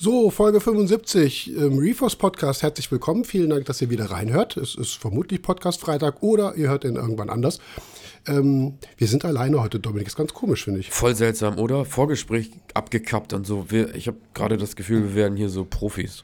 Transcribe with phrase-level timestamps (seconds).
[0.00, 2.62] So, Folge 75 im Reforce Podcast.
[2.62, 3.24] Herzlich willkommen.
[3.24, 4.56] Vielen Dank, dass ihr wieder reinhört.
[4.56, 7.58] Es ist vermutlich Podcast Freitag oder ihr hört ihn irgendwann anders.
[8.28, 10.06] Ähm, wir sind alleine heute, Dominik.
[10.06, 10.92] Ist ganz komisch, finde ich.
[10.92, 11.84] Voll seltsam, oder?
[11.84, 13.72] Vorgespräch abgekappt und so.
[13.72, 16.22] Wir, ich habe gerade das Gefühl, wir werden hier so Profis.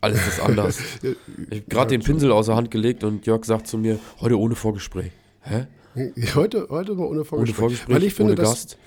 [0.00, 0.78] Alles ist anders.
[1.02, 1.16] ich
[1.50, 4.54] habe gerade den Pinsel aus der Hand gelegt und Jörg sagt zu mir, heute ohne
[4.54, 5.10] Vorgespräch.
[5.40, 5.66] Hä?
[6.36, 7.38] Heute, heute mal ohne Vorgespräch.
[7.38, 8.78] Ohne Vorgespräch, Weil ich finde, ohne Gast.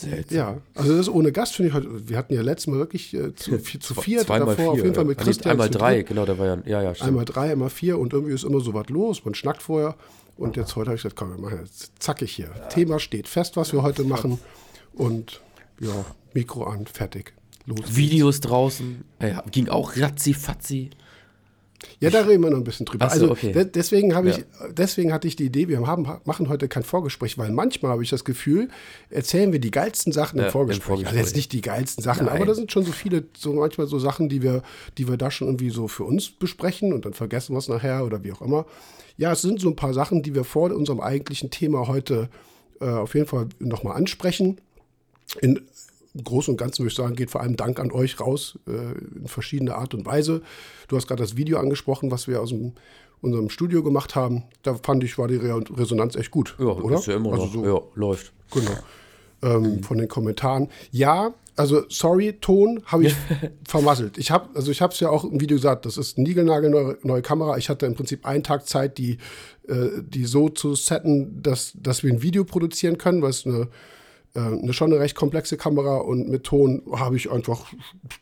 [0.00, 0.36] Seltsam.
[0.36, 2.08] Ja, also das ohne Gast finde ich heute.
[2.08, 4.70] Wir hatten ja letztes Mal wirklich äh, zu, vi- zu viert Zweimal davor, vier.
[4.72, 5.50] auf jeden Fall mit nee, Christian.
[5.52, 6.06] Einmal drei, dritt.
[6.08, 7.08] genau, da war ja, ja, ja, stimmt.
[7.08, 9.24] Einmal drei, einmal vier und irgendwie ist immer so was los.
[9.24, 9.96] Man schnackt vorher.
[10.36, 12.50] Und jetzt heute habe ich gesagt, komm, wir machen jetzt zackig hier.
[12.70, 14.38] Thema steht fest, was wir heute machen.
[14.92, 15.40] Und
[15.80, 17.34] ja, Mikro an, fertig.
[17.66, 17.96] Los.
[17.96, 20.90] Videos draußen, äh, ging auch ratzi-fatzi.
[22.00, 23.06] Ja, da reden wir noch ein bisschen drüber.
[23.06, 23.52] So, also okay.
[23.52, 24.44] de deswegen habe ich, Ja.
[24.70, 28.10] deswegen hatte ich die Idee, wir haben, machen heute kein Vorgespräch, weil manchmal habe ich
[28.10, 28.68] das Gefühl,
[29.10, 30.84] erzählen wir die geilsten Sachen Ja, im im Vorgespräch.
[30.86, 31.16] Vorgespräch.
[31.18, 32.36] Also jetzt nicht die geilsten Sachen, Nein.
[32.36, 34.62] aber da sind schon so viele, so manchmal so Sachen, die wir,
[34.96, 38.04] die wir da schon irgendwie so für uns besprechen und dann vergessen wir es nachher
[38.04, 38.66] oder wie auch immer.
[39.16, 42.28] Ja, es sind so ein paar Sachen, die wir vor unserem eigentlichen Thema heute
[42.80, 44.60] äh, auf jeden Fall nochmal ansprechen.
[45.40, 45.60] In
[46.22, 48.72] Großen und Ganzen würde ich sagen, geht vor allem Dank an euch raus, äh,
[49.16, 50.42] in verschiedene Art und Weise.
[50.88, 52.72] Du hast gerade das Video angesprochen, was wir aus dem,
[53.20, 54.44] unserem Studio gemacht haben.
[54.62, 56.56] Da fand ich, war die Re Resonanz echt gut.
[56.58, 56.98] Ja, oder?
[56.98, 57.52] ist ja immer also noch.
[57.52, 58.32] so, ja, läuft.
[58.52, 58.76] Genau.
[59.40, 60.68] Ähm, Von den Kommentaren.
[60.90, 63.14] Ja, also sorry, Ton habe ich
[63.68, 64.16] vermasselt.
[64.16, 66.98] Ich habe, also ich habe es ja auch im Video gesagt, das ist eine niegelnagelneue
[67.02, 67.58] neue Kamera.
[67.58, 69.18] Ich hatte im Prinzip einen Tag Zeit, die,
[69.66, 73.68] äh, die so zu setten, dass, dass wir ein Video produzieren können, weil es eine,
[74.40, 77.72] eine schon eine recht komplexe Kamera und mit Ton habe ich einfach,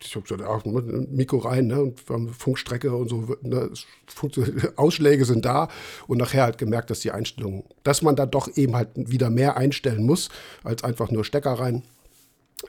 [0.02, 0.66] ich habe gesagt,
[1.12, 2.00] Mikro rein, ne, und
[2.36, 3.70] Funkstrecke und so, ne,
[4.76, 5.68] Ausschläge sind da
[6.06, 9.56] und nachher halt gemerkt, dass die Einstellungen, dass man da doch eben halt wieder mehr
[9.56, 10.28] einstellen muss,
[10.64, 11.82] als einfach nur Stecker rein.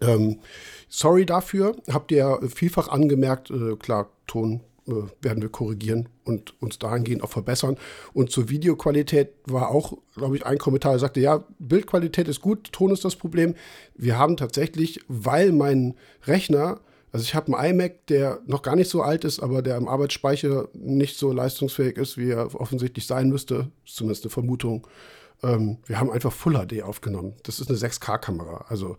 [0.02, 0.40] Ähm,
[0.90, 4.77] sorry dafür, habt ihr vielfach angemerkt, äh, klar, Ton äh,
[5.22, 7.78] werden wir korrigieren und uns dahingehend auch verbessern.
[8.14, 12.72] Und zur Videoqualität war auch, glaube ich, ein Kommentar, der sagte, ja, Bildqualität ist gut,
[12.72, 13.56] Ton ist das Problem.
[13.96, 15.96] Wir haben tatsächlich, weil mein
[16.26, 16.80] Rechner,
[17.12, 19.88] also ich habe einen iMac, der noch gar nicht so alt ist, aber der im
[19.88, 24.88] Arbeitsspeicher nicht so leistungsfähig ist, wie er offensichtlich sein müsste, ist zumindest eine Vermutung.
[25.44, 27.36] Ähm, wir haben einfach Full HD aufgenommen.
[27.44, 28.66] Das ist eine 6K-Kamera.
[28.70, 28.98] Also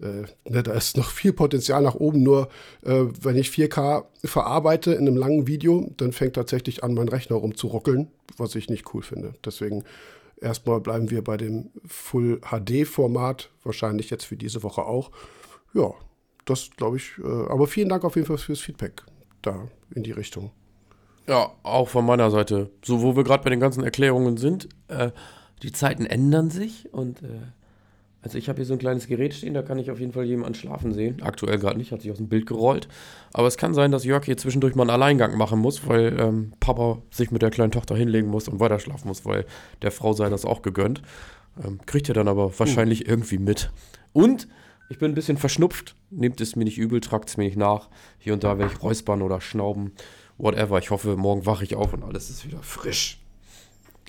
[0.00, 2.22] äh, ne, da ist noch viel Potenzial nach oben.
[2.22, 2.48] Nur
[2.82, 7.36] äh, wenn ich 4K verarbeite in einem langen Video, dann fängt tatsächlich an, mein Rechner
[7.36, 9.34] rumzuruckeln, was ich nicht cool finde.
[9.44, 9.84] Deswegen
[10.40, 15.10] erstmal bleiben wir bei dem Full HD-Format, wahrscheinlich jetzt für diese Woche auch.
[15.74, 15.92] Ja,
[16.44, 17.12] das glaube ich.
[17.18, 19.02] Äh, aber vielen Dank auf jeden Fall fürs Feedback
[19.42, 20.50] da in die Richtung.
[21.26, 22.70] Ja, auch von meiner Seite.
[22.84, 25.10] So, wo wir gerade bei den ganzen Erklärungen sind, äh,
[25.62, 27.28] die Zeiten ändern sich und äh,
[28.22, 30.24] also ich habe hier so ein kleines Gerät stehen, da kann ich auf jeden Fall
[30.24, 31.22] jemanden schlafen sehen.
[31.22, 32.86] Aktuell gerade nicht, hat sich aus dem Bild gerollt.
[33.32, 36.52] Aber es kann sein, dass Jörg hier zwischendurch mal einen Alleingang machen muss, weil ähm,
[36.60, 39.46] Papa sich mit der kleinen Tochter hinlegen muss und weiter schlafen muss, weil
[39.80, 41.00] der Frau sei das auch gegönnt.
[41.64, 43.70] Ähm, kriegt er dann aber wahrscheinlich irgendwie mit.
[44.12, 44.48] Und
[44.90, 45.94] ich bin ein bisschen verschnupft.
[46.10, 47.88] Nehmt es mir nicht übel, tragt es mir nicht nach.
[48.18, 49.92] Hier und da werde ich räuspern oder schnauben.
[50.36, 50.78] Whatever.
[50.78, 53.19] Ich hoffe, morgen wache ich auf und alles ist wieder frisch.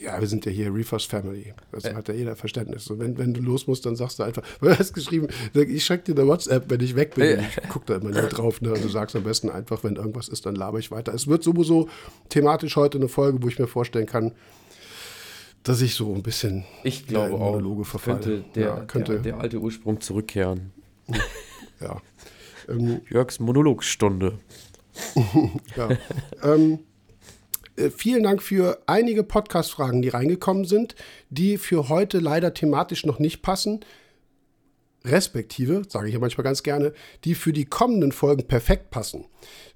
[0.02, 1.54] Ja, wir sind ja hier Reefers Family.
[1.72, 2.90] Das hat ja jeder Verständnis.
[2.90, 6.06] Und wenn, wenn du los musst, dann sagst du einfach, du hast geschrieben, ich schreck
[6.06, 7.40] dir eine WhatsApp, wenn ich weg bin.
[7.40, 7.46] Ja.
[7.46, 8.62] Ich guck da immer nur drauf.
[8.62, 8.74] Ne?
[8.74, 11.14] Und du sagst am besten einfach, wenn irgendwas ist, dann laber ich weiter.
[11.14, 11.88] Es wird sowieso
[12.30, 14.32] thematisch heute eine Folge, wo ich mir vorstellen kann,
[15.64, 18.20] dass ich so ein bisschen Ich glaube auch, Monologe verfalle.
[18.20, 20.72] könnte der, ja, könnte, der, der alte Ursprung zurückkehren.
[21.80, 22.02] ja.
[22.70, 24.38] Ähm, Jörgs Monologstunde.
[25.76, 25.90] Ja.
[26.44, 26.78] ähm, äh,
[27.90, 30.96] vielen Dank für einige Podcast-Fragen, die reingekommen sind,
[31.30, 33.80] die für heute leider thematisch noch nicht passen.
[35.03, 36.94] Respektive, sage ich ja manchmal ganz gerne,
[37.24, 39.25] die für die kommenden Folgen perfekt passen.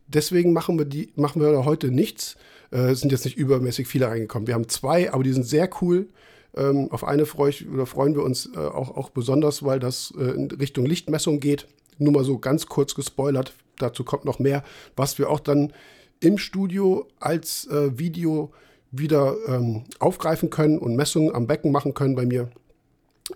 [0.08, 2.38] Deswegen machen wir, die, machen wir heute nichts.
[2.72, 4.48] Äh, es sind jetzt nicht übermäßig viele reingekommen.
[4.48, 6.10] Wir haben zwei, aber die sind sehr cool.
[6.56, 10.14] Ähm, auf eine freu ich, oder freuen wir uns äh, auch, auch besonders, weil das
[10.18, 11.68] äh, in Richtung Lichtmessung geht.
[11.98, 13.54] Nur mal so ganz kurz gespoilert.
[13.78, 14.64] Dazu kommt noch mehr,
[14.96, 15.74] was wir auch dann
[16.20, 18.52] im Studio als äh, Video
[18.92, 22.50] wieder ähm, aufgreifen können und Messungen am Becken machen können bei mir.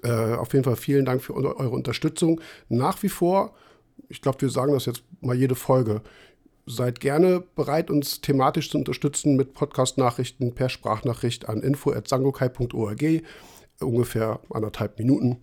[0.03, 2.41] Äh, auf jeden Fall vielen Dank für eure Unterstützung.
[2.69, 3.53] Nach wie vor,
[4.07, 6.01] ich glaube, wir sagen das jetzt mal jede Folge,
[6.65, 13.03] seid gerne bereit, uns thematisch zu unterstützen mit Podcast-Nachrichten per Sprachnachricht an info.sangokai.org,
[13.79, 15.37] ungefähr anderthalb Minuten.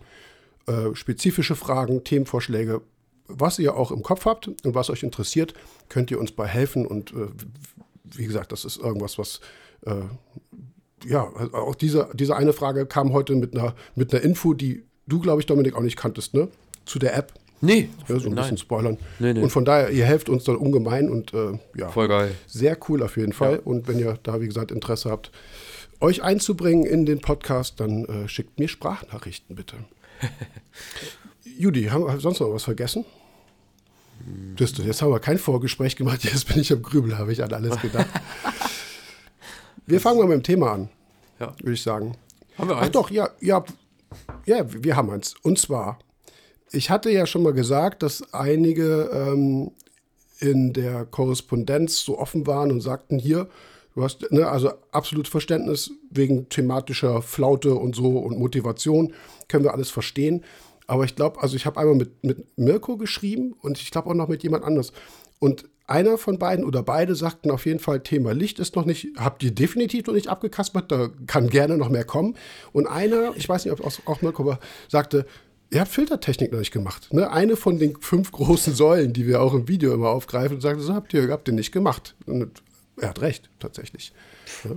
[0.67, 2.81] Äh, spezifische Fragen, Themenvorschläge,
[3.27, 5.53] was ihr auch im Kopf habt und was euch interessiert,
[5.89, 6.85] könnt ihr uns bei helfen.
[6.85, 7.27] Und äh,
[8.03, 9.41] wie gesagt, das ist irgendwas, was
[9.85, 9.95] äh,
[11.05, 15.19] ja, auch diese, diese eine Frage kam heute mit einer, mit einer Info, die du,
[15.19, 16.47] glaube ich, Dominik, auch nicht kanntest, ne?
[16.85, 17.33] Zu der App.
[17.59, 18.43] Nee, ja, so ein nein.
[18.43, 18.97] bisschen spoilern.
[19.19, 19.41] Nee, nee.
[19.41, 22.35] Und von daher, ihr helft uns dann ungemein und äh, ja, Voll geil.
[22.45, 23.59] sehr cool auf jeden Fall.
[23.59, 25.31] Und wenn ihr da, wie gesagt, Interesse habt,
[25.99, 29.75] euch einzubringen in den Podcast, dann äh, schickt mir Sprachnachrichten bitte.
[31.57, 33.05] Judy, haben wir sonst noch was vergessen?
[34.57, 37.53] Das, jetzt haben wir kein Vorgespräch gemacht, jetzt bin ich am Grübel, habe ich an
[37.53, 38.07] alles gedacht.
[39.89, 40.89] Wir fangen mal mit dem Thema an,
[41.39, 41.53] Ja.
[41.59, 42.17] würde ich sagen.
[42.57, 42.91] Haben wir Ach eins?
[42.91, 43.63] doch, ja, ja,
[44.45, 45.33] ja, wir haben eins.
[45.43, 45.99] Und zwar,
[46.73, 49.71] ich hatte ja schon mal gesagt, dass einige ähm,
[50.39, 53.47] in der Korrespondenz so offen waren und sagten, hier,
[53.95, 59.13] du hast ne, also absolut Verständnis wegen thematischer Flaute und so und Motivation,
[59.47, 60.43] können wir alles verstehen.
[60.87, 64.13] Aber ich glaube, also ich habe einmal mit, mit Mirko geschrieben und ich glaube auch
[64.13, 64.93] noch mit jemand anders.
[65.39, 69.07] Und einer von beiden oder beide sagten auf jeden Fall, Thema Licht ist noch nicht,
[69.17, 72.35] habt ihr definitiv noch nicht abgekaspert, da kann gerne noch mehr kommen.
[72.73, 75.25] Und einer, ich weiß nicht, ob es auch Mirko war, sagte,
[75.69, 77.13] ihr habt Filtertechnik noch nicht gemacht.
[77.13, 77.31] Ne?
[77.31, 80.81] Eine von den fünf großen Säulen, die wir auch im Video immer aufgreifen, und sagte,
[80.81, 82.15] so habt ihr, habt ihr nicht gemacht.
[82.25, 82.61] Und
[82.97, 84.13] er hat recht, tatsächlich.
[84.63, 84.71] Ja.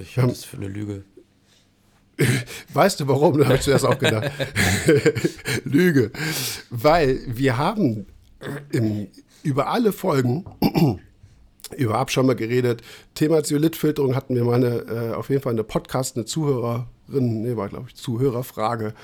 [0.00, 1.04] Ich halte das für eine Lüge.
[2.72, 3.38] Weißt du warum?
[3.38, 4.30] Da habe ich zuerst auch gedacht.
[5.64, 6.10] Lüge.
[6.70, 8.06] Weil wir haben
[8.72, 9.08] im,
[9.42, 10.44] über alle Folgen
[11.76, 12.82] über Abschirmer geredet.
[13.14, 17.56] Thema Zeolithfilterung hatten wir mal eine, äh, auf jeden Fall eine Podcast, eine Zuhörerin, nee,
[17.56, 18.94] war glaube ich Zuhörerfrage.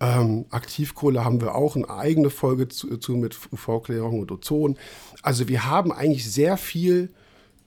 [0.00, 4.76] Ähm, Aktivkohle haben wir auch eine eigene Folge zu, zu mit UV-Klärung und Ozon.
[5.22, 7.10] Also wir haben eigentlich sehr viel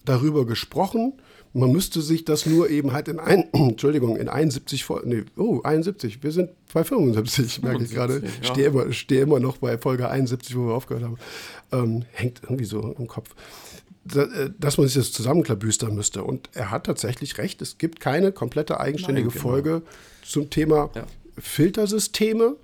[0.06, 1.14] darüber gesprochen.
[1.58, 5.62] Man müsste sich das nur eben halt in ein, Entschuldigung, in 71 Folgen, nee, oh,
[5.64, 8.14] 71, wir sind bei 75, merke ich gerade.
[8.14, 8.54] 75, ja.
[8.54, 11.18] Stehe immer, stehe immer noch bei Folge 71, wo wir aufgehört haben.
[11.72, 13.30] Ähm, hängt irgendwie so im Kopf.
[14.06, 16.24] Da, äh, dass man sich das zusammenklabüstern müsste.
[16.24, 19.50] Und er hat tatsächlich recht, es gibt keine komplette eigenständige Nein, genau.
[19.50, 19.82] Folge
[20.24, 21.06] zum Thema Ja.
[21.40, 22.56] Filtersysteme.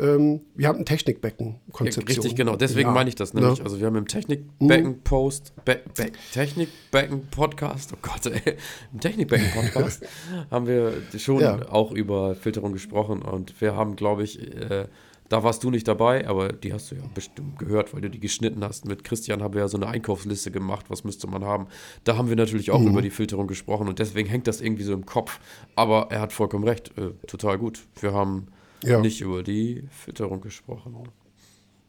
[0.00, 2.06] Ähm, wir haben ein Technikbecken-Konzeption.
[2.06, 2.56] Ja, richtig, genau.
[2.56, 3.58] Deswegen Ja, meine ich das nämlich.
[3.58, 3.64] ne?
[3.64, 8.56] Also wir haben im Technikbecken-Post, Be Be Technikbecken-Podcast, oh Gott, ey,
[8.92, 10.04] im Technikbecken-Podcast
[10.50, 11.68] haben wir schon Ja.
[11.70, 14.86] auch über Filterung gesprochen und wir haben, glaube ich, äh,
[15.28, 18.18] da warst du nicht dabei, aber die hast du ja bestimmt gehört, weil du die
[18.20, 18.86] geschnitten hast.
[18.86, 21.66] Mit Christian haben wir ja so eine Einkaufsliste gemacht, was müsste man haben.
[22.04, 22.74] Da haben wir natürlich Mhm.
[22.74, 25.38] auch über die Filterung gesprochen und deswegen hängt das irgendwie so im Kopf.
[25.74, 27.80] Aber er hat vollkommen recht, äh, total gut.
[28.00, 28.46] Wir haben
[28.84, 29.00] Ja.
[29.00, 30.94] nicht über die Filterung gesprochen.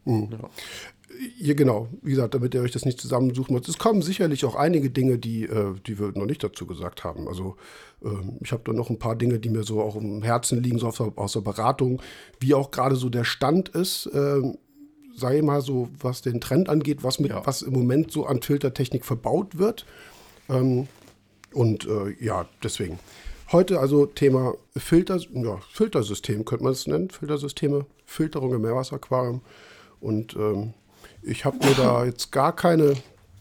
[0.05, 0.29] Mhm.
[0.31, 0.49] Ja.
[1.39, 1.87] Ja, genau.
[2.03, 3.67] Wie gesagt, damit ihr euch das nicht zusammensuchen müsst.
[3.67, 7.27] Es kommen sicherlich auch einige Dinge, die, äh, die wir noch nicht dazu gesagt haben.
[7.27, 7.57] Also
[8.03, 10.77] ähm, ich habe da noch ein paar Dinge, die mir so auch im Herzen liegen,
[10.77, 11.99] so aus der, aus der Beratung,
[12.39, 14.03] wie auch gerade so der Stand ist.
[15.15, 17.45] Sage ich mal so, was den Trend angeht, was, mit, Ja.
[17.45, 19.85] was im Moment so an Filtertechnik verbaut wird.
[20.47, 20.87] Ähm,
[21.53, 22.99] und äh, ja, deswegen.
[23.51, 27.09] Heute also Thema Filter, ja, Filtersystem könnte man es nennen.
[27.09, 29.41] Filtersysteme, Filterung im Meerwasseraquarium.
[29.99, 30.75] Und ähm,
[31.23, 32.93] ich habe mir da jetzt gar keine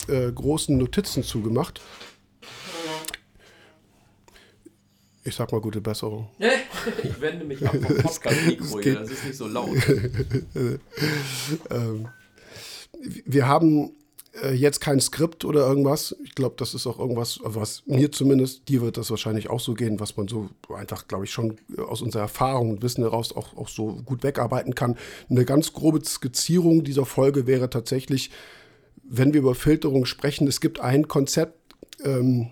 [0.09, 1.83] äh, großen Notizen zugemacht.
[5.25, 6.31] Ich sag mal gute Besserung.
[7.03, 9.77] Ich wende mich ab vom Podcast-Mikro hier, das ist nicht so laut.
[13.27, 13.93] Wir haben
[14.43, 16.15] äh, jetzt kein Skript oder irgendwas.
[16.25, 19.75] Ich glaube, das ist auch irgendwas, was mir zumindest, dir wird das wahrscheinlich auch so
[19.75, 23.57] gehen, was man so einfach, glaube ich, schon aus unserer Erfahrung und Wissen heraus auch,
[23.57, 24.97] auch so gut wegarbeiten kann.
[25.31, 28.31] Eine ganz grobe Skizzierung dieser Folge wäre tatsächlich,
[29.03, 31.55] wenn wir über Filterung sprechen, es gibt ein Konzept,
[32.05, 32.51] ähm,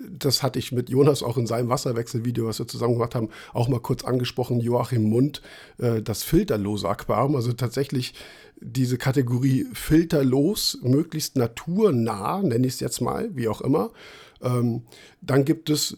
[0.00, 3.68] das hatte ich mit Jonas auch in seinem Wasserwechselvideo, was wir zusammen gemacht haben, auch
[3.68, 5.42] mal kurz angesprochen, Joachim Mund,
[5.78, 8.14] äh, das filterlose Aquarium, also tatsächlich
[8.60, 13.90] diese Kategorie filterlos, möglichst naturnah, nenne ich es jetzt mal, wie auch immer.
[14.42, 14.82] Ähm,
[15.20, 15.96] dann gibt es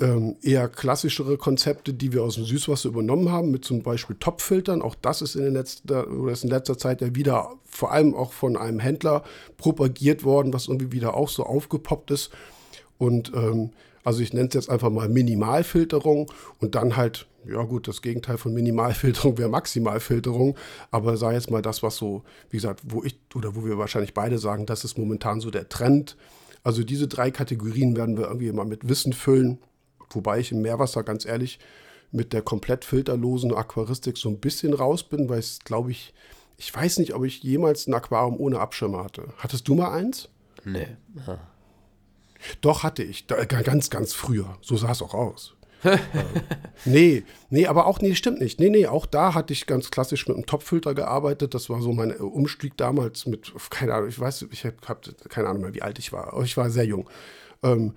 [0.00, 4.82] ähm, eher klassischere Konzepte, die wir aus dem Süßwasser übernommen haben, mit zum Beispiel Topfiltern.
[4.82, 8.56] Auch das ist in, letzter, ist in letzter Zeit ja wieder vor allem auch von
[8.56, 9.22] einem Händler
[9.58, 12.30] propagiert worden, was irgendwie wieder auch so aufgepoppt ist.
[12.98, 13.70] Und ähm,
[14.04, 18.38] also ich nenne es jetzt einfach mal Minimalfilterung und dann halt, ja gut, das Gegenteil
[18.38, 20.56] von Minimalfilterung wäre Maximalfilterung,
[20.90, 24.14] aber sei jetzt mal das, was so, wie gesagt, wo ich oder wo wir wahrscheinlich
[24.14, 26.16] beide sagen, das ist momentan so der Trend.
[26.62, 29.58] Also diese drei Kategorien werden wir irgendwie mal mit Wissen füllen,
[30.10, 31.58] wobei ich im Meerwasser ganz ehrlich
[32.12, 36.12] mit der komplett filterlosen Aquaristik so ein bisschen raus bin, weil es glaube ich,
[36.56, 39.32] ich weiß nicht, ob ich jemals ein Aquarium ohne Abschirmer hatte.
[39.38, 40.28] Hattest du mal eins?
[40.64, 40.88] Nee.
[41.26, 41.38] Ah.
[42.60, 43.26] Doch, hatte ich.
[43.26, 44.58] Da, ganz, ganz früher.
[44.60, 45.54] So sah es auch aus.
[45.84, 45.98] ähm,
[46.84, 48.60] nee, nee, aber auch, nee, stimmt nicht.
[48.60, 51.54] Nee, nee, auch da hatte ich ganz klassisch mit einem Topfilter gearbeitet.
[51.54, 55.02] Das war so mein äh, Umstieg damals mit, keine Ahnung, ich weiß, ich habe hab
[55.30, 56.34] keine Ahnung mehr, wie alt ich war.
[56.34, 57.08] Aber ich war sehr jung.
[57.62, 57.94] Ähm,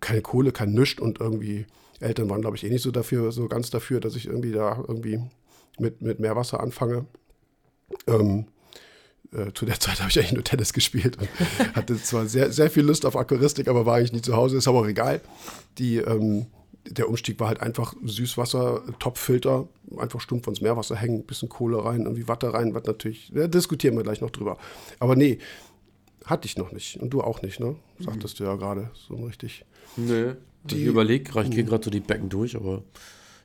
[0.00, 1.66] keine Kohle, kein Nischt und irgendwie
[2.00, 4.82] Eltern waren, glaube ich, eh nicht so dafür, so ganz dafür, dass ich irgendwie da
[4.88, 5.20] irgendwie
[5.78, 7.06] mit, mit Meerwasser anfange.
[8.08, 8.46] Ähm,
[9.32, 11.28] äh, zu der Zeit habe ich eigentlich nur Tennis gespielt und
[11.74, 14.68] hatte zwar sehr, sehr viel Lust auf Aquaristik, aber war eigentlich nie zu Hause, ist
[14.68, 15.20] aber auch egal.
[15.78, 16.46] Die, ähm,
[16.84, 22.02] der Umstieg war halt einfach Süßwasser, Topfilter, einfach stumpf ins Meerwasser hängen, bisschen Kohle rein,
[22.02, 24.58] irgendwie Watte rein, was natürlich, da diskutieren wir gleich noch drüber.
[24.98, 25.38] Aber nee,
[26.24, 27.00] hatte ich noch nicht.
[27.00, 27.76] Und du auch nicht, ne?
[27.98, 28.44] Sagtest mhm.
[28.44, 29.64] du ja gerade so richtig.
[29.96, 30.32] Nee.
[30.64, 32.84] Die, ich überlege gerade, ich gehe gerade so die Becken durch, aber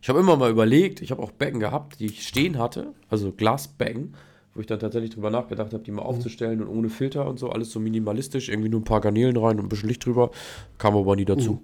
[0.01, 3.31] ich habe immer mal überlegt, ich habe auch Becken gehabt, die ich stehen hatte, also
[3.31, 4.13] Glasbecken,
[4.57, 6.07] wo ich dann tatsächlich drüber nachgedacht habe, die mal mhm.
[6.07, 9.59] aufzustellen und ohne Filter und so, alles so minimalistisch, irgendwie nur ein paar Garnelen rein
[9.59, 10.31] und ein bisschen Licht drüber,
[10.79, 11.53] kam aber nie dazu.
[11.53, 11.59] Mhm.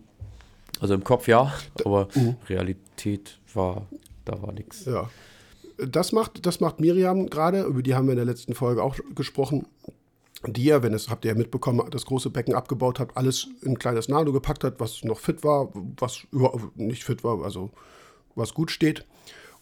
[0.79, 1.51] Also im Kopf ja,
[1.83, 2.35] aber mhm.
[2.47, 3.87] Realität war,
[4.25, 4.85] da war nichts.
[4.85, 5.09] Ja.
[5.77, 8.95] Das macht, das macht Miriam gerade, über die haben wir in der letzten Folge auch
[9.15, 9.65] gesprochen,
[10.45, 13.71] die ja, wenn es, habt ihr ja mitbekommen, das große Becken abgebaut hat, alles in
[13.71, 17.71] ein kleines Nano gepackt hat, was noch fit war, was überhaupt nicht fit war, also
[18.35, 19.03] was gut steht.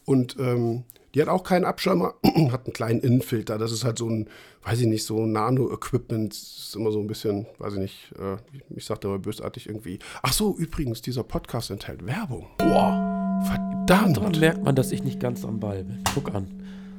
[0.04, 2.16] Und ähm, die hat auch keinen Abschirmer,
[2.52, 3.58] hat einen kleinen Innenfilter.
[3.58, 4.28] Das ist halt so ein,
[4.64, 6.34] weiß ich nicht, so Nano-Equipment.
[6.34, 8.38] Ist immer so ein bisschen, weiß ich nicht, äh,
[8.76, 10.00] ich sagte aber bösartig irgendwie.
[10.22, 12.48] Ach so, übrigens, dieser Podcast enthält Werbung.
[12.58, 14.18] Boah, verdammt.
[14.18, 16.04] Daran merkt man, dass ich nicht ganz am Ball bin.
[16.14, 16.48] Guck an.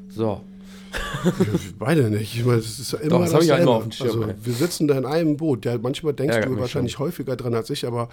[0.09, 0.43] So.
[1.79, 2.37] Beide nicht.
[2.37, 4.23] Ich meine, das ist ja immer Doch, das habe ich ja immer auf dem Schirm.
[4.23, 5.65] Also, wir sitzen da in einem Boot.
[5.65, 7.07] Ja, manchmal denkst ja, du wahrscheinlich schon.
[7.07, 8.09] häufiger dran als ich, aber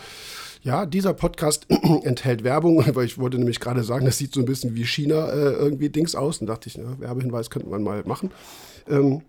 [0.62, 1.68] ja, dieser Podcast
[2.04, 5.30] enthält Werbung, weil ich wollte nämlich gerade sagen, das sieht so ein bisschen wie China
[5.30, 6.40] äh, irgendwie Dings aus.
[6.40, 8.32] Und dachte ich, ne, Werbehinweis könnte man mal machen.
[8.88, 9.22] Ähm,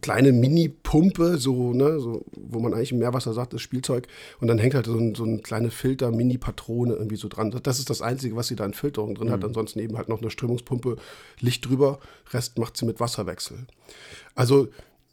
[0.00, 4.08] kleine Mini-Pumpe, so, ne, so, wo man eigentlich im Meerwasser sagt, das Spielzeug.
[4.40, 7.52] Und dann hängt halt so ein, so ein kleine Filter, Mini-Patrone irgendwie so dran.
[7.62, 9.32] Das ist das Einzige, was sie da in Filterung drin mhm.
[9.32, 9.44] hat.
[9.44, 10.96] Ansonsten eben halt noch eine Strömungspumpe,
[11.38, 12.00] Licht drüber.
[12.32, 13.66] Rest macht sie mit Wasserwechsel.
[14.34, 14.68] Also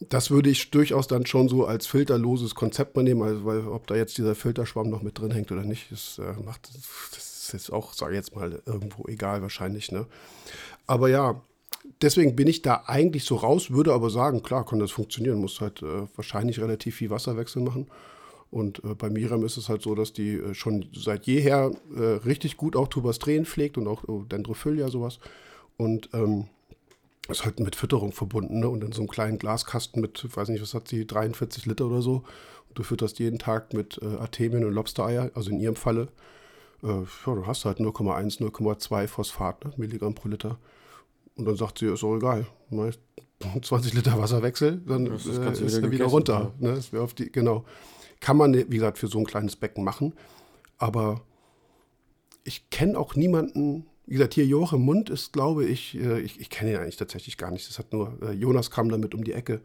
[0.10, 3.88] das würde ich durchaus dann schon so als filterloses Konzept mal nehmen, also, weil ob
[3.88, 7.72] da jetzt dieser Filterschwamm noch mit drin hängt oder nicht, das äh, macht das ist
[7.72, 9.92] auch, sage ich jetzt mal, irgendwo egal wahrscheinlich.
[9.92, 10.06] Ne?
[10.88, 11.42] Aber ja,
[12.02, 15.62] deswegen bin ich da eigentlich so raus, würde aber sagen, klar, kann das funktionieren, muss
[15.62, 17.88] halt äh, wahrscheinlich relativ viel Wasserwechsel machen.
[18.50, 22.02] Und äh, bei Miriam ist es halt so, dass die äh, schon seit jeher äh,
[22.26, 25.20] richtig gut auch Tubastren pflegt und auch äh, Dendrophylla sowas.
[25.78, 26.48] Und ähm,
[27.30, 28.70] ist halt mit Fütterung verbunden, ne?
[28.70, 32.02] Und in so einem kleinen Glaskasten mit, weiß nicht, was hat sie, 43 Liter oder
[32.02, 32.24] so.
[32.70, 36.08] Und du fütterst jeden Tag mit äh, Artemien und Lobstereier, also in ihrem Falle.
[36.84, 39.74] Äh, ja, du hast halt 0,1, 0,2 Phosphat, ne?
[39.78, 40.58] Milligramm pro Liter.
[41.36, 42.46] Und dann sagt sie, ist auch egal.
[43.62, 46.54] 20 Liter Wasserwechsel, dann äh, ist er wieder runter.
[46.60, 46.76] Ne?
[46.76, 47.66] Das auf die, genau.
[48.20, 50.14] Kann man, wie gesagt, für so ein kleines Becken machen.
[50.78, 51.22] Aber
[52.44, 56.50] ich kenne auch niemanden, wie gesagt, hier Joachim Mund ist, glaube ich, äh, ich, ich
[56.50, 57.70] kenne ihn eigentlich tatsächlich gar nicht.
[57.70, 59.62] Das hat nur, äh, Jonas kam damit um die Ecke.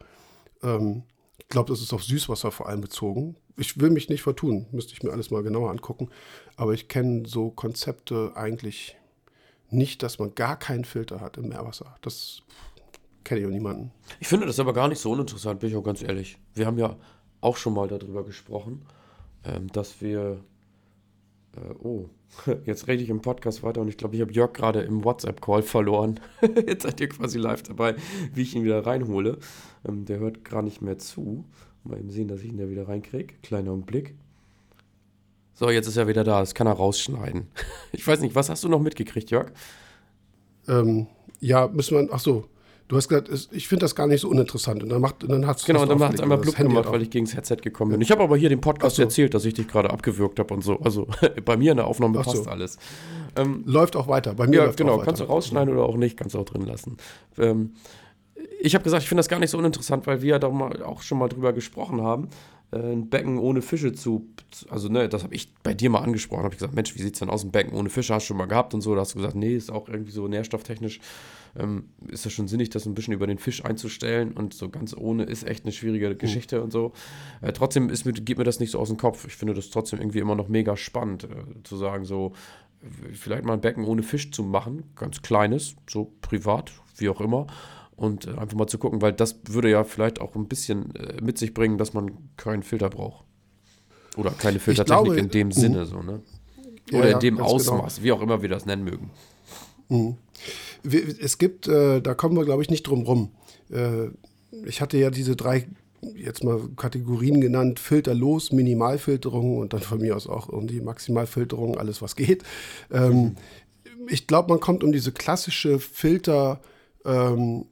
[0.63, 1.03] Ähm,
[1.37, 3.35] ich glaube, das ist auf Süßwasser vor allem bezogen.
[3.57, 6.07] Ich will mich nicht vertun, müsste ich mir alles mal genauer angucken.
[6.55, 8.95] Aber ich kenne so Konzepte eigentlich
[9.69, 11.97] nicht, dass man gar keinen Filter hat im Meerwasser.
[12.01, 12.41] Das
[13.25, 13.91] kenne ich auch niemanden.
[14.21, 16.37] Ich finde das aber gar nicht so uninteressant, bin ich auch ganz ehrlich.
[16.53, 16.95] Wir haben ja
[17.41, 18.85] auch schon mal darüber gesprochen,
[19.43, 20.41] ähm, dass wir.
[21.57, 22.09] Äh, oh,
[22.65, 25.63] jetzt rede ich im Podcast weiter und ich glaube, ich habe Jörg gerade im WhatsApp-Call
[25.63, 26.19] verloren.
[26.67, 27.95] jetzt seid ihr quasi live dabei,
[28.33, 29.37] wie ich ihn wieder reinhole.
[29.87, 31.45] Ähm, der hört gar nicht mehr zu.
[31.83, 33.35] Mal eben sehen, dass ich ihn da wieder reinkriege.
[33.43, 34.15] Kleiner Blick.
[35.53, 36.39] So, jetzt ist er wieder da.
[36.39, 37.47] Das kann er rausschneiden.
[37.93, 39.51] Ich weiß nicht, was hast du noch mitgekriegt, Jörg?
[40.67, 41.07] Ähm,
[41.39, 42.07] ja, müssen wir.
[42.11, 42.47] Ach so.
[42.87, 44.81] Du hast gesagt, ich finde das gar nicht so uninteressant.
[44.81, 47.01] Und dann, macht, dann hat es Genau, und dann hat es einmal Blut gemacht, weil
[47.01, 48.01] ich gegen das Headset gekommen bin.
[48.01, 49.01] Ich habe aber hier den Podcast so.
[49.01, 50.79] erzählt, dass ich dich gerade abgewürgt habe und so.
[50.79, 51.07] Also
[51.45, 52.49] bei mir in der Aufnahme Ach passt so.
[52.49, 52.77] alles.
[53.35, 54.33] Ähm, läuft auch weiter.
[54.35, 54.93] Bei mir ja, läuft genau.
[54.93, 55.05] Auch weiter.
[55.05, 56.95] Kannst du rausschneiden oder auch nicht, kannst du auch drin lassen.
[57.37, 57.73] Ähm,
[58.61, 61.17] ich habe gesagt, ich finde das gar nicht so uninteressant, weil wir da auch schon
[61.17, 62.29] mal drüber gesprochen haben.
[62.71, 64.27] Äh, ein Becken ohne Fische zu,
[64.69, 67.13] also ne, das habe ich bei dir mal angesprochen, habe ich gesagt, Mensch, wie sieht
[67.13, 69.01] es denn aus, ein Becken ohne Fische, hast du schon mal gehabt und so, da
[69.01, 70.99] hast du gesagt, nee, ist auch irgendwie so nährstofftechnisch,
[71.57, 74.95] ähm, ist das schon sinnig, das ein bisschen über den Fisch einzustellen und so ganz
[74.95, 76.17] ohne ist echt eine schwierige mhm.
[76.17, 76.93] Geschichte und so.
[77.41, 79.69] Äh, trotzdem ist mir, geht mir das nicht so aus dem Kopf, ich finde das
[79.69, 82.33] trotzdem irgendwie immer noch mega spannend, äh, zu sagen so,
[83.13, 87.47] vielleicht mal ein Becken ohne Fisch zu machen, ganz kleines, so privat, wie auch immer,
[87.95, 91.21] und äh, einfach mal zu gucken, weil das würde ja vielleicht auch ein bisschen äh,
[91.21, 93.25] mit sich bringen, dass man keinen Filter braucht.
[94.15, 96.21] Oder keine Filtertechnik glaube, in dem uh, Sinne, so, ne?
[96.91, 97.47] Oder ja, in dem genau.
[97.49, 98.05] Ausmaß, genau.
[98.05, 99.11] wie auch immer wir das nennen mögen.
[99.89, 100.17] Mhm.
[101.19, 103.31] Es gibt, äh, da kommen wir, glaube ich, nicht drum rum.
[103.71, 104.09] Äh,
[104.65, 105.67] ich hatte ja diese drei,
[106.15, 111.77] jetzt mal Kategorien genannt, filterlos, Minimalfilterung und dann von mir aus auch um die Maximalfilterung,
[111.77, 112.43] alles was geht.
[112.91, 113.35] Ähm.
[114.09, 116.61] Ich glaube, man kommt um diese klassische Filter-
[117.03, 117.65] ähm,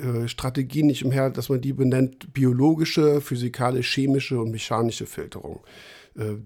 [0.00, 5.60] äh, Strategien nicht umher, dass man die benennt, biologische, physikalisch, chemische und mechanische Filterung.
[6.16, 6.36] Äh,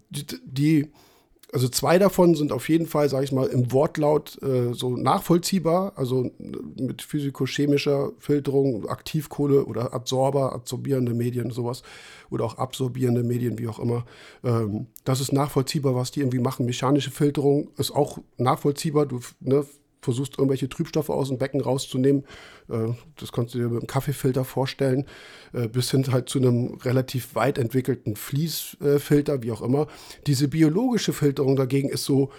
[0.45, 0.91] die
[1.55, 5.93] also zwei davon sind auf jeden Fall, sage ich mal, im Wortlaut äh, so nachvollziehbar,
[5.95, 6.29] also
[6.77, 11.85] mit physikochemischer Filterung, Aktivkohle oder Adsorber, absorbierende Medien, sowas,
[12.29, 14.05] oder auch absorbierende Medien, wie auch immer.
[14.43, 16.67] Ähm, das ist nachvollziehbar, was die irgendwie machen.
[16.67, 19.07] Mechanische Filterung ist auch nachvollziehbar.
[19.07, 19.65] Du ne,
[20.05, 22.25] versuchst irgendwelche Trübstoffe aus dem Becken rauszunehmen.
[22.69, 25.07] Äh, das kannst du dir mit einem Kaffeefilter vorstellen,
[25.53, 29.89] äh, bis hin halt zu einem relativ weit entwickelten Fließfilter, wie auch immer.
[30.27, 32.31] Diese biologische Filterung dagegen ist so,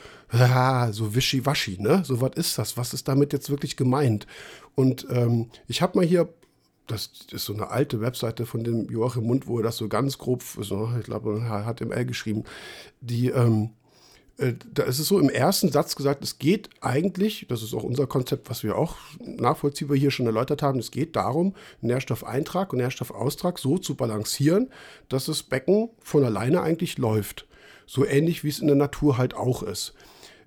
[0.92, 2.04] so wischiwaschi, ne?
[2.04, 2.78] So, was ist das?
[2.78, 4.26] Was ist damit jetzt wirklich gemeint?
[4.74, 6.30] Und ähm, ich habe mal hier
[6.88, 10.18] das ist so eine alte Webseite von dem Joachim Mund, wo er das so ganz
[10.18, 12.44] grob, so, ich glaube, HTML geschrieben,
[13.02, 13.85] die, ähm, äh,
[14.38, 18.06] da ist es so im ersten Satz gesagt, es geht eigentlich, das ist auch unser
[18.06, 23.60] Konzept, was wir auch nachvollziehbar hier schon erläutert haben, es geht darum, Nährstoffeintrag und Nährstoffaustrag
[23.60, 24.70] so zu balancieren,
[25.08, 27.48] dass das Becken von alleine eigentlich läuft.
[27.86, 29.94] So ähnlich wie es in der Natur halt auch ist.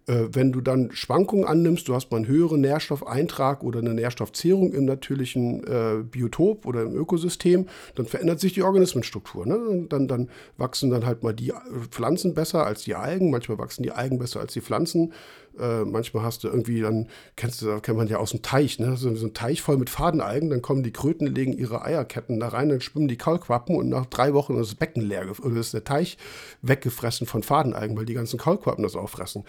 [0.08, 4.72] Äh, wenn du dann Schwankungen annimmst, du hast mal einen höheren Nährstoffeintrag oder eine Nährstoffzehrung
[4.72, 9.46] im natürlichen äh, Biotop oder im Ökosystem, dann verändert sich die Organismenstruktur.
[9.46, 9.86] Ne?
[9.88, 11.52] Dann, dann wachsen dann halt mal die
[11.90, 15.12] Pflanzen besser als die Algen, manchmal wachsen die Algen besser als die Pflanzen.
[15.58, 18.96] Äh, manchmal hast du irgendwie, dann kennst du, kennt man ja aus dem Teich, ne?
[18.96, 22.48] so, so ein Teich voll mit Fadenalgen, dann kommen die Kröten, legen ihre Eierketten da
[22.48, 25.74] rein, dann schwimmen die Kaulquappen und nach drei Wochen ist das Becken leer oder ist
[25.74, 26.16] der Teich
[26.62, 29.44] weggefressen von Fadenalgen, weil die ganzen Kaulquappen das auffressen.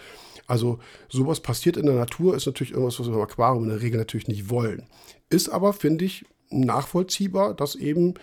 [0.50, 3.82] Also sowas passiert in der Natur, ist natürlich irgendwas, was wir im Aquarium in der
[3.82, 4.82] Regel natürlich nicht wollen.
[5.28, 8.14] Ist aber, finde ich, nachvollziehbar, dass eben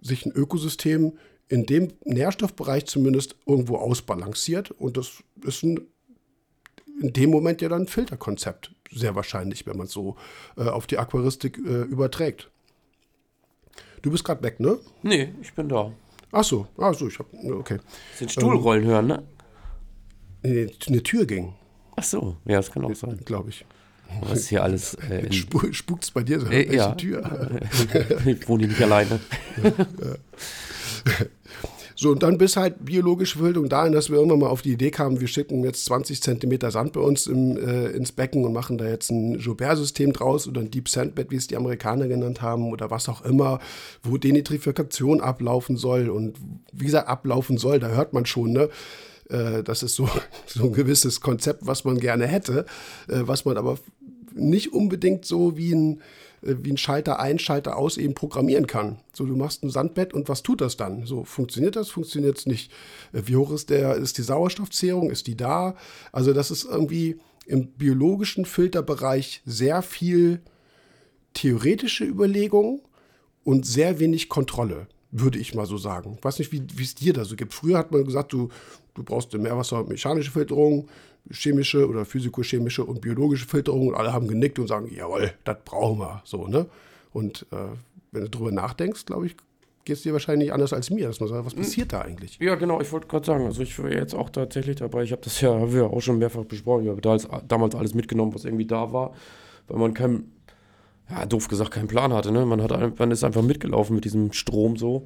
[0.00, 1.16] sich ein Ökosystem
[1.46, 4.72] in dem Nährstoffbereich zumindest irgendwo ausbalanciert.
[4.72, 5.80] Und das ist ein,
[7.00, 10.16] in dem Moment ja dann ein Filterkonzept, sehr wahrscheinlich, wenn man es so
[10.56, 12.50] äh, auf die Aquaristik äh, überträgt.
[14.02, 14.80] Du bist gerade weg, ne?
[15.04, 15.92] Nee, ich bin da.
[16.32, 17.78] Ach so, ach so, ich habe, okay.
[18.18, 19.22] Den Stuhlrollen ähm, hören, ne?
[20.42, 21.54] Nee, eine Tür ging.
[21.96, 23.18] Ach so, ja, das kann auch sein.
[23.24, 23.64] Glaube ich.
[24.20, 24.96] Was ist hier alles?
[25.10, 26.46] Äh, Sp Spukt es bei dir so?
[26.46, 26.92] Äh, ja.
[26.92, 27.60] Tür?
[28.26, 29.20] ich wohne hier nicht alleine.
[31.98, 34.90] So, und dann bis halt biologische Bildung dahin, dass wir irgendwann mal auf die Idee
[34.90, 38.76] kamen, wir schicken jetzt 20 Zentimeter Sand bei uns im, äh, ins Becken und machen
[38.76, 42.70] da jetzt ein Joubert-System draus oder ein Deep Sandbed, wie es die Amerikaner genannt haben
[42.70, 43.60] oder was auch immer,
[44.02, 46.36] wo Denitrifikation ablaufen soll und
[46.70, 48.68] wie gesagt, ablaufen soll, da hört man schon, ne?
[49.30, 50.08] Äh, das ist so,
[50.46, 52.66] so ein gewisses Konzept, was man gerne hätte,
[53.08, 53.78] äh, was man aber
[54.34, 56.00] nicht unbedingt so wie ein,
[56.42, 59.00] äh, wie ein Schalter ein, Schalter aus eben programmieren kann.
[59.12, 61.06] So, du machst ein Sandbett und was tut das dann?
[61.06, 62.70] So, funktioniert das, funktioniert es nicht?
[63.12, 65.10] Wie hoch ist, der, ist die Sauerstoffzehrung?
[65.10, 65.76] Ist die da?
[66.12, 70.40] Also, das ist irgendwie im biologischen Filterbereich sehr viel
[71.32, 72.82] theoretische Überlegung
[73.44, 74.88] und sehr wenig Kontrolle,
[75.20, 76.16] würde ich mal so sagen.
[76.18, 77.54] Ich weiß nicht, wie es dir da so gibt.
[77.54, 78.50] Früher hat man gesagt, du
[78.96, 80.88] Du brauchst im Meerwasser mechanische Filterung,
[81.30, 85.98] chemische oder physikochemische und biologische Filterung und alle haben genickt und sagen, jawohl, das brauchen
[85.98, 86.22] wir.
[86.24, 86.66] So, ne?
[87.12, 87.56] Und äh,
[88.12, 89.36] wenn du drüber nachdenkst, glaube ich,
[89.84, 91.60] geht es dir wahrscheinlich anders als mir, dass man sagt, was hm.
[91.60, 92.38] passiert da eigentlich?
[92.40, 95.22] Ja, genau, ich wollte gerade sagen, also ich wäre jetzt auch tatsächlich dabei, ich habe
[95.22, 98.66] das ja, wir auch schon mehrfach besprochen, ich habe da damals alles mitgenommen, was irgendwie
[98.66, 99.14] da war,
[99.68, 100.32] weil man kein,
[101.10, 102.44] ja, doof gesagt, keinen Plan hatte, ne?
[102.46, 105.04] Man, hat, man ist einfach mitgelaufen mit diesem Strom so,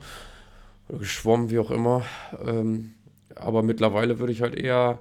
[0.88, 2.04] geschwommen, wie auch immer.
[2.44, 2.94] Ähm,
[3.36, 4.98] aber mittlerweile würde ich halt eher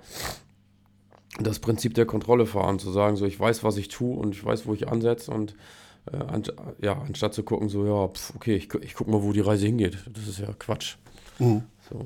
[1.39, 4.43] das Prinzip der Kontrolle fahren, zu sagen, so ich weiß, was ich tue und ich
[4.43, 5.55] weiß, wo ich ansetze und
[6.11, 6.43] äh, an,
[6.81, 9.65] ja, anstatt zu gucken, so ja, pf, okay, ich, ich gucke mal, wo die Reise
[9.65, 9.97] hingeht.
[10.11, 10.97] Das ist ja Quatsch.
[11.37, 11.63] Mhm.
[11.89, 12.05] So.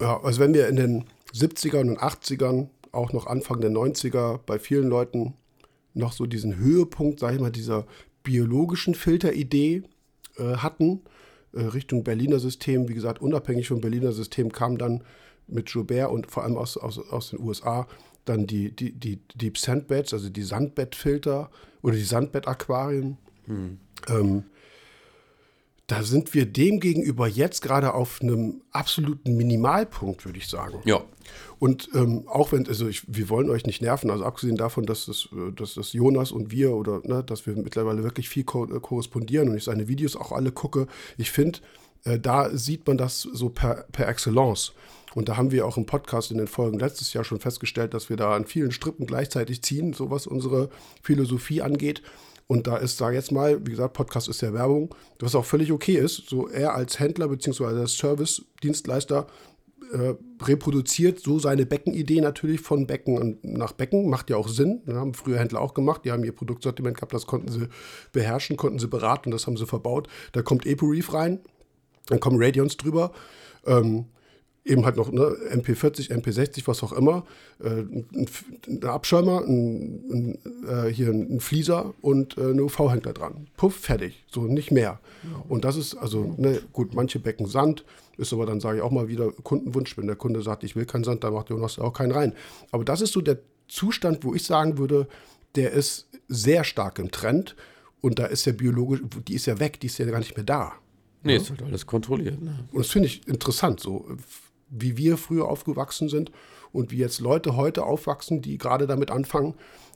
[0.00, 4.58] Ja, also wenn wir in den 70ern und 80ern, auch noch Anfang der 90er, bei
[4.58, 5.34] vielen Leuten
[5.94, 7.86] noch so diesen Höhepunkt, sage ich mal, dieser
[8.22, 9.82] biologischen Filteridee
[10.36, 11.00] äh, hatten,
[11.52, 12.88] äh, Richtung Berliner System.
[12.88, 15.02] Wie gesagt, unabhängig vom Berliner System kam dann
[15.46, 17.86] mit Joubert und vor allem aus, aus, aus den USA
[18.24, 21.50] dann die, die, die Deep Sandbeds, also die Sandbettfilter
[21.82, 23.16] oder die Sandbettaquarien.
[23.46, 23.78] Hm.
[24.08, 24.44] Ähm,
[25.90, 30.80] da sind wir dem gegenüber jetzt gerade auf einem absoluten Minimalpunkt, würde ich sagen.
[30.84, 31.02] Ja.
[31.58, 35.06] Und ähm, auch wenn, also ich, wir wollen euch nicht nerven, also abgesehen davon, dass
[35.06, 38.66] das, äh, dass das Jonas und wir oder ne, dass wir mittlerweile wirklich viel ko
[38.66, 40.86] äh, korrespondieren und ich seine Videos auch alle gucke,
[41.18, 41.58] ich finde,
[42.04, 44.72] äh, da sieht man das so per, per Excellence.
[45.16, 48.10] Und da haben wir auch im Podcast in den Folgen letztes Jahr schon festgestellt, dass
[48.10, 50.70] wir da an vielen Strippen gleichzeitig ziehen, so was unsere
[51.02, 52.00] Philosophie angeht.
[52.50, 55.70] Und da ist, sag jetzt mal, wie gesagt, Podcast ist ja Werbung, was auch völlig
[55.70, 56.28] okay ist.
[56.28, 57.62] So er als Händler bzw.
[57.66, 59.28] als Service-Dienstleister
[59.92, 64.10] äh, reproduziert so seine Beckenidee natürlich von Becken nach Becken.
[64.10, 64.82] Macht ja auch Sinn.
[64.84, 66.04] Das haben früher Händler auch gemacht.
[66.04, 67.68] Die haben ihr Produktsortiment gehabt, das konnten sie
[68.10, 70.08] beherrschen, konnten sie beraten, das haben sie verbaut.
[70.32, 71.38] Da kommt EpoReef rein,
[72.06, 73.12] dann kommen Radions drüber.
[73.64, 74.06] Ähm,
[74.64, 77.24] eben halt noch ne, MP40, MP60, was auch immer,
[77.62, 78.06] äh, ein,
[78.66, 83.46] ein Abschirmer, ein, ein, äh, hier ein Flieser und äh, eine UV-Hängt da dran.
[83.56, 84.24] Puff, fertig.
[84.30, 85.00] So, nicht mehr.
[85.22, 85.44] Ja.
[85.48, 87.84] Und das ist, also, ne, gut, manche Becken Sand,
[88.18, 89.96] ist aber dann, sage ich auch mal wieder, Kundenwunsch.
[89.96, 92.34] Wenn der Kunde sagt, ich will keinen Sand, dann macht Jonas auch keinen rein.
[92.70, 95.08] Aber das ist so der Zustand, wo ich sagen würde,
[95.54, 97.56] der ist sehr stark im Trend.
[98.02, 100.44] Und da ist ja biologisch, die ist ja weg, die ist ja gar nicht mehr
[100.44, 100.72] da.
[101.22, 101.40] Nee, ja?
[101.40, 102.40] ist halt alles kontrolliert.
[102.40, 102.66] Ne?
[102.72, 104.06] Und das finde ich interessant, so
[104.70, 106.30] wie wir früher aufgewachsen sind
[106.72, 109.54] und wie jetzt Leute heute aufwachsen, die gerade damit anfangen.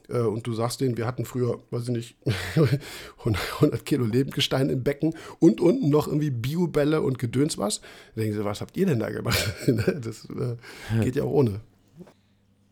[0.09, 2.15] Äh, und du sagst denen, wir hatten früher, weiß ich nicht,
[3.19, 7.81] 100 Kilo Lebendgestein im Becken und unten noch irgendwie Biobälle und Gedöns was.
[8.15, 9.53] Da denken sie, was habt ihr denn da gemacht?
[9.67, 11.61] das äh, geht ja auch ohne.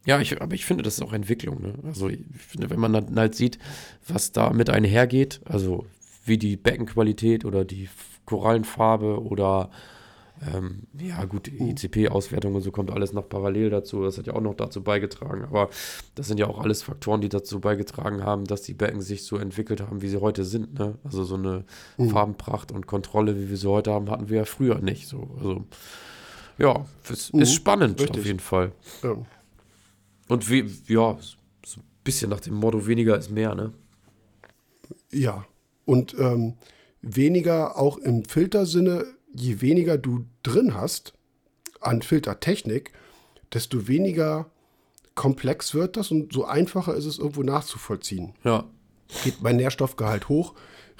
[0.05, 1.61] Ja, ich, aber ich finde, das ist auch Entwicklung.
[1.61, 1.73] Ne?
[1.85, 3.57] Also ich finde, wenn man dann halt sieht,
[4.05, 5.85] was da mit einhergeht, also
[6.25, 7.89] wie die Beckenqualität oder die
[8.25, 9.69] Korallenfarbe oder
[10.53, 14.03] ähm, ja, gut, ICP-Auswertung und so kommt alles noch parallel dazu.
[14.03, 15.43] Das hat ja auch noch dazu beigetragen.
[15.43, 15.69] Aber
[16.15, 19.37] das sind ja auch alles Faktoren, die dazu beigetragen haben, dass die Becken sich so
[19.37, 20.77] entwickelt haben, wie sie heute sind.
[20.79, 20.95] Ne?
[21.03, 21.65] Also so eine
[21.97, 22.09] mhm.
[22.09, 25.07] Farbenpracht und Kontrolle, wie wir sie heute haben, hatten wir ja früher nicht.
[25.07, 25.29] So.
[25.37, 25.65] Also
[26.57, 27.41] ja, es mhm.
[27.41, 28.19] ist spannend Richtig.
[28.19, 28.71] auf jeden Fall.
[29.03, 29.17] Ja.
[30.29, 31.17] Und wie, ja,
[31.65, 33.73] so ein bisschen nach dem Motto, weniger ist mehr, ne?
[35.11, 35.45] Ja.
[35.85, 36.55] Und ähm,
[37.01, 41.13] weniger auch im Filtersinne je weniger du drin hast
[41.81, 42.91] an Filtertechnik,
[43.53, 44.49] desto weniger
[45.15, 48.33] komplex wird das und so einfacher ist es irgendwo nachzuvollziehen.
[48.43, 48.65] Ja.
[49.23, 50.53] Geht mein Nährstoffgehalt hoch,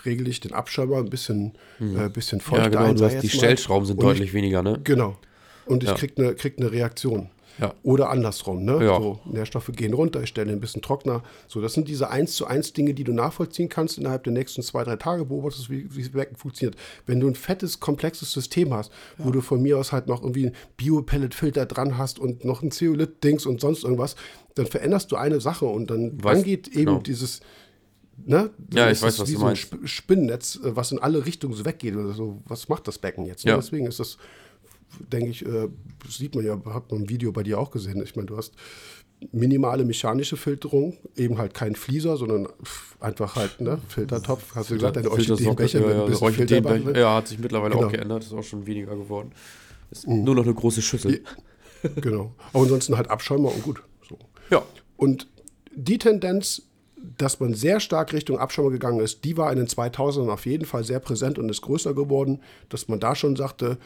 [0.06, 2.00] regel ich den Abschirmer ein bisschen, hm.
[2.00, 3.22] äh, bisschen feuchter ja, genau, ein.
[3.22, 4.80] die Stellschrauben sind deutlich ich, weniger, ne?
[4.84, 5.18] Genau.
[5.66, 5.96] Und ich ja.
[5.96, 7.30] krieg eine krieg ne Reaktion.
[7.60, 7.74] Ja.
[7.84, 8.84] Oder andersrum, ne?
[8.84, 9.00] Ja.
[9.00, 11.24] So, Nährstoffe gehen runter, ich stelle ein bisschen trockener.
[11.48, 14.64] So, das sind diese 1 zu 1 Dinge, die du nachvollziehen kannst innerhalb der nächsten
[14.64, 16.76] zwei, drei Tage, beobachtest, wie, wie es funktioniert.
[17.06, 19.26] Wenn du ein fettes, komplexes System hast, ja.
[19.26, 22.72] wo du von mir aus halt noch irgendwie einen Biopellet-Filter dran hast und noch ein
[22.72, 24.16] Zeolit-Dings und sonst irgendwas,
[24.56, 27.00] dann veränderst du eine Sache und dann, dann geht eben genau.
[27.00, 27.42] dieses
[28.26, 28.52] Ne?
[28.72, 31.66] Ja, ich weiß, was wie du so ein Spinnennetz, äh, was in alle Richtungen so
[31.66, 31.96] weggeht.
[31.96, 32.42] Oder so.
[32.46, 33.44] Was macht das Becken jetzt?
[33.44, 33.56] Ja.
[33.56, 34.18] Deswegen ist das
[35.00, 35.70] denke ich, äh,
[36.08, 38.02] sieht man ja, hat man im Video bei dir auch gesehen.
[38.04, 38.54] Ich meine, du hast
[39.32, 42.48] minimale mechanische Filterung, eben halt kein Flieser, sondern
[43.00, 44.56] einfach halt ne, Filtertopf.
[44.56, 47.88] Hast du gesagt, deine Orchideenbecher ja, ja, ein bisschen Ja, hat sich mittlerweile genau.
[47.88, 49.32] auch geändert, ist auch schon weniger geworden.
[49.92, 50.24] Ist mhm.
[50.24, 51.22] nur noch eine große Schüssel.
[52.02, 52.34] genau.
[52.52, 53.82] Aber ansonsten halt Abschäumer und gut.
[54.08, 54.18] So.
[54.50, 54.64] Ja.
[54.98, 55.28] Und
[55.76, 56.64] die Tendenz,
[57.18, 60.66] dass man sehr stark Richtung Abschäumer gegangen ist, die war in den 2000ern auf jeden
[60.66, 63.78] Fall sehr präsent und ist größer geworden, dass man da schon sagte,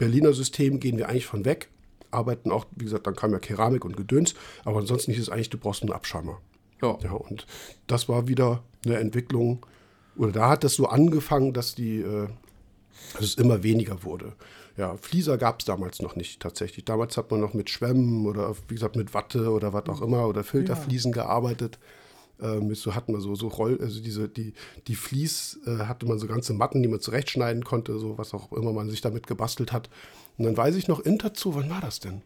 [0.00, 1.68] Berliner System gehen wir eigentlich von weg.
[2.10, 4.34] Arbeiten auch, wie gesagt, dann kam ja Keramik und Gedöns,
[4.64, 6.40] aber ansonsten hieß es eigentlich, du brauchst einen Abschirmer.
[6.82, 6.98] Ja.
[7.04, 7.12] ja.
[7.12, 7.46] Und
[7.86, 9.64] das war wieder eine Entwicklung,
[10.16, 12.28] oder da hat das so angefangen, dass die, äh,
[13.12, 14.32] dass es immer weniger wurde.
[14.76, 16.86] Ja, Flieser gab es damals noch nicht tatsächlich.
[16.86, 20.26] Damals hat man noch mit Schwämmen oder wie gesagt mit Watte oder was auch immer
[20.26, 21.24] oder Filterfliesen ja.
[21.24, 21.78] gearbeitet.
[22.42, 24.54] Ähm, so hatten wir so, so Roll, also diese, die,
[24.86, 28.52] die Vlies äh, hatte man so ganze Matten, die man zurechtschneiden konnte, so was auch
[28.52, 29.90] immer man sich damit gebastelt hat.
[30.38, 32.22] Und dann weiß ich noch, Interzu, wann war das denn?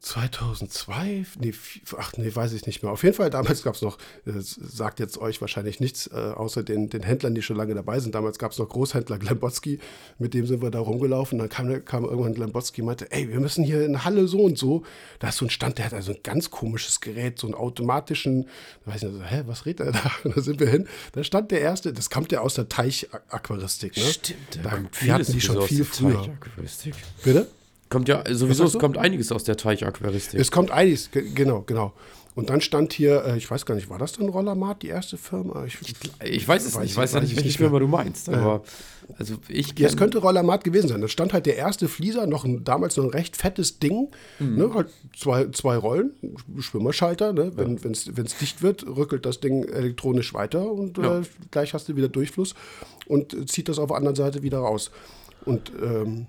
[0.00, 1.26] 2002?
[1.38, 1.52] Nee,
[1.98, 2.90] ach nee, weiß ich nicht mehr.
[2.90, 6.62] Auf jeden Fall, damals gab es noch, das sagt jetzt euch wahrscheinlich nichts, äh, außer
[6.62, 8.14] den, den Händlern, die schon lange dabei sind.
[8.14, 9.78] Damals gab es noch Großhändler Glembotski,
[10.18, 11.38] mit dem sind wir da rumgelaufen.
[11.38, 14.56] Dann kam, kam irgendwann Glembotski und meinte, ey, wir müssen hier in Halle so und
[14.56, 14.84] so.
[15.18, 18.48] Da ist so ein Stand, der hat also ein ganz komisches Gerät, so einen automatischen,
[18.86, 20.10] da weiß ich nicht, hä, was redet er da?
[20.24, 20.88] Und da sind wir hin.
[21.12, 23.98] Da stand der erste, das kommt ja aus der Teichaquaristik.
[23.98, 24.02] Ne?
[24.02, 26.26] Stimmt, da, die hatten die schon viel früher.
[27.22, 27.48] Bitte?
[27.90, 30.38] Kommt ja sowieso, es kommt einiges aus der Teichaquaristik.
[30.38, 31.92] Es kommt einiges, genau, genau.
[32.36, 35.16] Und dann stand hier, äh, ich weiß gar nicht, war das dann Rollermat, die erste
[35.16, 35.64] Firma?
[35.64, 35.78] Ich,
[36.22, 38.28] ich weiß es weiß nicht, ich weiß ja nicht, nicht mehr, was du meinst.
[38.28, 38.62] Aber
[39.18, 41.00] also ich ja, es könnte Rollermat gewesen sein.
[41.00, 44.56] Da stand halt der erste Flieser, noch ein, damals noch ein recht fettes Ding, mhm.
[44.56, 46.12] ne, halt zwei, zwei Rollen,
[46.60, 47.32] Schwimmerschalter.
[47.32, 47.50] Ne?
[47.56, 48.12] Wenn es ja.
[48.12, 51.18] dicht wird, rückelt das Ding elektronisch weiter und äh, ja.
[51.18, 52.54] äh, gleich hast du wieder Durchfluss
[53.06, 54.92] und zieht das auf der anderen Seite wieder raus.
[55.44, 56.26] Und ähm,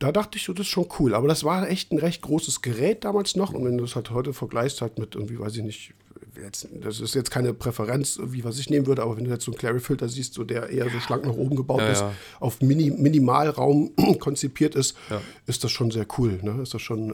[0.00, 1.14] da dachte ich, das ist schon cool.
[1.14, 3.52] Aber das war echt ein recht großes Gerät damals noch.
[3.52, 5.94] Und wenn du es halt heute vergleichst, halt mit irgendwie, weiß ich nicht,
[6.40, 9.44] jetzt, das ist jetzt keine Präferenz, wie was ich nehmen würde, aber wenn du jetzt
[9.44, 12.12] so einen Clary-Filter siehst, so der eher so schlank nach oben gebaut ja, ist, ja.
[12.40, 15.20] auf Mini, Minimalraum konzipiert ist, ja.
[15.46, 16.40] ist das schon sehr cool.
[16.42, 16.62] Ne?
[16.62, 17.10] Ist das schon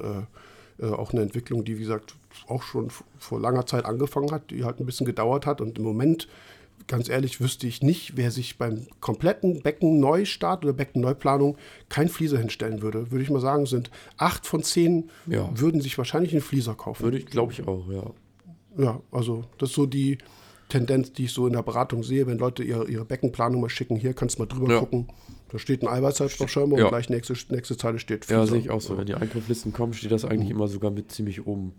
[0.81, 2.14] äh, äh, auch eine Entwicklung, die, wie gesagt,
[2.46, 5.61] auch schon vor langer Zeit angefangen hat, die halt ein bisschen gedauert hat.
[5.61, 6.29] Und im Moment
[6.87, 11.57] ganz ehrlich wüsste ich nicht, wer sich beim kompletten Beckenneustart oder Beckenneuplanung
[11.88, 13.11] kein Flieser hinstellen würde.
[13.11, 15.49] Würde ich mal sagen, sind acht von zehn ja.
[15.55, 17.03] würden sich wahrscheinlich einen Flieser kaufen.
[17.03, 18.05] Würde ich, glaube ich auch, ja.
[18.79, 20.18] Ja, also das ist so die
[20.68, 23.96] Tendenz, die ich so in der Beratung sehe, wenn Leute ihre, ihre Beckenplanung mal schicken,
[23.96, 24.81] hier kannst du mal drüber ja.
[24.81, 25.09] gucken.
[25.49, 26.85] Da steht ein Eiweißhaltstoffschirm Ja.
[26.85, 28.53] und gleich nächste, nächste Zeile steht Ja, Fieser.
[28.53, 28.99] sehe ich auch so.
[28.99, 31.72] Wenn die Einkaufslisten kommen, steht das eigentlich immer sogar mit ziemlich oben.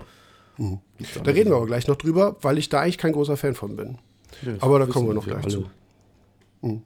[0.98, 3.54] Gibt's Da reden wir aber gleich noch drüber, weil ich da eigentlich kein großer Fan
[3.54, 3.98] von bin.
[4.44, 5.54] Ja, aber da kommen wir noch gleich alle.
[5.54, 5.66] zu.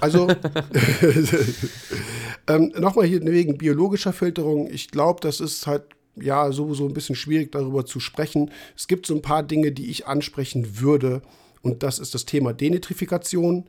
[0.00, 0.28] Also,
[2.46, 4.68] ähm, nochmal hier wegen biologischer Filterung.
[4.70, 5.82] Ich glaube, das ist halt
[6.14, 8.50] ja sowieso ein bisschen schwierig darüber zu sprechen.
[8.76, 11.22] Es gibt so ein paar Dinge, die ich ansprechen würde.
[11.62, 13.66] Und das ist das Thema Denitrifikation.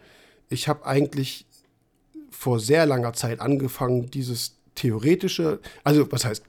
[0.49, 1.45] Ich habe eigentlich
[2.29, 6.43] vor sehr langer Zeit angefangen, dieses theoretische, also was heißt,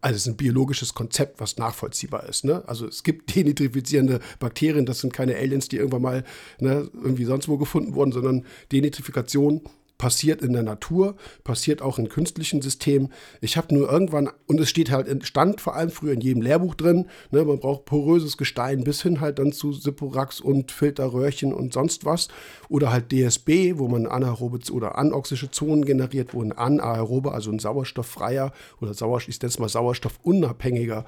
[0.00, 2.44] also es ist ein biologisches Konzept, was nachvollziehbar ist.
[2.44, 2.62] Ne?
[2.66, 6.24] Also es gibt denitrifizierende Bakterien, das sind keine Aliens, die irgendwann mal
[6.60, 9.62] ne, irgendwie sonst wo gefunden wurden, sondern Denitrifikation
[9.98, 13.12] passiert in der Natur, passiert auch in künstlichen Systemen.
[13.40, 16.74] Ich habe nur irgendwann, und es steht halt, stand vor allem früher in jedem Lehrbuch
[16.74, 21.72] drin, ne, man braucht poröses Gestein bis hin halt dann zu Siporax und Filterröhrchen und
[21.72, 22.28] sonst was.
[22.68, 27.58] Oder halt DSB, wo man anaerobe oder anoxische Zonen generiert, wo ein anaerobe, also ein
[27.58, 31.04] sauerstofffreier oder Sauerstoff, ich nenne es mal sauerstoffunabhängiger.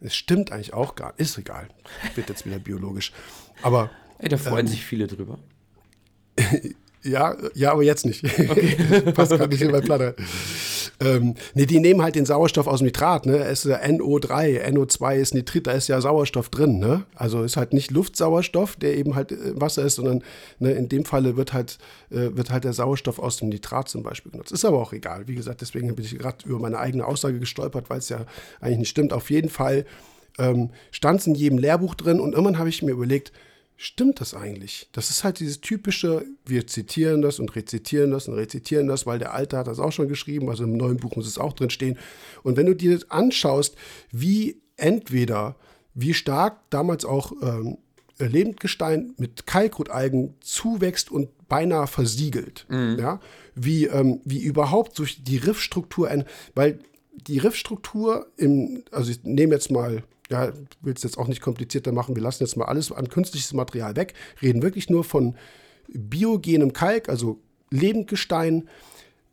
[0.00, 1.20] Es stimmt eigentlich auch gar nicht.
[1.20, 1.68] Ist egal.
[2.14, 3.12] Wird jetzt wieder biologisch.
[3.62, 5.38] Aber Ey, da freuen Ähm, sich viele drüber.
[7.02, 8.22] Ja, ja, aber jetzt nicht.
[9.14, 10.16] Passt gerade nicht in mein Platte.
[11.00, 13.38] Ähm, nee, die nehmen halt den Sauerstoff aus dem Nitrat, ne?
[13.38, 17.04] Es ist ja NO3, NO2 ist Nitrit, da ist ja Sauerstoff drin, ne?
[17.14, 20.24] Also ist halt nicht Luftsauerstoff, der eben halt äh, Wasser ist, sondern
[20.58, 21.78] ne, in dem Falle wird halt,
[22.10, 24.50] äh, wird halt der Sauerstoff aus dem Nitrat zum Beispiel genutzt.
[24.50, 25.28] Ist aber auch egal.
[25.28, 28.26] Wie gesagt, deswegen bin ich gerade über meine eigene Aussage gestolpert, weil es ja
[28.60, 29.12] eigentlich nicht stimmt.
[29.12, 29.84] Auf jeden Fall
[30.38, 33.32] ähm, stand es in jedem Lehrbuch drin und irgendwann habe ich mir überlegt,
[33.80, 34.88] Stimmt das eigentlich?
[34.90, 39.20] Das ist halt dieses typische, wir zitieren das und rezitieren das und rezitieren das, weil
[39.20, 41.70] der Alte hat das auch schon geschrieben, also im neuen Buch muss es auch drin
[41.70, 41.96] stehen.
[42.42, 43.76] Und wenn du dir das anschaust,
[44.10, 45.54] wie entweder,
[45.94, 47.78] wie stark damals auch ähm,
[48.18, 52.66] Lebendgestein mit Kalkrotalgen zuwächst und beinahe versiegelt,
[52.98, 53.20] ja,
[53.54, 56.24] wie, ähm, wie überhaupt durch die Riffstruktur, ein,
[56.56, 56.80] weil
[57.12, 61.92] die Riffstruktur im, also ich nehme jetzt mal ja, will es jetzt auch nicht komplizierter
[61.92, 62.14] machen.
[62.14, 65.36] Wir lassen jetzt mal alles an künstliches Material weg, reden wirklich nur von
[65.88, 68.68] biogenem Kalk, also Lebendgestein,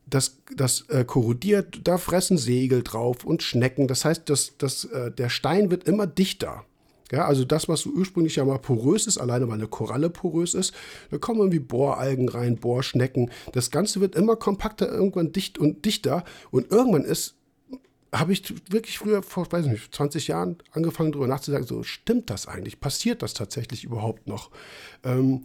[0.08, 3.88] das, das äh, korrodiert, da fressen Segel drauf und Schnecken.
[3.88, 6.64] Das heißt, das, das, äh, der Stein wird immer dichter.
[7.12, 10.54] Ja, also das, was so ursprünglich ja mal porös ist, alleine weil eine Koralle porös
[10.54, 10.74] ist,
[11.10, 13.30] da kommen irgendwie Bohralgen rein, Bohrschnecken.
[13.52, 16.24] Das Ganze wird immer kompakter, irgendwann dicht und dichter.
[16.50, 17.35] Und irgendwann ist
[18.14, 22.46] habe ich wirklich früher, vor weiß nicht, 20 Jahren angefangen darüber nachzudenken, so stimmt das
[22.46, 22.80] eigentlich?
[22.80, 24.50] Passiert das tatsächlich überhaupt noch?
[25.04, 25.44] Ähm,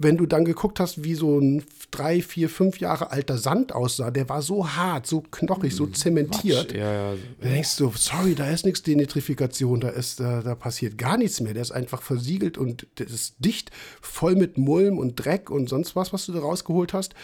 [0.00, 4.12] wenn du dann geguckt hast, wie so ein drei, vier, fünf Jahre alter Sand aussah,
[4.12, 6.72] der war so hart, so knochig, so zementiert.
[6.72, 7.14] Ja, ja.
[7.40, 11.40] Da denkst du, sorry, da ist nichts Denitrifikation, da, ist, da, da passiert gar nichts
[11.40, 11.52] mehr.
[11.52, 15.96] Der ist einfach versiegelt und das ist dicht, voll mit Mulm und Dreck und sonst
[15.96, 17.14] was, was du da rausgeholt hast.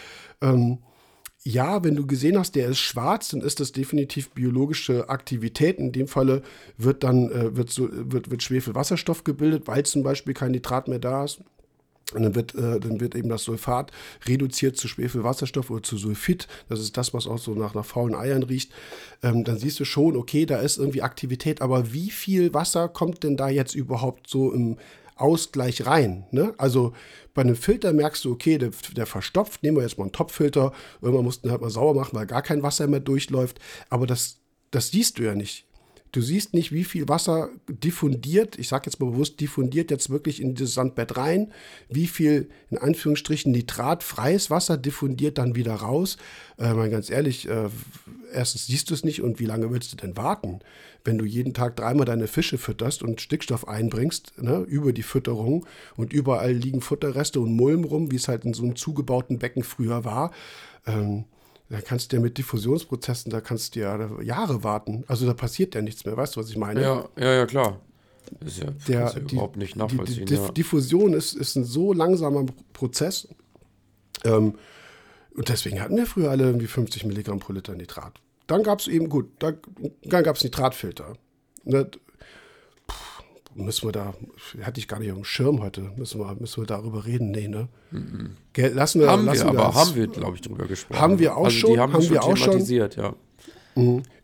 [0.41, 0.79] Ähm,
[1.47, 5.77] ja, wenn du gesehen hast, der ist schwarz, dann ist das definitiv biologische Aktivität.
[5.77, 6.41] In dem Falle
[6.77, 10.97] wird dann äh, wird, so, wird, wird Schwefelwasserstoff gebildet, weil zum Beispiel kein Nitrat mehr
[10.97, 11.41] da ist.
[12.13, 13.91] Und dann wird, äh, dann wird eben das Sulfat
[14.25, 16.47] reduziert zu Schwefelwasserstoff oder zu Sulfid.
[16.67, 18.71] Das ist das, was auch so nach, nach faulen Eiern riecht.
[19.21, 23.23] Ähm, dann siehst du schon, okay, da ist irgendwie Aktivität, aber wie viel Wasser kommt
[23.23, 24.77] denn da jetzt überhaupt so im
[25.15, 26.25] Ausgleich rein?
[26.31, 26.53] Ne?
[26.57, 26.93] Also
[27.33, 29.63] bei einem Filter merkst du, okay, der, der verstopft.
[29.63, 30.73] Nehmen wir jetzt mal einen Topfilter.
[31.01, 33.59] Irgendwann mussten halt mal sauer machen, weil gar kein Wasser mehr durchläuft.
[33.89, 34.39] Aber das,
[34.71, 35.65] das siehst du ja nicht.
[36.15, 40.41] Du siehst nicht, wie viel Wasser diffundiert, ich sage jetzt mal bewusst diffundiert jetzt wirklich
[40.41, 41.51] in dieses Sandbett rein,
[41.89, 46.15] wie viel in Anführungsstrichen nitratfreies Wasser diffundiert dann wieder raus.
[46.57, 47.67] Äh, mal ganz ehrlich, äh,
[48.31, 50.61] erstens siehst du es nicht und wie lange willst du denn warten,
[51.03, 55.65] wenn du jeden Tag dreimal deine Fische fütterst und Stickstoff einbringst ne, über die Fütterung
[55.97, 59.63] und überall liegen Futterreste und Mulm rum, wie es halt in so einem zugebauten Becken
[59.63, 60.31] früher war.
[60.87, 61.25] Ähm,
[61.69, 65.03] da kannst du ja mit Diffusionsprozessen, da kannst du ja Jahre warten.
[65.07, 66.15] Also da passiert ja nichts mehr.
[66.15, 66.81] Weißt du, was ich meine?
[66.81, 67.79] Ja, ja, ja, klar.
[68.39, 70.25] Ist ja, Der, ist ja die, überhaupt nicht die, nachvollziehen.
[70.25, 70.47] die, ja.
[70.47, 73.27] die Diffusion ist, ist ein so langsamer Prozess.
[74.23, 74.55] Ähm,
[75.35, 78.19] und deswegen hatten wir früher alle irgendwie 50 Milligramm pro Liter Nitrat.
[78.47, 79.53] Dann gab es eben, gut, da,
[80.03, 81.17] dann gab es Nitratfilter.
[81.63, 81.89] Ne,
[83.55, 84.13] müssen wir da,
[84.61, 87.31] hatte ich gar nicht auf dem Schirm heute, müssen wir, müssen wir darüber reden?
[87.31, 87.67] Nee, ne?
[88.53, 89.75] Gell, Lassen wir, haben lassen wir, aber das.
[89.75, 90.99] haben wir, glaube ich, drüber gesprochen.
[90.99, 92.65] Haben wir auch also schon, haben, haben schon wir auch schon.
[92.65, 93.13] ja.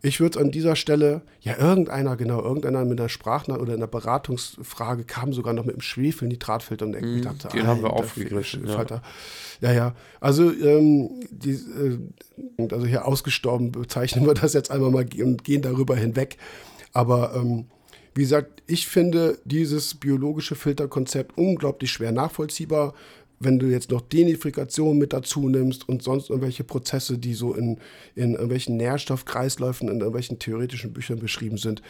[0.02, 5.04] Ich würde an dieser Stelle, ja, irgendeiner, genau, irgendeiner mit einer Sprachnach oder einer Beratungsfrage
[5.04, 8.86] kam sogar noch mit dem Schwefelnitratfilter und ich dachte, den haben wir aufgegriffen, ja.
[9.60, 9.96] Ja, ja.
[10.20, 15.62] Also, ähm, die, äh, also hier ausgestorben bezeichnen wir das jetzt einmal mal und gehen
[15.62, 16.38] darüber hinweg.
[16.94, 17.66] Aber ähm,
[18.14, 22.94] wie gesagt, ich finde dieses biologische Filterkonzept unglaublich schwer nachvollziehbar.
[23.44, 27.80] wenn du jetzt noch Denitrifikation mit dazu nimmst und sonst irgendwelche Prozesse, die so in,
[28.14, 31.82] in irgendwelchen Nährstoffkreisläufen, in irgendwelchen theoretischen Büchern beschrieben sind,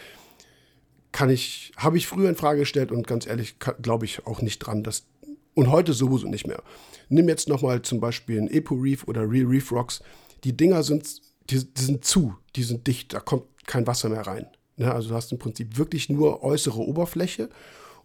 [1.11, 4.59] kann ich, habe ich früher in Frage gestellt und ganz ehrlich glaube ich auch nicht
[4.59, 5.07] dran, dass
[5.53, 6.63] und heute sowieso nicht mehr.
[7.09, 10.01] Nimm jetzt nochmal zum Beispiel ein Epo Reef oder Real Reef Rocks.
[10.43, 14.25] Die Dinger sind, die, die, sind zu, die sind dicht, da kommt kein Wasser mehr
[14.25, 14.47] rein.
[14.81, 14.91] Ne?
[14.91, 17.49] Also du hast im Prinzip wirklich nur äußere Oberfläche.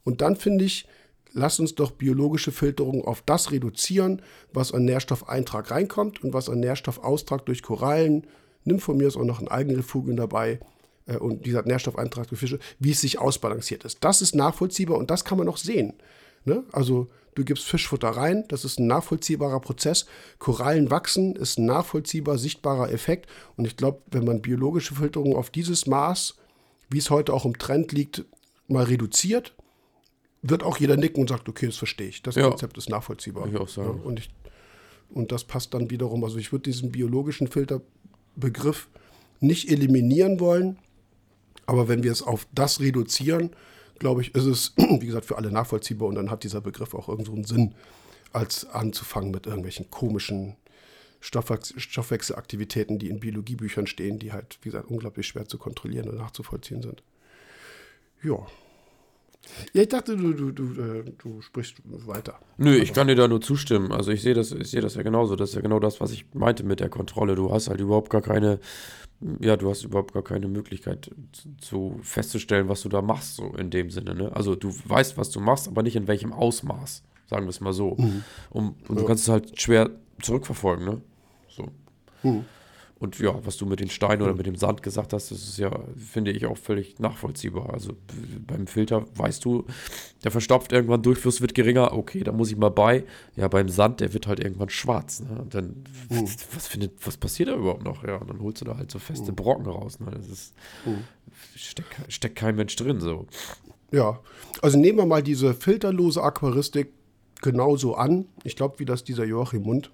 [0.05, 0.87] Und dann finde ich,
[1.33, 6.61] lass uns doch biologische Filterung auf das reduzieren, was an Nährstoffeintrag reinkommt und was an
[6.61, 8.27] Nährstoffaustrag durch Korallen,
[8.65, 10.61] nimm von mir aus auch noch ein Algenrefugien dabei
[11.07, 14.05] äh, und dieser Nährstoffeintrag durch Fische, wie es sich ausbalanciert ist.
[14.05, 15.95] Das ist nachvollziehbar und das kann man auch sehen.
[16.45, 16.63] Ne?
[16.73, 20.07] Also du gibst Fischfutter rein, das ist ein nachvollziehbarer Prozess.
[20.39, 23.29] Korallen wachsen ist ein nachvollziehbar sichtbarer Effekt.
[23.57, 26.37] Und ich glaube, wenn man biologische Filterung auf dieses Maß,
[26.89, 28.25] wie es heute auch im Trend liegt,
[28.69, 29.55] mal reduziert,
[30.43, 32.23] wird auch jeder nicken und sagt, okay, das verstehe ich.
[32.23, 32.49] Das ja.
[32.49, 33.49] Konzept ist nachvollziehbar.
[33.49, 34.01] Ich auch sagen.
[34.03, 34.31] Und, ich,
[35.11, 36.23] und das passt dann wiederum.
[36.25, 38.89] Also ich würde diesen biologischen Filterbegriff
[39.41, 40.79] nicht eliminieren wollen,
[41.67, 43.51] aber wenn wir es auf das reduzieren,
[43.99, 47.09] glaube ich, ist es, wie gesagt, für alle nachvollziehbar und dann hat dieser Begriff auch
[47.09, 47.75] irgend so einen Sinn,
[48.33, 50.57] als anzufangen mit irgendwelchen komischen
[51.27, 56.83] Stoffwechselaktivitäten, die in Biologiebüchern stehen, die halt, wie gesagt, unglaublich schwer zu kontrollieren und nachzuvollziehen
[56.83, 57.03] sind.
[58.23, 58.47] Ja.
[59.73, 62.39] Ja, ich dachte, du, du, du, äh, du sprichst weiter.
[62.59, 63.93] Nö, ich kann dir da nur zustimmen.
[63.93, 65.37] Also ich sehe das, ich sehe das ja genauso.
[65.37, 67.35] Das ist ja genau das, was ich meinte mit der Kontrolle.
[67.35, 68.59] Du hast halt überhaupt gar keine,
[69.41, 73.55] ja, du hast überhaupt gar keine Möglichkeit zu, zu festzustellen, was du da machst, so
[73.57, 74.15] in dem Sinne.
[74.15, 74.35] Ne?
[74.35, 77.73] Also du weißt, was du machst, aber nicht in welchem Ausmaß, sagen wir es mal
[77.73, 77.97] so.
[77.97, 78.25] Mhm.
[78.51, 79.03] Um, und ja.
[79.03, 79.91] du kannst es halt schwer
[80.23, 81.03] zurückverfolgen, ne?
[82.27, 82.45] Mhm.
[82.99, 85.59] Und ja, was du mit den Steinen oder mit dem Sand gesagt hast, das ist
[85.59, 87.71] ja, finde ich, auch völlig nachvollziehbar.
[87.75, 87.93] Also
[88.47, 89.67] beim Filter weißt du,
[90.25, 93.05] der verstopft irgendwann, Durchfluss wird geringer, okay, da muss ich mal bei.
[93.35, 95.21] Ja, beim Sand, der wird halt irgendwann schwarz.
[95.21, 95.43] Ne?
[95.43, 96.27] Und dann, uh.
[96.55, 98.03] was findet, was passiert da überhaupt noch?
[98.03, 99.35] Ja, und dann holst du da halt so feste uh.
[99.35, 100.01] Brocken raus.
[100.01, 100.11] Ne?
[100.13, 100.55] Das ist,
[100.87, 100.95] uh.
[101.55, 103.27] steckt, steckt kein Mensch drin, so.
[103.93, 104.21] Ja,
[104.63, 106.95] also nehmen wir mal diese filterlose Aquaristik
[107.43, 108.25] genauso an.
[108.43, 109.91] Ich glaube, wie das dieser Joachim Mund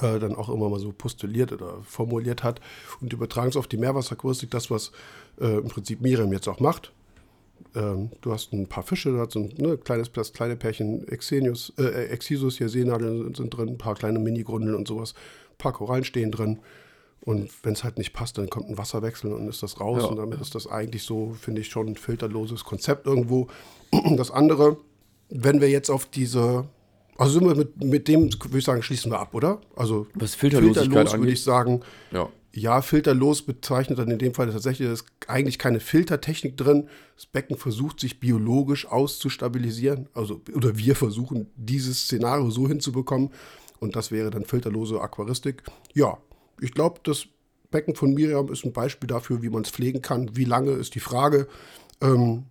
[0.00, 2.60] äh, dann auch immer mal so postuliert oder formuliert hat
[3.00, 4.92] und übertragen es auf die Meerwasseraquaristik, das, was
[5.40, 6.92] äh, im Prinzip Miriam jetzt auch macht.
[7.74, 11.72] Ähm, du hast ein paar Fische, du hast ein ne, kleines, das kleine Pärchen Exenius,
[11.78, 15.14] äh, Exisus, hier Seenadeln sind drin, ein paar kleine Mini-Grundeln und sowas,
[15.52, 16.58] ein paar Korallen stehen drin.
[17.24, 20.02] Und wenn es halt nicht passt, dann kommt ein Wasserwechsel und ist das raus.
[20.02, 23.48] Ja, und damit ist das eigentlich so, finde ich, schon ein filterloses Konzept irgendwo.
[24.16, 24.78] Das andere,
[25.28, 26.66] wenn wir jetzt auf diese
[27.22, 29.60] also sind wir mit, mit dem, würde ich sagen, schließen wir ab, oder?
[29.76, 31.80] Also Was Filterlosigkeit filterlos würde ich sagen.
[32.10, 32.28] Ja.
[32.52, 36.88] ja, filterlos bezeichnet dann in dem Fall tatsächlich, ist eigentlich keine Filtertechnik drin.
[37.14, 40.08] Das Becken versucht sich biologisch auszustabilisieren.
[40.14, 43.30] Also, oder wir versuchen, dieses Szenario so hinzubekommen.
[43.78, 45.62] Und das wäre dann filterlose Aquaristik.
[45.94, 46.18] Ja,
[46.60, 47.26] ich glaube, das
[47.70, 50.36] Becken von Miriam ist ein Beispiel dafür, wie man es pflegen kann.
[50.36, 51.46] Wie lange ist die Frage.
[52.00, 52.46] Ähm,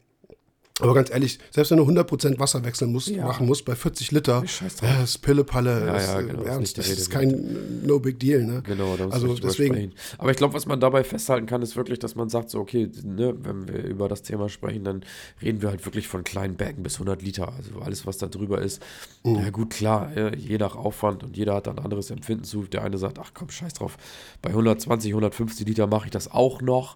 [0.80, 3.26] aber ganz ehrlich, selbst wenn du 100% Wasser wechseln musst, ja.
[3.26, 7.86] machen musst bei 40 Liter, das ist Pillepalle, ja, ja, genau, ernst, das ist kein
[7.86, 8.44] No Big Deal.
[8.44, 8.64] Ne?
[8.66, 9.74] Genau, da also deswegen.
[9.74, 9.94] Sprechen.
[10.18, 12.90] Aber ich glaube, was man dabei festhalten kann, ist wirklich, dass man sagt, so okay,
[13.04, 15.04] ne, wenn wir über das Thema sprechen, dann
[15.42, 17.54] reden wir halt wirklich von kleinen Bergen bis 100 Liter.
[17.56, 18.82] Also alles, was da drüber ist.
[19.24, 19.36] Mhm.
[19.36, 22.64] Ja gut, klar, je nach Aufwand und jeder hat ein anderes Empfinden zu.
[22.64, 23.98] Der eine sagt, ach komm, scheiß drauf,
[24.42, 26.96] bei 120, 150 Liter mache ich das auch noch.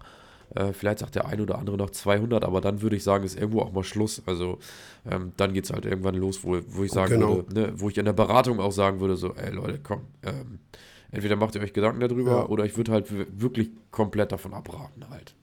[0.53, 3.37] Äh, vielleicht sagt der ein oder andere noch 200, aber dann würde ich sagen, ist
[3.37, 4.21] irgendwo auch mal Schluss.
[4.25, 4.59] Also
[5.09, 7.37] ähm, dann geht es halt irgendwann los, wo, wo ich sagen genau.
[7.37, 10.59] würde, ne, wo ich in der Beratung auch sagen würde, so, ey Leute, komm, ähm,
[11.11, 12.45] entweder macht ihr euch Gedanken darüber ja.
[12.45, 13.07] oder ich würde halt
[13.39, 15.35] wirklich komplett davon abraten halt.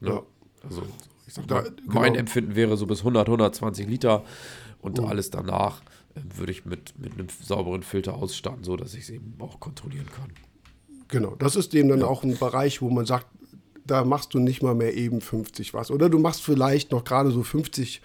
[0.00, 0.10] Ne?
[0.10, 0.22] Ja.
[0.64, 0.82] Also
[1.26, 1.82] ich sag mal, da, genau.
[1.86, 4.24] mein Empfinden wäre so bis 100, 120 Liter
[4.80, 5.06] und mhm.
[5.06, 5.82] alles danach
[6.14, 9.60] äh, würde ich mit, mit einem sauberen Filter ausstatten, so dass ich es eben auch
[9.60, 10.32] kontrollieren kann.
[11.08, 12.06] Genau, das ist eben dann ja.
[12.06, 13.26] auch ein Bereich, wo man sagt,
[13.88, 15.90] da machst du nicht mal mehr eben 50 was.
[15.90, 18.02] Oder du machst vielleicht noch gerade so 50,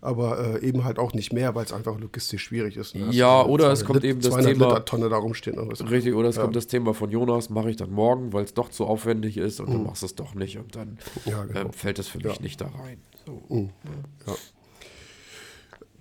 [0.00, 2.96] aber äh, eben halt auch nicht mehr, weil es einfach logistisch schwierig ist.
[2.96, 3.08] Ne?
[3.12, 4.48] Ja, oder es kommt eben das Thema.
[4.48, 5.58] Liter Tonne da rumstehen.
[5.58, 6.42] Richtig, oder es ja.
[6.42, 9.60] kommt das Thema von Jonas, mache ich dann morgen, weil es doch zu aufwendig ist
[9.60, 9.72] und mhm.
[9.74, 11.68] dann machst du es doch nicht und dann ja, genau.
[11.68, 12.42] äh, fällt es für mich ja.
[12.42, 12.98] nicht da rein.
[13.24, 13.42] So.
[13.48, 13.70] Mhm.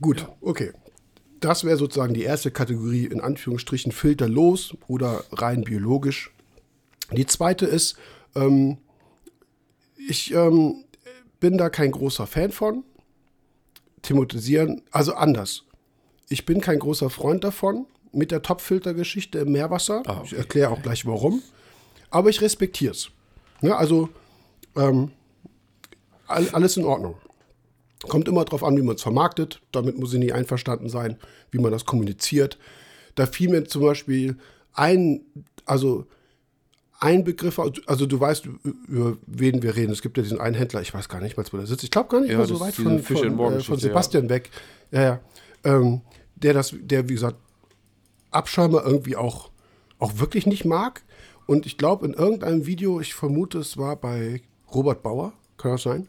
[0.01, 0.71] Gut, okay.
[1.39, 6.31] Das wäre sozusagen die erste Kategorie, in Anführungsstrichen filterlos oder rein biologisch.
[7.11, 7.97] Die zweite ist,
[8.35, 8.77] ähm,
[10.07, 10.83] ich ähm,
[11.39, 12.83] bin da kein großer Fan von.
[14.01, 15.63] Thematisieren, also anders.
[16.29, 20.03] Ich bin kein großer Freund davon mit der Topfilter-Geschichte im Meerwasser.
[20.05, 20.25] Ah, okay.
[20.25, 21.41] Ich erkläre auch gleich warum.
[22.09, 23.09] Aber ich respektiere es.
[23.61, 24.09] Ne, also
[24.75, 25.11] ähm,
[26.27, 27.15] alles in Ordnung.
[28.07, 29.61] Kommt immer darauf an, wie man es vermarktet.
[29.71, 31.17] Damit muss ich nie einverstanden sein,
[31.51, 32.57] wie man das kommuniziert.
[33.15, 34.37] Da fiel mir zum Beispiel
[34.73, 35.21] ein,
[35.65, 36.07] also
[37.01, 38.47] ein Begriff, also du weißt,
[38.87, 39.91] über wen wir reden.
[39.91, 41.83] Es gibt ja diesen einen Händler, ich weiß gar nicht mal, wo der sitzt.
[41.83, 44.29] Ich glaube gar nicht ja, mal so weit von, von, äh, von, Sebastian ja.
[44.29, 44.51] weg.
[44.91, 45.19] Ja, ja.
[45.63, 46.01] Ähm,
[46.35, 47.37] der das, der, wie gesagt,
[48.29, 49.49] Abschäumer irgendwie auch,
[49.97, 51.01] auch wirklich nicht mag.
[51.47, 54.41] Und ich glaube, in irgendeinem Video, ich vermute, es war bei
[54.73, 56.07] Robert Bauer, kann das sein?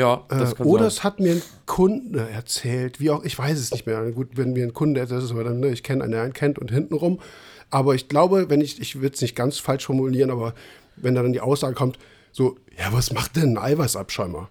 [0.00, 0.88] Ja, das äh, kann Oder sein.
[0.88, 4.10] es hat mir ein Kunde erzählt, wie auch, ich weiß es nicht mehr.
[4.12, 6.32] Gut, wenn mir ein Kunde erzählt, ist aber dann, ne, ich kenne einen, der einen
[6.32, 7.20] kennt und hintenrum.
[7.68, 10.54] Aber ich glaube, wenn ich, ich würde es nicht ganz falsch formulieren, aber
[10.96, 11.98] wenn da dann die Aussage kommt,
[12.32, 14.48] so, ja, was macht denn ein Eiweißabschäumer?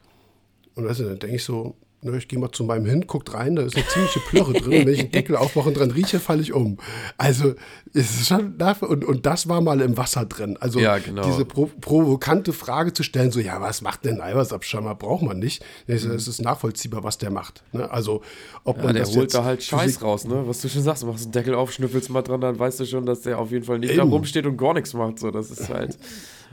[0.76, 3.58] Und du, dann denke ich so, Ne, ich gehe mal zu meinem hin, guckt rein,
[3.58, 4.86] da ist eine ziemliche Plörre drin.
[4.86, 6.78] Wenn ich einen Deckel aufmache und dran rieche, falle ich um.
[7.18, 7.56] Also,
[7.94, 10.56] es ist schon dafür, und, und das war mal im Wasser drin.
[10.62, 11.24] Also, ja, genau.
[11.24, 14.96] diese pro, provokante Frage zu stellen, so, ja, was macht denn Eiweißabschäumer?
[14.96, 15.62] Braucht man nicht.
[15.88, 16.16] Es, mhm.
[16.16, 17.64] ist nachvollziehbar, was der macht.
[17.74, 17.92] Ne?
[17.92, 18.22] Also,
[18.64, 20.44] ob ja, man der das holt da halt Scheiß raus, ne?
[20.46, 22.86] Was du schon sagst, du machst einen Deckel auf, schnüffelst mal dran, dann weißt du
[22.86, 23.98] schon, dass der auf jeden Fall nicht Eben.
[23.98, 25.20] da rumsteht und gar nichts macht.
[25.20, 25.98] So, das ist halt.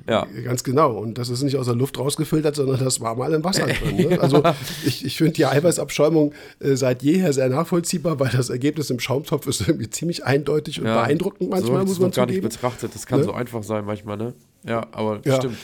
[0.09, 0.27] Ja.
[0.45, 0.99] Ganz genau.
[0.99, 3.97] Und das ist nicht aus der Luft rausgefiltert, sondern das war mal im Wasser drin.
[3.97, 4.21] Ne?
[4.21, 4.43] Also
[4.87, 9.47] ich, ich finde die Eiweißabschäumung äh, seit jeher sehr nachvollziehbar, weil das Ergebnis im Schaumtopf
[9.47, 11.03] ist irgendwie ziemlich eindeutig und ja.
[11.03, 12.95] beeindruckend manchmal, so muss man gar nicht betrachtet.
[12.95, 13.25] Das kann ne?
[13.25, 14.35] so einfach sein manchmal, ne?
[14.65, 15.37] Ja, aber ja.
[15.37, 15.57] stimmt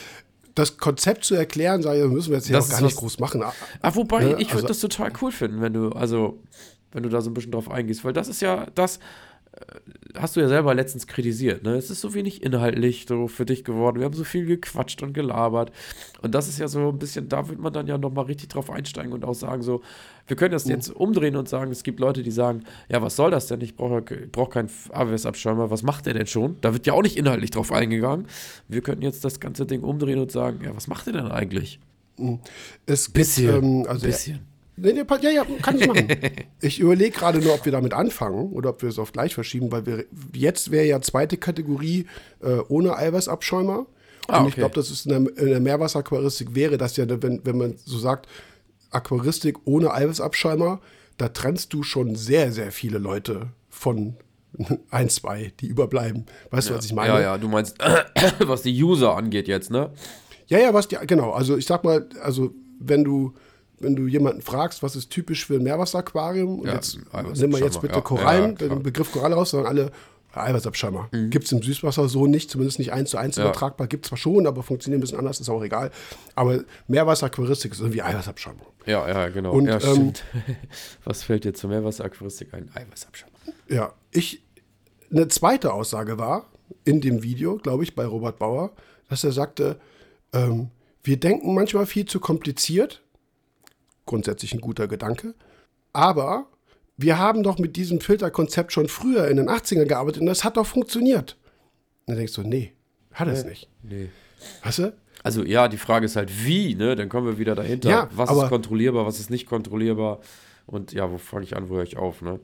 [0.55, 3.43] das Konzept zu erklären, sage ich, müssen wir jetzt hier auch gar nicht groß machen.
[3.81, 4.35] Ah, wobei, ne?
[4.39, 6.39] ich würde also, das total cool finden, wenn du, also,
[6.91, 8.99] wenn du da so ein bisschen drauf eingehst, weil das ist ja das,
[10.15, 11.75] hast du ja selber letztens kritisiert, ne?
[11.75, 13.99] Es ist so wenig inhaltlich so für dich geworden.
[13.99, 15.71] Wir haben so viel gequatscht und gelabert.
[16.21, 18.69] Und das ist ja so ein bisschen, da wird man dann ja nochmal richtig drauf
[18.69, 19.81] einsteigen und auch sagen, so,
[20.27, 23.31] wir können das jetzt umdrehen und sagen, es gibt Leute, die sagen, ja, was soll
[23.31, 23.61] das denn?
[23.61, 26.57] Ich brauche brauch keinen AWS-Abschäumer, was macht der denn schon?
[26.61, 28.27] Da wird ja auch nicht inhaltlich drauf eingegangen.
[28.67, 31.79] Wir könnten jetzt das ganze Ding umdrehen und sagen, ja, was macht der denn eigentlich?
[32.85, 34.52] Es bisschen, gibt, ähm, also bisschen.
[34.75, 36.07] Nee, ja, ja, kann ich machen.
[36.61, 39.71] ich überlege gerade nur, ob wir damit anfangen oder ob wir es auf gleich verschieben,
[39.71, 42.07] weil wir jetzt wäre ja zweite Kategorie
[42.41, 43.85] äh, ohne Eiweißabschäumer.
[44.27, 47.45] Ah, Und ich glaube, das ist in der, in der Meerwasseraquaristik wäre das ja, wenn,
[47.45, 48.27] wenn man so sagt,
[48.89, 50.79] Aquaristik ohne Eiweißabschäumer,
[51.17, 54.15] da trennst du schon sehr, sehr viele Leute von
[54.89, 56.25] ein, zwei, die überbleiben.
[56.49, 57.13] Weißt ja, du, was ich meine?
[57.13, 57.77] Ja, ja, du meinst,
[58.39, 59.91] was die User angeht jetzt, ne?
[60.47, 61.31] Ja, ja, was die, genau.
[61.31, 63.33] Also ich sag mal, also wenn du
[63.83, 67.59] wenn du jemanden fragst, was ist typisch für ein Meerwasseraquarium, und ja, jetzt nehmen wir
[67.59, 69.91] jetzt bitte Korallen, ja, den Begriff Koralle raus, sagen alle
[70.35, 71.09] Eiweißabschäumer.
[71.11, 71.29] Mhm.
[71.29, 73.43] Gibt es im Süßwasser so nicht, zumindest nicht eins zu eins ja.
[73.43, 73.87] übertragbar.
[73.87, 75.91] Gibt es zwar schon, aber funktioniert ein bisschen anders, ist auch egal.
[76.35, 78.65] Aber Meerwasseraquaristik ist irgendwie Eiweißabschäumung.
[78.85, 79.53] Ja, ja, genau.
[79.53, 80.13] Und, ja, ähm,
[81.03, 82.69] Was fällt dir zur Meerwasseraquaristik ein?
[82.73, 83.35] Eiweißabschäumung.
[83.69, 84.43] Ja, ich,
[85.11, 86.47] eine zweite Aussage war
[86.83, 88.71] in dem Video, glaube ich, bei Robert Bauer,
[89.09, 89.79] dass er sagte,
[90.33, 90.69] ähm,
[91.03, 93.02] wir denken manchmal viel zu kompliziert
[94.05, 95.35] grundsätzlich ein guter Gedanke.
[95.93, 96.47] Aber
[96.97, 100.57] wir haben doch mit diesem Filterkonzept schon früher in den 80ern gearbeitet und das hat
[100.57, 101.37] doch funktioniert.
[102.05, 102.73] Und dann denkst du, nee,
[103.11, 103.69] hat es nee, nicht.
[103.81, 104.09] Nee.
[104.63, 104.93] Weißt du?
[105.23, 106.95] Also ja, die Frage ist halt, wie, ne?
[106.95, 107.89] Dann kommen wir wieder dahinter.
[107.89, 110.19] Ja, was ist kontrollierbar, was ist nicht kontrollierbar?
[110.65, 112.39] Und ja, wo fange ich an, wo höre ich auf, ne?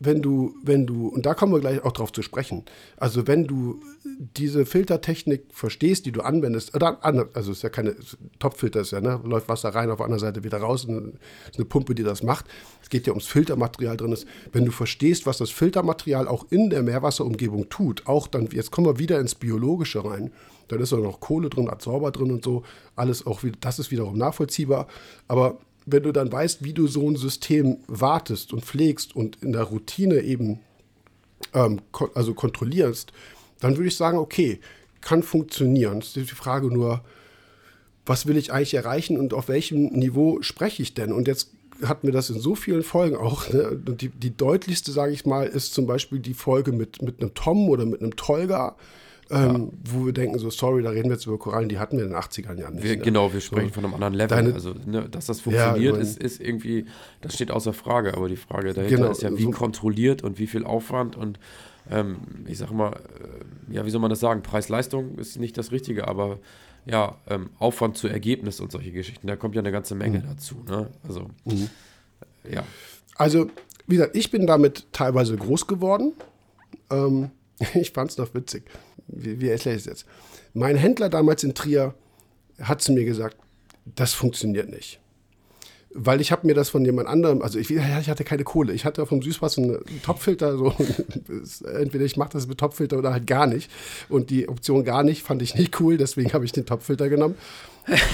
[0.00, 2.64] Wenn du, wenn du, und da kommen wir gleich auch drauf zu sprechen,
[2.96, 7.96] also wenn du diese Filtertechnik verstehst, die du anwendest, oder also es ist ja keine
[8.38, 11.64] Topfilter, ist ja, ne, läuft Wasser rein, auf der anderen Seite wieder raus, ist eine
[11.64, 12.46] Pumpe, die das macht.
[12.82, 14.26] Es geht ja ums Filtermaterial drin ist.
[14.52, 18.86] Wenn du verstehst, was das Filtermaterial auch in der Meerwasserumgebung tut, auch dann, jetzt kommen
[18.86, 20.30] wir wieder ins Biologische rein,
[20.68, 22.62] dann ist auch noch Kohle drin, Adsorber drin und so,
[22.94, 24.86] alles auch wieder, das ist wiederum nachvollziehbar,
[25.26, 25.58] aber
[25.90, 29.64] wenn du dann weißt, wie du so ein System wartest und pflegst und in der
[29.64, 30.60] Routine eben
[31.54, 33.12] ähm, ko also kontrollierst,
[33.60, 34.60] dann würde ich sagen, okay,
[35.00, 35.98] kann funktionieren.
[35.98, 37.02] Es ist die Frage nur,
[38.06, 41.12] was will ich eigentlich erreichen und auf welchem Niveau spreche ich denn?
[41.12, 41.50] Und jetzt
[41.82, 43.48] hatten wir das in so vielen Folgen auch.
[43.50, 43.76] Ne?
[43.76, 47.68] Die, die deutlichste, sage ich mal, ist zum Beispiel die Folge mit, mit einem Tom
[47.68, 48.76] oder mit einem Tolga
[49.30, 49.92] ähm, ja.
[49.92, 52.10] wo wir denken, so, sorry, da reden wir jetzt über Korallen, die hatten wir in
[52.10, 52.82] den 80ern ja nicht.
[52.82, 53.02] Wir, ne?
[53.02, 53.74] Genau, wir sprechen so.
[53.74, 54.28] von einem anderen Level.
[54.28, 56.86] Deine, also, ne, dass das funktioniert, ja, ist, ist irgendwie,
[57.20, 60.38] das steht außer Frage, aber die Frage dahinter genau, ist ja, wie so, kontrolliert und
[60.38, 61.38] wie viel Aufwand und
[61.90, 64.42] ähm, ich sag mal, äh, ja, wie soll man das sagen?
[64.42, 66.38] Preis-Leistung ist nicht das Richtige, aber
[66.86, 70.24] ja, ähm, Aufwand zu Ergebnis und solche Geschichten, da kommt ja eine ganze Menge mhm.
[70.26, 70.56] dazu.
[70.68, 70.88] Ne?
[71.06, 71.68] Also, mhm.
[72.50, 72.64] ja.
[73.16, 73.50] Also,
[73.86, 76.12] wie gesagt, ich bin damit teilweise groß geworden.
[76.90, 77.30] Ähm,
[77.74, 78.64] ich fand es noch witzig.
[79.06, 80.06] Wie, wie erkläre ich es jetzt?
[80.54, 81.94] Mein Händler damals in Trier
[82.60, 83.36] hat zu mir gesagt,
[83.84, 85.00] das funktioniert nicht.
[85.90, 88.74] Weil ich habe mir das von jemand anderem, also ich, ich, hatte keine Kohle.
[88.74, 90.74] Ich hatte vom Süßwasser einen Topfilter, so
[91.66, 93.70] entweder ich mache das mit Topfilter oder halt gar nicht.
[94.10, 97.36] Und die Option gar nicht fand ich nicht cool, deswegen habe ich den Topfilter genommen.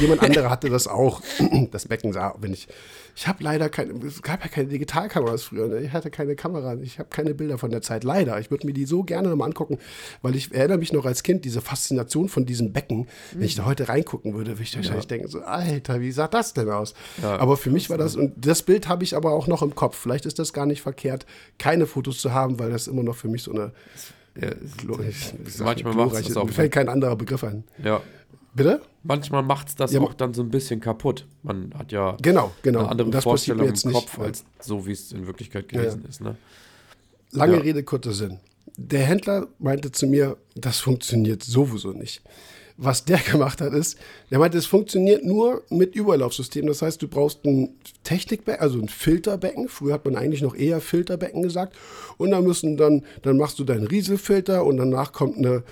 [0.00, 1.20] Jemand anderer hatte das auch.
[1.72, 2.68] Das Becken sah, wenn ich.
[3.16, 3.92] Ich habe leider keine.
[4.04, 5.68] Es gab ja keine Digitalkameras früher.
[5.68, 5.80] Ne?
[5.80, 6.74] Ich hatte keine Kamera.
[6.82, 8.02] Ich habe keine Bilder von der Zeit.
[8.02, 8.38] Leider.
[8.40, 9.78] Ich würde mir die so gerne nochmal angucken,
[10.22, 12.98] weil ich erinnere mich noch als Kind, diese Faszination von diesem Becken.
[12.98, 13.06] Mhm.
[13.34, 15.08] Wenn ich da heute reingucken würde, würde ich wahrscheinlich ja.
[15.08, 16.94] denken: so, Alter, wie sah das denn aus?
[17.22, 18.16] Ja, aber für mich war das.
[18.16, 19.96] Und das Bild habe ich aber auch noch im Kopf.
[19.96, 21.24] Vielleicht ist das gar nicht verkehrt,
[21.58, 23.72] keine Fotos zu haben, weil das immer noch für mich so eine.
[24.40, 24.50] Ja,
[25.60, 26.44] manchmal macht es auch.
[26.44, 27.62] Mir fällt kein anderer Begriff ein.
[27.84, 28.00] Ja,
[28.54, 28.80] Bitte?
[29.02, 31.26] Manchmal macht es das ja, auch dann so ein bisschen kaputt.
[31.42, 32.80] Man hat ja genau, genau.
[32.80, 36.08] eine andere Vorstellung im Kopf, nicht, als so wie es in Wirklichkeit gewesen ja.
[36.08, 36.20] ist.
[36.20, 36.36] Ne?
[37.32, 37.62] Lange ja.
[37.62, 38.38] Rede, kurzer Sinn.
[38.76, 42.22] Der Händler meinte zu mir, das funktioniert sowieso nicht
[42.76, 43.98] was der gemacht hat, ist,
[44.30, 46.66] der meinte, es funktioniert nur mit Überlaufsystem.
[46.66, 49.68] Das heißt, du brauchst ein Technikbecken, also ein Filterbecken.
[49.68, 51.76] Früher hat man eigentlich noch eher Filterbecken gesagt.
[52.16, 55.62] Und dann müssen dann, dann machst du deinen Rieselfilter und danach kommt eine,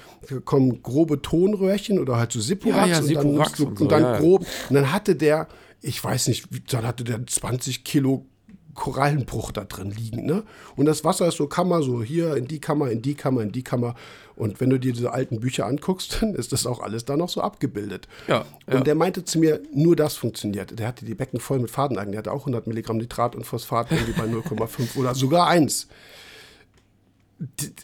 [0.44, 3.92] kommen grobe Tonröhrchen oder halt so Siporax ja, ja, und dann, du, und, so, und
[3.92, 4.46] dann ja, grob.
[4.68, 5.48] Und dann hatte der,
[5.80, 8.26] ich weiß nicht, dann hatte der 20 Kilo
[8.74, 10.24] Korallenbruch da drin liegen.
[10.24, 10.44] Ne?
[10.76, 13.52] Und das Wasser ist so Kammer, so hier in die Kammer, in die Kammer, in
[13.52, 13.94] die Kammer.
[14.34, 17.28] Und wenn du dir diese alten Bücher anguckst, dann ist das auch alles da noch
[17.28, 18.08] so abgebildet.
[18.28, 18.76] Ja, ja.
[18.76, 20.78] Und der meinte zu mir, nur das funktioniert.
[20.78, 22.12] Der hatte die Becken voll mit Fadeneigen.
[22.12, 25.88] Der hatte auch 100 Milligramm Nitrat und Phosphat irgendwie bei 0,5 oder sogar 1.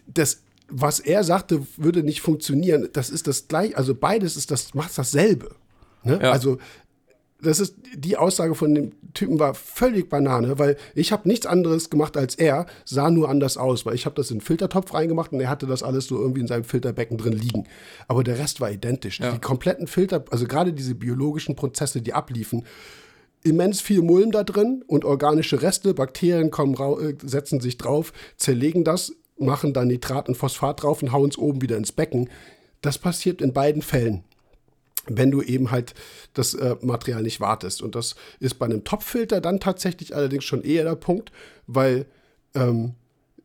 [0.06, 2.88] Das, was er sagte, würde nicht funktionieren.
[2.92, 5.50] Das ist das gleiche, also beides ist das, macht dasselbe.
[6.02, 6.18] Ne?
[6.22, 6.30] Ja.
[6.30, 6.58] Also
[7.40, 11.88] das ist die Aussage von dem Typen war völlig Banane, weil ich habe nichts anderes
[11.88, 15.32] gemacht als er, sah nur anders aus, weil ich habe das in den Filtertopf reingemacht
[15.32, 17.64] und er hatte das alles so irgendwie in seinem Filterbecken drin liegen.
[18.08, 19.20] Aber der Rest war identisch.
[19.20, 19.32] Ja.
[19.32, 22.64] Die kompletten Filter, also gerade diese biologischen Prozesse, die abliefen,
[23.44, 28.82] immens viel Mulm da drin und organische Reste, Bakterien kommen, äh, setzen sich drauf, zerlegen
[28.82, 32.28] das, machen dann Nitrat und Phosphat drauf und hauen es oben wieder ins Becken.
[32.80, 34.24] Das passiert in beiden Fällen
[35.08, 35.94] wenn du eben halt
[36.34, 37.82] das äh, Material nicht wartest.
[37.82, 41.32] Und das ist bei einem Topfilter dann tatsächlich allerdings schon eher der Punkt,
[41.66, 42.06] weil
[42.54, 42.94] ähm,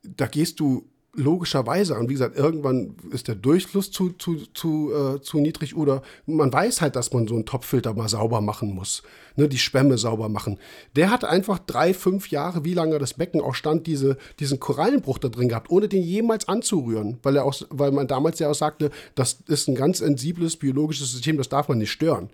[0.04, 2.10] da gehst du logischerweise an.
[2.10, 6.82] Wie gesagt, irgendwann ist der Durchfluss zu, zu, zu, äh, zu niedrig oder man weiß
[6.82, 9.04] halt, dass man so einen Topfilter mal sauber machen muss.
[9.36, 10.60] Ne, die Schwämme sauber machen.
[10.96, 15.18] Der hat einfach drei, fünf Jahre, wie lange das Becken auch stand, diese, diesen Korallenbruch
[15.18, 17.20] da drin gehabt, ohne den jemals anzurühren.
[17.24, 21.12] Weil, er auch, weil man damals ja auch sagte, das ist ein ganz sensibles biologisches
[21.12, 22.30] System, das darf man nicht stören.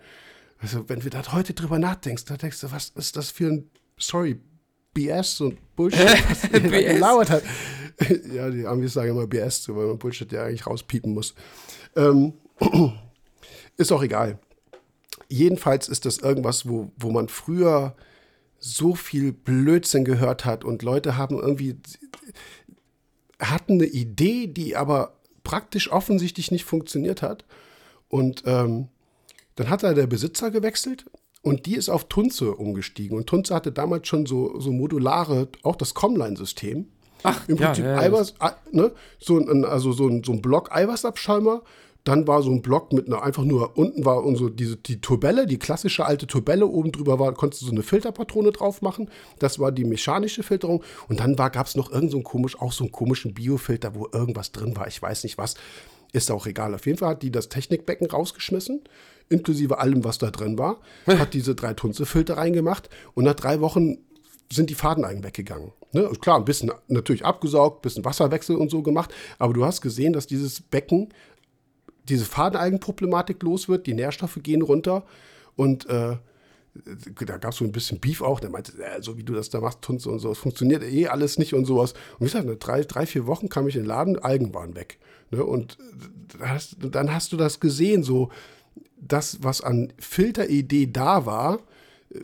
[0.57, 3.69] Also, wenn du da heute drüber nachdenkst, da denkst du, was ist das für ein,
[3.97, 4.41] sorry,
[4.93, 7.43] BS und Bullshit, was er gelauert hat.
[8.33, 11.33] ja, die Amis sagen immer BS, weil man Bullshit ja eigentlich rauspiepen muss.
[11.95, 12.33] Ähm,
[13.77, 14.39] ist auch egal.
[15.27, 17.95] Jedenfalls ist das irgendwas, wo, wo man früher
[18.57, 21.77] so viel Blödsinn gehört hat und Leute haben irgendwie
[23.39, 27.45] hatten eine Idee, die aber praktisch offensichtlich nicht funktioniert hat.
[28.09, 28.89] Und ähm,
[29.55, 31.05] dann hat da der Besitzer gewechselt
[31.41, 33.17] und die ist auf Tunze umgestiegen.
[33.17, 36.87] Und Tunze hatte damals schon so, so modulare, auch das Comline-System.
[37.23, 38.35] Ach, Im Prinzip ja, ja, Eiweiß,
[38.71, 38.91] ne?
[39.19, 41.61] so ein, also so ein, so ein Block Eiweißabschäumer.
[42.05, 45.45] Dann war so ein Block mit einer einfach nur, unten war unsere, diese, die Turbelle,
[45.45, 49.09] die klassische alte Turbelle, oben drüber war, konntest du so eine Filterpatrone drauf machen.
[49.37, 50.81] Das war die mechanische Filterung.
[51.09, 54.07] Und dann gab es noch irgend so ein komisch, auch so einen komischen Biofilter, wo
[54.13, 54.87] irgendwas drin war.
[54.87, 55.55] Ich weiß nicht was.
[56.13, 56.73] Ist auch egal.
[56.73, 58.81] Auf jeden Fall hat die das Technikbecken rausgeschmissen
[59.29, 63.99] inklusive allem, was da drin war, hat diese drei Tunze-Filter reingemacht und nach drei Wochen
[64.51, 65.71] sind die Fadeneigen weggegangen.
[65.91, 66.09] Ne?
[66.21, 70.13] Klar, ein bisschen natürlich abgesaugt, ein bisschen Wasserwechsel und so gemacht, aber du hast gesehen,
[70.13, 71.09] dass dieses Becken
[72.07, 75.03] diese Fadeneigenproblematik los wird, die Nährstoffe gehen runter
[75.55, 76.17] und äh,
[77.25, 79.49] da gab es so ein bisschen Beef auch, der meinte, äh, so wie du das
[79.49, 81.93] da machst, Tunze und so, es funktioniert eh alles nicht und sowas.
[81.93, 84.75] Und wie gesagt, nach drei, drei, vier Wochen kam ich in den Laden, Algen waren
[84.75, 84.99] weg.
[85.31, 85.43] Ne?
[85.43, 85.77] Und
[86.39, 88.29] hast, dann hast du das gesehen, so,
[89.01, 91.59] das, was an Filteridee da war,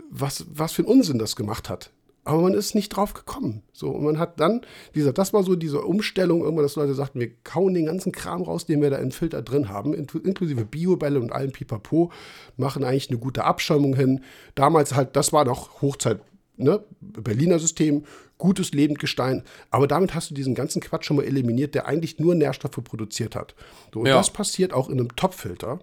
[0.10, 1.92] was, was für einen Unsinn das gemacht hat.
[2.26, 3.62] Aber man ist nicht drauf gekommen.
[3.72, 4.62] So, und man hat dann,
[4.94, 8.12] wie gesagt, das war so diese Umstellung, irgendwann, dass Leute sagten, wir kauen den ganzen
[8.12, 12.12] Kram raus, den wir da im Filter drin haben, inklusive Biobälle und allem Pipapo,
[12.58, 14.24] machen eigentlich eine gute Abschäumung hin.
[14.56, 16.20] Damals halt, das war noch Hochzeit,
[16.58, 16.84] ne?
[17.00, 18.06] Berliner System,
[18.40, 19.44] gutes Lebendgestein.
[19.70, 23.36] Aber damit hast du diesen ganzen Quatsch schon mal eliminiert, der eigentlich nur Nährstoffe produziert
[23.36, 23.54] hat.
[23.94, 24.16] So, und ja.
[24.16, 25.80] das passiert auch in einem Topfilter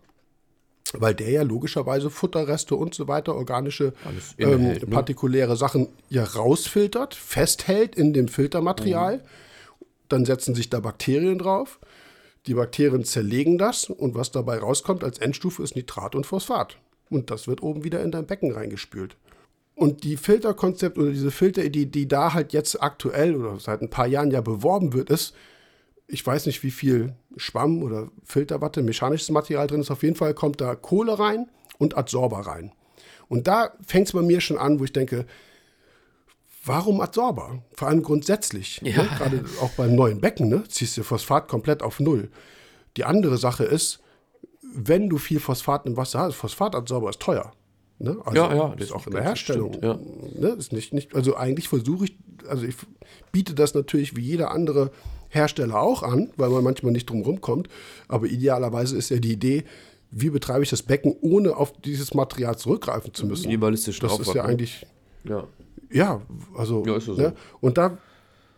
[0.98, 3.92] weil der ja logischerweise Futterreste und so weiter, organische,
[4.38, 4.80] ähm, ne?
[4.90, 9.18] partikuläre Sachen ja rausfiltert, festhält in dem Filtermaterial.
[9.18, 9.22] Mhm.
[10.08, 11.80] Dann setzen sich da Bakterien drauf.
[12.46, 16.76] Die Bakterien zerlegen das und was dabei rauskommt als Endstufe ist Nitrat und Phosphat.
[17.08, 19.16] Und das wird oben wieder in dein Becken reingespült.
[19.74, 24.06] Und die Filterkonzept oder diese Filteridee, die da halt jetzt aktuell oder seit ein paar
[24.06, 25.34] Jahren ja beworben wird, ist,
[26.12, 29.90] ich weiß nicht, wie viel Schwamm oder Filterwatte, mechanisches Material drin ist.
[29.90, 31.48] Auf jeden Fall kommt da Kohle rein
[31.78, 32.70] und Adsorber rein.
[33.28, 35.24] Und da fängt es bei mir schon an, wo ich denke,
[36.66, 37.62] warum Adsorber?
[37.74, 38.82] Vor allem grundsätzlich.
[38.84, 39.04] Ja.
[39.04, 39.08] Ne?
[39.16, 40.64] Gerade auch beim neuen Becken, ne?
[40.68, 42.30] ziehst du Phosphat komplett auf Null.
[42.98, 44.00] Die andere Sache ist,
[44.60, 47.52] wenn du viel Phosphat im Wasser hast, Phosphatadsorber ist teuer.
[47.98, 48.18] Ne?
[48.22, 49.72] Also ja, ja, das ist auch in der Herstellung.
[49.72, 49.98] Stimmt, ja.
[50.38, 50.48] ne?
[50.58, 52.74] ist nicht, nicht, also eigentlich versuche ich, also ich
[53.32, 54.90] biete das natürlich wie jeder andere
[55.32, 57.68] Hersteller auch an, weil man manchmal nicht drum rumkommt.
[58.06, 59.64] Aber idealerweise ist ja die Idee,
[60.10, 63.46] wie betreibe ich das Becken, ohne auf dieses Material zurückgreifen zu müssen.
[63.46, 64.86] Minimalistisch Das ist ja eigentlich.
[65.24, 65.44] Ja,
[65.90, 66.20] ja
[66.54, 66.84] also.
[66.86, 67.14] Ja, ist so.
[67.14, 67.32] Ne?
[67.60, 67.96] Und da,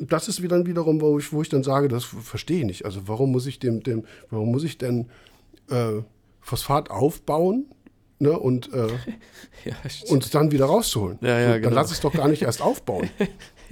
[0.01, 2.85] das ist wieder wiederum, wo ich, wo ich dann sage, das verstehe ich nicht.
[2.85, 5.07] Also warum muss ich dem, dem, warum muss ich denn
[5.71, 6.03] äh,
[6.41, 7.67] Phosphat aufbauen?
[8.21, 8.87] Ne, und, äh,
[9.65, 9.75] ja,
[10.09, 11.19] und dann wieder rauszuholen.
[11.21, 11.75] Ja, ja, dann genau.
[11.75, 13.11] lass es doch gar nicht erst aufbauen.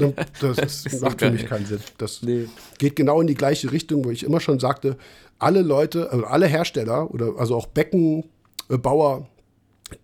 [0.41, 1.81] Das, ist, das macht für mich keinen Sinn.
[1.99, 2.47] Das nee.
[2.79, 4.97] geht genau in die gleiche Richtung, wo ich immer schon sagte,
[5.39, 9.29] alle Leute, also alle Hersteller oder also auch Beckenbauer,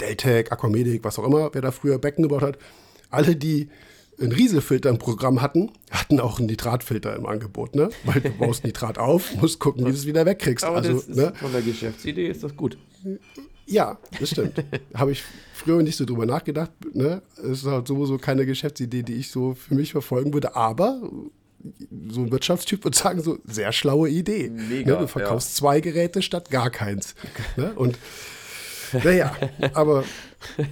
[0.01, 2.59] Deltec, Aquamedic, was auch immer, wer da früher Becken gebaut hat,
[3.11, 3.69] alle, die
[4.21, 7.91] einen Rieselfilter im Programm hatten, hatten auch einen Nitratfilter im Angebot, ne?
[8.05, 10.65] Weil du baust Nitrat auf, musst gucken, wie du es wieder wegkriegst.
[10.65, 11.33] Aber also, das ne?
[11.37, 12.77] von der Geschäftsidee ist das gut.
[13.67, 14.65] Ja, das stimmt.
[14.95, 15.23] Habe ich
[15.59, 16.71] früher nicht so drüber nachgedacht.
[16.95, 17.23] Ne?
[17.37, 20.57] Es ist halt sowieso keine Geschäftsidee, die ich so für mich verfolgen würde.
[20.57, 21.01] Aber
[22.09, 24.51] so ein Wirtschaftstyp würde sagen, so sehr schlaue Idee.
[24.51, 25.01] Mega, ne?
[25.01, 25.61] Du verkaufst ja.
[25.61, 27.15] zwei Geräte statt gar keins.
[27.57, 27.73] Ne?
[27.75, 27.99] Und
[29.05, 29.35] naja,
[29.75, 30.05] aber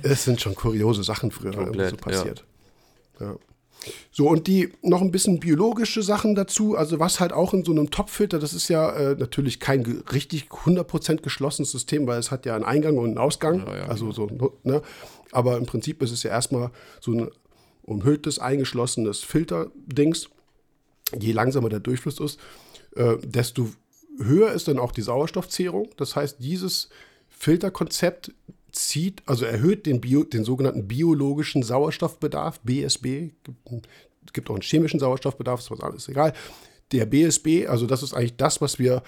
[0.03, 2.45] es sind schon kuriose Sachen früher Komplett, so passiert.
[3.19, 3.27] Ja.
[3.27, 3.37] ja.
[4.11, 7.73] So, und die noch ein bisschen biologische Sachen dazu, also was halt auch in so
[7.73, 12.47] einem Topfilter, das ist ja äh, natürlich kein richtig 100% geschlossenes System, weil es hat
[12.47, 14.29] ja einen Eingang und einen Ausgang, ja, ja, also so,
[14.63, 14.83] ne?
[15.33, 16.71] aber im Prinzip ist es ja erstmal
[17.01, 17.31] so ein
[17.83, 20.29] umhülltes, eingeschlossenes Filterdings.
[21.17, 22.41] Je langsamer der Durchfluss ist,
[22.97, 23.69] äh, desto
[24.19, 25.91] höher ist dann auch die Sauerstoffzehrung.
[25.97, 26.89] Das heißt, dieses
[27.29, 28.33] Filterkonzept
[28.77, 33.31] zieht, also erhöht den, Bio, den sogenannten biologischen Sauerstoffbedarf, BSB,
[34.25, 36.33] es gibt auch einen chemischen Sauerstoffbedarf, ist alles egal.
[36.93, 39.03] Der BSB, also das ist eigentlich das, was wir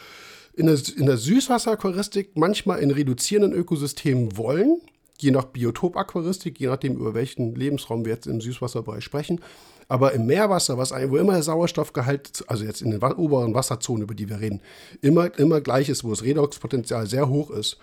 [0.54, 4.80] in der, in der Süßwasseraquaristik manchmal in reduzierenden Ökosystemen wollen,
[5.20, 9.40] je nach Biotopaquaristik, je nachdem, über welchen Lebensraum wir jetzt im Süßwasserbereich sprechen.
[9.88, 14.14] Aber im Meerwasser, was wo immer der Sauerstoffgehalt, also jetzt in den oberen Wasserzonen, über
[14.14, 14.60] die wir reden,
[15.00, 17.78] immer, immer gleich ist, wo das Redoxpotenzial sehr hoch ist,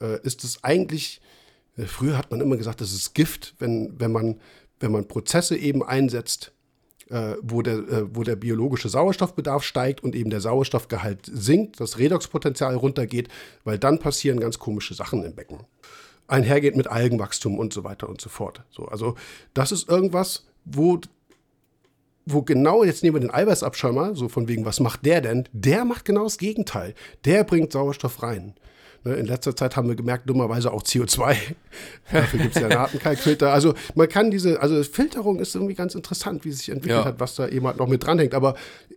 [0.00, 1.20] äh, ist es eigentlich,
[1.76, 4.40] äh, früher hat man immer gesagt, das ist Gift, wenn, wenn, man,
[4.80, 6.52] wenn man Prozesse eben einsetzt,
[7.10, 11.98] äh, wo, der, äh, wo der biologische Sauerstoffbedarf steigt und eben der Sauerstoffgehalt sinkt, das
[11.98, 13.28] Redoxpotenzial runtergeht,
[13.64, 15.58] weil dann passieren ganz komische Sachen im Becken.
[16.28, 18.62] Einhergeht mit Algenwachstum und so weiter und so fort.
[18.70, 19.16] So, also
[19.54, 21.00] das ist irgendwas, wo
[22.26, 25.48] wo genau, jetzt nehmen wir den Eiweißabschäumer, so von wegen, was macht der denn?
[25.52, 26.94] Der macht genau das Gegenteil.
[27.24, 28.54] Der bringt Sauerstoff rein.
[29.02, 31.36] Ne, in letzter Zeit haben wir gemerkt, dummerweise auch CO2.
[32.12, 33.50] Dafür gibt es ja Datenkalkfilter.
[33.50, 37.04] Also man kann diese, also Filterung ist irgendwie ganz interessant, wie es sich entwickelt ja.
[37.06, 38.34] hat, was da eben halt noch mit dranhängt.
[38.34, 38.56] Aber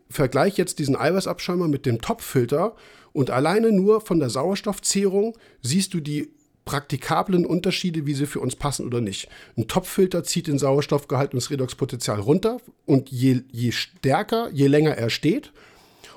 [0.10, 2.76] vergleich jetzt diesen Eiweißabschäumer mit dem Topfilter
[3.14, 6.34] und alleine nur von der Sauerstoffzehrung siehst du die
[6.66, 9.30] praktikablen Unterschiede, wie sie für uns passen oder nicht.
[9.58, 14.92] Ein Topfilter zieht den Sauerstoffgehalt und das Redoxpotenzial runter und je, je stärker, je länger
[14.98, 15.52] er steht,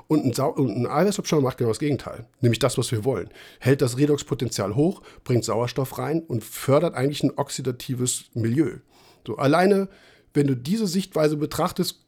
[0.08, 3.30] und ein, Sau und ein Eiweißabschäumer macht genau das Gegenteil, nämlich das, was wir wollen.
[3.60, 8.78] Hält das Redoxpotenzial hoch, bringt Sauerstoff rein und fördert eigentlich ein oxidatives Milieu.
[9.26, 9.88] So alleine,
[10.34, 12.04] wenn du diese Sichtweise betrachtest,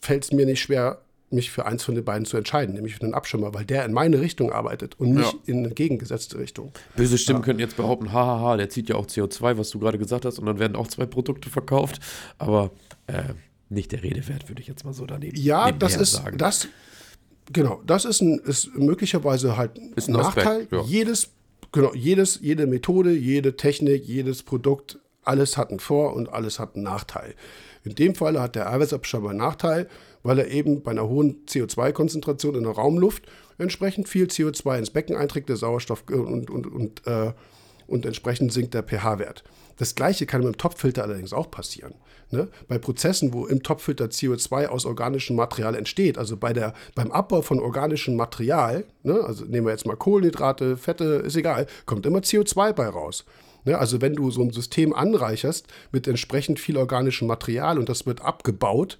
[0.00, 3.00] fällt es mir nicht schwer, mich für eins von den beiden zu entscheiden, nämlich für
[3.00, 5.38] den Abschirmer, weil der in meine Richtung arbeitet und nicht ja.
[5.46, 6.72] in eine gegengesetzte Richtung.
[6.96, 7.44] Böse Stimmen ja.
[7.44, 10.46] könnten jetzt behaupten, hahaha, der zieht ja auch CO2, was du gerade gesagt hast, und
[10.46, 12.00] dann werden auch zwei Produkte verkauft.
[12.38, 12.72] Aber
[13.06, 13.34] äh,
[13.68, 16.36] nicht der Rede wert, würde ich jetzt mal so daneben Ja, das ist, sagen.
[16.36, 16.66] das
[17.52, 20.68] Genau, das ist, ein, ist möglicherweise halt ist ein Nachteil.
[20.70, 20.82] ja.
[20.82, 21.30] Jedes,
[21.72, 26.74] genau, jedes, jede Methode, jede Technik, jedes Produkt, alles hat einen Vor- und alles hat
[26.74, 27.34] einen Nachteil.
[27.84, 29.88] In dem Fall hat der Eiweißabschäumer einen Nachteil,
[30.22, 33.24] weil er eben bei einer hohen CO2-Konzentration in der Raumluft
[33.58, 37.32] entsprechend viel CO2 ins Becken einträgt, der Sauerstoff und, und, und, äh,
[37.86, 39.42] und entsprechend sinkt der pH-Wert.
[39.76, 41.94] Das gleiche kann mit dem Topfilter allerdings auch passieren.
[42.30, 42.48] Ne?
[42.68, 47.42] Bei Prozessen, wo im Topfilter CO2 aus organischem Material entsteht, also bei der, beim Abbau
[47.42, 49.20] von organischem Material, ne?
[49.24, 53.24] also nehmen wir jetzt mal Kohlenhydrate, Fette, ist egal, kommt immer CO2 bei raus.
[53.64, 53.76] Ne?
[53.76, 58.22] Also wenn du so ein System anreicherst mit entsprechend viel organischem Material und das wird
[58.22, 58.98] abgebaut,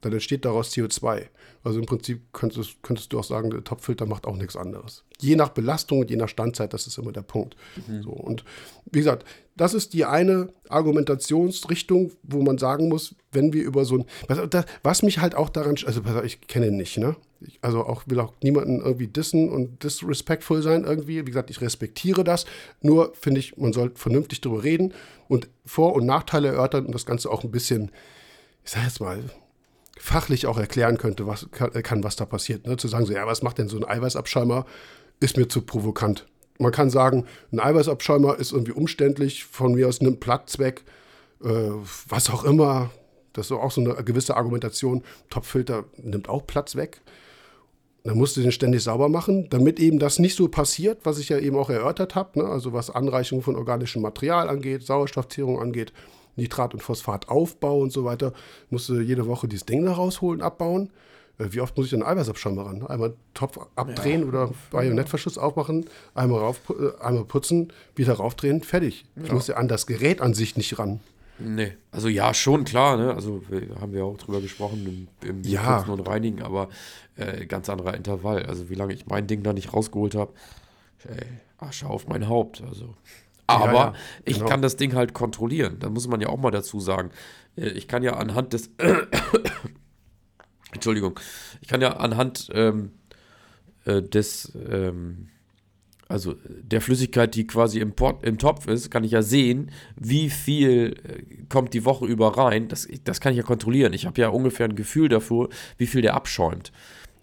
[0.00, 1.26] dann entsteht daraus CO2.
[1.62, 5.04] Also im Prinzip könntest, könntest du auch sagen, der Topfilter macht auch nichts anderes.
[5.20, 7.54] Je nach Belastung und je nach Standzeit, das ist immer der Punkt.
[7.86, 8.02] Mhm.
[8.02, 8.44] So, und
[8.90, 13.98] wie gesagt, das ist die eine Argumentationsrichtung, wo man sagen muss, wenn wir über so
[13.98, 14.04] ein.
[14.26, 15.76] Was, was mich halt auch daran.
[15.84, 17.14] Also, ich kenne ihn nicht, ne?
[17.42, 21.20] Ich, also auch will auch niemanden irgendwie dissen und disrespectful sein irgendwie.
[21.20, 22.46] Wie gesagt, ich respektiere das.
[22.80, 24.94] Nur finde ich, man sollte vernünftig darüber reden
[25.28, 27.90] und Vor- und Nachteile erörtern und das Ganze auch ein bisschen,
[28.64, 29.22] ich sage jetzt mal,
[30.00, 32.66] fachlich auch erklären könnte, was kann, kann was da passiert.
[32.66, 32.76] Ne?
[32.78, 34.64] Zu sagen so, ja, was macht denn so ein Eiweißabschäumer,
[35.20, 36.26] ist mir zu provokant.
[36.58, 40.84] Man kann sagen, ein Eiweißabschäumer ist irgendwie umständlich, von mir aus nimmt Platz weg,
[41.44, 41.48] äh,
[42.08, 42.90] was auch immer.
[43.34, 45.02] Das ist auch so eine gewisse Argumentation.
[45.28, 47.02] Topfilter nimmt auch Platz weg.
[48.02, 51.28] Dann musst du den ständig sauber machen, damit eben das nicht so passiert, was ich
[51.28, 52.46] ja eben auch erörtert habe, ne?
[52.46, 55.92] also was Anreichung von organischem Material angeht, Sauerstoffzehrung angeht,
[56.36, 58.32] Nitrat- und Phosphataufbau und so weiter.
[58.70, 60.90] Musst du jede Woche dieses Ding da rausholen, abbauen.
[61.38, 62.86] Äh, wie oft muss ich denn Eiweißabschäumer ran?
[62.86, 64.26] Einmal Topf abdrehen ja.
[64.26, 69.04] oder Bajonettverschluss aufmachen, einmal, rauf, äh, einmal putzen, wieder raufdrehen, fertig.
[69.16, 69.24] Ja.
[69.24, 71.00] Ich muss ja an das Gerät an sich nicht ran.
[71.42, 73.14] Nee, also ja, schon klar, ne?
[73.14, 73.42] Also
[73.80, 75.78] haben wir auch drüber gesprochen im, im ja.
[75.78, 76.68] Putzen und Reinigen, aber
[77.16, 78.44] äh, ganz anderer Intervall.
[78.44, 80.34] Also wie lange ich mein Ding da nicht rausgeholt habe,
[81.56, 82.62] Asche auf mein Haupt.
[82.68, 82.94] Also.
[83.50, 83.94] Aber ja, ja,
[84.24, 84.48] ich genau.
[84.48, 85.78] kann das Ding halt kontrollieren.
[85.80, 87.10] Da muss man ja auch mal dazu sagen.
[87.56, 88.70] Äh, ich kann ja anhand des
[90.72, 91.18] Entschuldigung,
[91.60, 92.92] ich kann ja anhand ähm,
[93.84, 95.28] äh, des ähm,
[96.10, 100.28] also der Flüssigkeit, die quasi im, Pot, im Topf ist, kann ich ja sehen, wie
[100.28, 102.66] viel äh, kommt die Woche über rein.
[102.66, 103.92] Das, das kann ich ja kontrollieren.
[103.92, 105.48] Ich habe ja ungefähr ein Gefühl dafür,
[105.78, 106.72] wie viel der abschäumt.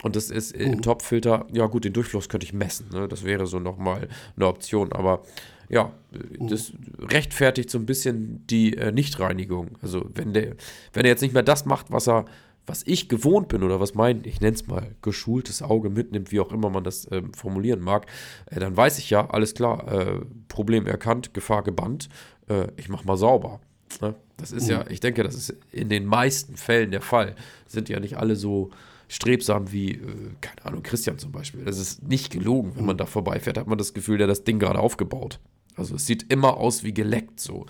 [0.03, 0.59] Und das ist uh.
[0.59, 2.87] im Topffilter, ja gut, den Durchfluss könnte ich messen.
[2.93, 3.09] Ne?
[3.09, 4.07] Das wäre so nochmal
[4.37, 4.93] eine Option.
[4.93, 5.23] Aber
[5.69, 5.91] ja,
[6.39, 6.47] uh.
[6.47, 9.77] das rechtfertigt so ein bisschen die äh, Nichtreinigung.
[9.81, 10.55] Also wenn der,
[10.93, 12.25] wenn er jetzt nicht mehr das macht, was er
[12.67, 16.41] was ich gewohnt bin oder was mein, ich nenne es mal, geschultes Auge mitnimmt, wie
[16.41, 18.05] auch immer man das äh, formulieren mag,
[18.47, 22.09] äh, dann weiß ich ja, alles klar, äh, Problem erkannt, Gefahr gebannt,
[22.49, 23.61] äh, ich mache mal sauber.
[24.01, 24.15] Ne?
[24.35, 24.71] Das ist mhm.
[24.71, 27.35] ja, ich denke, das ist in den meisten Fällen der Fall.
[27.67, 28.69] Sind ja nicht alle so
[29.07, 29.99] strebsam wie, äh,
[30.41, 31.63] keine Ahnung, Christian zum Beispiel.
[31.63, 32.73] Das ist nicht gelogen.
[32.75, 35.39] Wenn man da vorbeifährt, hat man das Gefühl, der hat das Ding gerade aufgebaut.
[35.77, 37.65] Also es sieht immer aus wie geleckt so.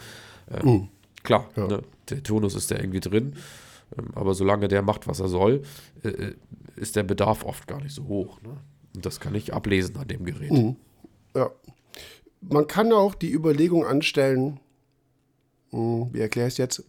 [0.64, 0.90] Mhm.
[1.24, 1.68] Klar, ja.
[1.68, 1.84] ne?
[2.10, 3.36] der Tonus ist da irgendwie drin.
[3.98, 5.62] Ähm, aber solange der macht, was er soll,
[6.04, 6.36] äh, äh,
[6.76, 8.42] ist der Bedarf oft gar nicht so hoch.
[8.42, 8.58] Ne?
[8.96, 10.52] Und das kann ich ablesen an dem Gerät.
[10.52, 10.76] Mhm.
[11.36, 11.52] Ja.
[12.42, 14.60] Man kann auch die Überlegung anstellen,
[15.72, 16.84] hm, wie erkläre ich es jetzt?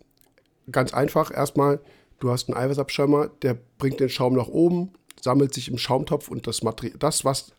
[0.70, 1.80] Ganz einfach, erstmal,
[2.20, 6.46] du hast einen Eiweißabschäumer, der bringt den Schaum nach oben, sammelt sich im Schaumtopf und
[6.46, 7.52] das Material, das, was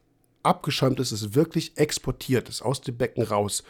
[0.44, 3.64] abgeschäumt ist, ist wirklich exportiert, ist aus dem Becken raus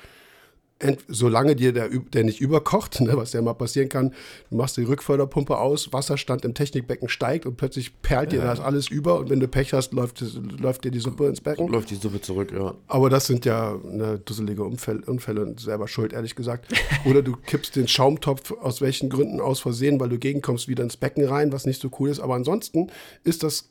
[1.08, 4.14] solange dir der, der nicht überkocht, ne, was ja mal passieren kann,
[4.50, 8.90] du machst die Rückförderpumpe aus, Wasserstand im Technikbecken steigt und plötzlich perlt dir das alles
[8.90, 10.24] über und wenn du Pech hast, läuft,
[10.60, 11.68] läuft dir die Suppe ins Becken.
[11.68, 12.76] Läuft die Suppe zurück, ja.
[12.88, 16.74] Aber das sind ja ne, dusselige Unfälle, Unfälle und selber schuld, ehrlich gesagt.
[17.06, 20.98] Oder du kippst den Schaumtopf aus welchen Gründen aus Versehen, weil du gegenkommst, wieder ins
[20.98, 22.20] Becken rein, was nicht so cool ist.
[22.20, 22.90] Aber ansonsten
[23.24, 23.70] ist das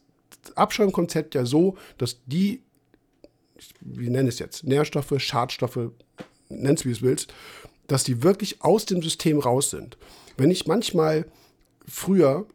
[0.55, 2.62] Abschäumkonzept ja so, dass die,
[3.80, 5.90] wie nenne es jetzt, Nährstoffe, Schadstoffe,
[6.48, 7.32] nenn's wie es willst,
[7.86, 9.96] dass die wirklich aus dem System raus sind.
[10.36, 11.26] Wenn ich manchmal
[11.86, 12.46] früher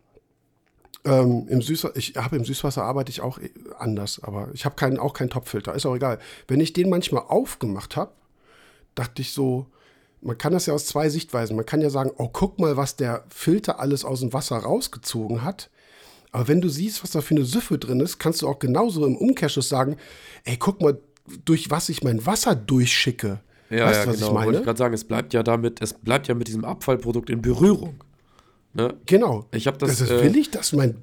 [1.06, 3.39] ähm, im Süßwasser, ich habe im Süßwasser arbeite ich auch
[3.78, 6.20] anders, aber ich habe keinen, auch keinen Topfilter, ist auch egal.
[6.47, 8.14] Wenn ich den manchmal aufgemacht habe,
[8.95, 9.68] dachte ich so,
[10.22, 11.56] man kann das ja aus zwei Sichtweisen.
[11.56, 15.43] Man kann ja sagen, oh, guck mal, was der Filter alles aus dem Wasser rausgezogen
[15.43, 15.70] hat.
[16.34, 19.06] Aber wenn du siehst, was da für eine Süffe drin ist, kannst du auch genauso
[19.06, 19.98] im Umkehrschluss sagen,
[20.44, 21.00] ey, guck mal,
[21.46, 23.40] durch was ich mein Wasser durchschicke.
[23.70, 24.28] Ja, weißt, ja was genau.
[24.28, 24.46] Ich meine?
[24.48, 27.42] Wollte ich gerade sagen, es bleibt ja damit, es bleibt ja mit diesem Abfallprodukt in
[27.42, 27.96] Berührung.
[28.76, 28.96] Ne?
[29.06, 29.46] Genau.
[29.52, 30.00] Ich habe das.
[30.00, 30.96] das ist, will ich, dass mein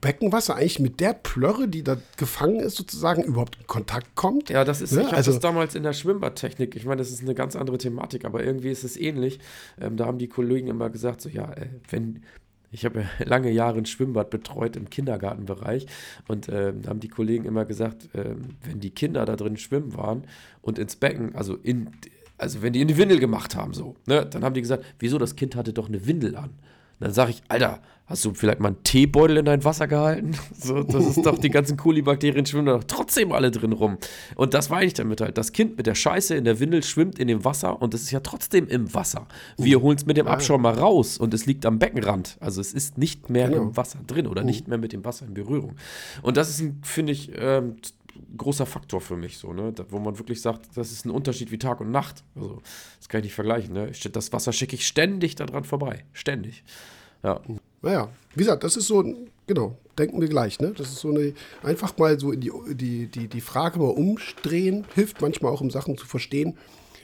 [0.00, 4.48] Beckenwasser eigentlich mit der Plörre, die da gefangen ist, sozusagen überhaupt in Kontakt kommt?
[4.48, 4.92] Ja, das ist.
[4.92, 5.02] Ne?
[5.02, 6.74] Ich habe also, das damals in der Schwimmbadtechnik.
[6.74, 9.40] Ich meine, das ist eine ganz andere Thematik, aber irgendwie ist es ähnlich.
[9.78, 12.22] Ähm, da haben die Kollegen immer gesagt, so ja, äh, wenn
[12.70, 15.86] ich habe lange Jahre ein Schwimmbad betreut im Kindergartenbereich
[16.26, 19.96] und äh, da haben die Kollegen immer gesagt, äh, wenn die Kinder da drin schwimmen
[19.96, 20.24] waren
[20.62, 21.90] und ins Becken, also in
[22.38, 25.18] also wenn die in die Windel gemacht haben, so, ne, dann haben die gesagt, wieso,
[25.18, 26.50] das Kind hatte doch eine Windel an.
[26.50, 30.32] Und dann sage ich, Alter, hast du vielleicht mal einen Teebeutel in dein Wasser gehalten?
[30.58, 33.96] So, das ist doch, die ganzen Kolibakterien schwimmen doch trotzdem alle drin rum.
[34.34, 35.38] Und das meine ich damit halt.
[35.38, 38.10] Das Kind mit der Scheiße in der Windel schwimmt in dem Wasser und es ist
[38.10, 39.28] ja trotzdem im Wasser.
[39.56, 42.36] Wir holen es mit dem Abschaum mal raus und es liegt am Beckenrand.
[42.40, 43.62] Also es ist nicht mehr genau.
[43.62, 45.76] im Wasser drin oder nicht mehr mit dem Wasser in Berührung.
[46.22, 47.76] Und das ist, finde ich, ähm,
[48.36, 49.72] großer Faktor für mich, so, ne?
[49.72, 52.24] Da, wo man wirklich sagt, das ist ein Unterschied wie Tag und Nacht.
[52.34, 52.60] Also,
[52.98, 53.92] das kann ich nicht vergleichen, ne?
[54.12, 56.04] Das Wasser schicke ich ständig daran vorbei.
[56.12, 56.64] Ständig.
[57.22, 57.40] Ja.
[57.82, 59.04] Naja, wie gesagt, das ist so,
[59.46, 60.72] genau, denken wir gleich, ne?
[60.76, 64.84] Das ist so eine, einfach mal so in die, die, die, die Frage mal umdrehen,
[64.94, 66.56] hilft manchmal auch, um Sachen zu verstehen.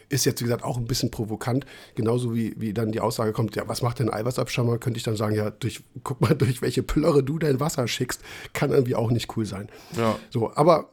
[0.08, 1.64] ist jetzt, wie gesagt, auch ein bisschen provokant.
[1.94, 4.78] Genauso wie, wie dann die Aussage kommt, ja, was macht denn Eiweißabschammer?
[4.78, 8.22] Könnte ich dann sagen, ja, durch, guck mal, durch welche Plörre du dein Wasser schickst,
[8.52, 9.68] kann irgendwie auch nicht cool sein.
[9.96, 10.18] Ja.
[10.30, 10.90] So, aber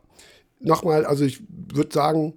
[0.59, 2.33] nochmal, also ich würde sagen,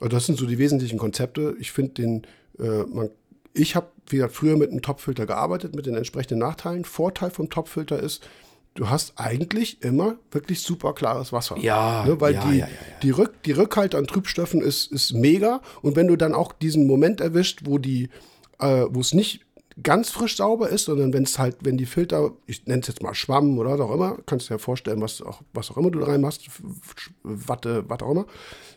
[0.00, 1.56] das sind so die wesentlichen Konzepte.
[1.58, 2.26] Ich finde den,
[2.58, 3.10] äh, man,
[3.52, 6.84] ich habe, wie gesagt, früher mit einem Topfilter gearbeitet, mit den entsprechenden Nachteilen.
[6.84, 8.26] Vorteil vom Topfilter ist,
[8.74, 11.56] du hast eigentlich immer wirklich super klares Wasser.
[11.58, 12.72] Ja, ne, weil ja, die, ja, ja.
[13.02, 15.60] Die, Rück, die Rückhalte an Trübstoffen ist, ist mega.
[15.82, 18.08] Und wenn du dann auch diesen Moment erwischt, wo die,
[18.60, 19.44] äh, wo es nicht
[19.82, 23.02] ganz frisch sauber ist, sondern wenn es halt, wenn die Filter, ich nenne es jetzt
[23.02, 25.90] mal Schwamm oder was auch immer, kannst du dir vorstellen, was auch, was auch immer
[25.90, 26.48] du da reinmachst,
[27.22, 28.26] Watte, was auch immer,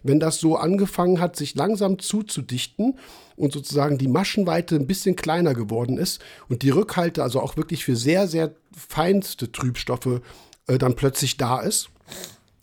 [0.04, 3.00] wenn das so angefangen hat, sich langsam zuzudichten
[3.36, 7.84] und sozusagen die Maschenweite ein bisschen kleiner geworden ist und die Rückhalte, also auch wirklich
[7.84, 10.22] für sehr, sehr feinste Trübstoffe
[10.68, 11.90] äh, dann plötzlich da ist,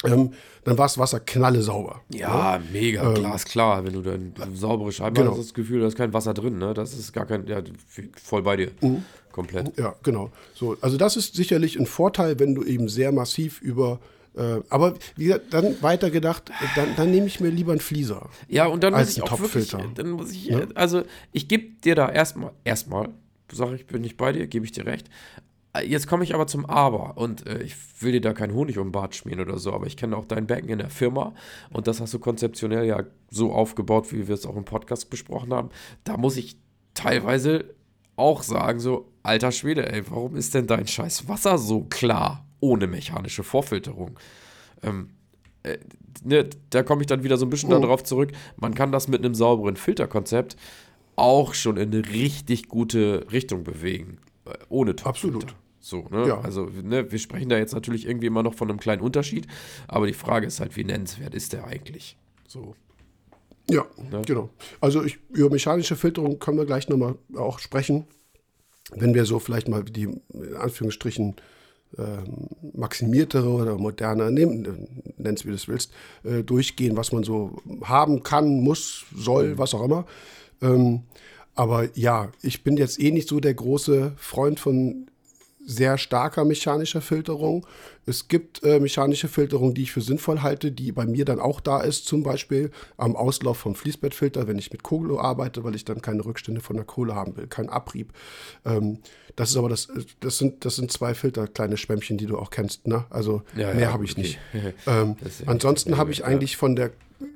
[0.05, 0.33] ähm,
[0.65, 2.03] dann war das Wasser knalle sauber.
[2.13, 3.85] Ja, mega, glasklar.
[3.85, 5.33] Wenn du dann saubere Scheiben Genau.
[5.33, 6.75] hast, das Gefühl, da ist kein Wasser drin, ne?
[6.75, 7.61] Das ist gar kein, ja,
[8.23, 8.71] voll bei dir.
[8.81, 9.03] Mhm.
[9.33, 9.77] Komplett.
[9.79, 10.31] Ja, genau.
[10.55, 14.01] So, also das ist sicherlich ein Vorteil, wenn du eben sehr massiv über
[14.37, 18.29] äh, aber wie gesagt, dann weitergedacht, dann, dann nehme ich mir lieber einen Flieser.
[18.49, 20.69] Ja, und dann muss ich ein auch wirklich, dann muss ich, Ne?
[20.75, 23.09] also ich gebe dir da erstmal, erstmal,
[23.51, 25.09] sage ich, bin nicht bei dir, gebe ich dir recht.
[25.85, 28.89] Jetzt komme ich aber zum Aber und äh, ich will dir da keinen Honig um
[28.89, 31.35] den Bart schmieren oder so, aber ich kenne auch dein Becken in der Firma
[31.71, 35.53] und das hast du konzeptionell ja so aufgebaut, wie wir es auch im Podcast besprochen
[35.53, 35.71] haben.
[36.05, 36.57] Da muss ich
[36.95, 37.75] teilweise
[38.17, 42.87] auch sagen, so, alter Schwede, ey, warum ist denn dein scheiß Wasser so klar, ohne
[42.87, 44.19] mechanische Vorfilterung?
[44.83, 45.11] Ähm,
[45.63, 45.79] äh,
[46.25, 47.79] ne, da komme ich dann wieder so ein bisschen Oh.
[47.79, 48.33] darauf zurück.
[48.57, 50.57] Man kann das mit einem sauberen Filterkonzept
[51.17, 54.19] auch schon in eine richtig gute Richtung bewegen.
[54.47, 55.37] äh, Ohne Topfilter.
[55.37, 55.55] Absolut.
[55.89, 56.29] So, ne?
[56.29, 56.41] Ja.
[56.43, 59.47] Also, ne, wir sprechen da jetzt natürlich irgendwie immer noch von einem kleinen Unterschied,
[59.87, 62.19] aber die Frage ist halt, wie nennenswert ist der eigentlich?
[62.47, 62.75] So.
[63.71, 64.23] Ja, Ne?
[64.27, 64.51] genau.
[64.81, 68.05] Also ich, über mechanische Filterung können wir gleich nochmal auch sprechen,
[68.95, 71.37] wenn wir so vielleicht mal die, in Anführungsstrichen,
[71.97, 75.91] ähm, maximiertere oder moderne, nehmen, nenn's wie du es willst,
[76.23, 80.05] äh, durchgehen, was man so haben kann, muss, soll, was auch immer.
[80.61, 81.05] Ähm,
[81.55, 85.08] aber ja, ich bin jetzt eh nicht so der große Freund von
[85.69, 87.67] sehr starker mechanischer Filterung.
[88.07, 91.61] Es gibt äh, mechanische Filterung, die ich für sinnvoll halte, die bei mir dann auch
[91.61, 95.85] da ist, zum Beispiel am Auslauf vom Fließbettfilter, wenn ich mit Kohle arbeite, weil ich
[95.85, 98.15] dann keine Rückstände von der Kohle haben will, keinen Abrieb.
[98.65, 99.01] Ähm,
[99.37, 99.89] das ist aber das,
[100.21, 103.05] das sind, das sind zwei Filter, kleine Schwämmchen, die du auch kennst, ne?
[103.11, 104.21] Also Ja, mehr ja, habe ich okay.
[104.23, 104.39] nicht.
[104.87, 106.93] Ähm, ansonsten habe ich eigentlich von der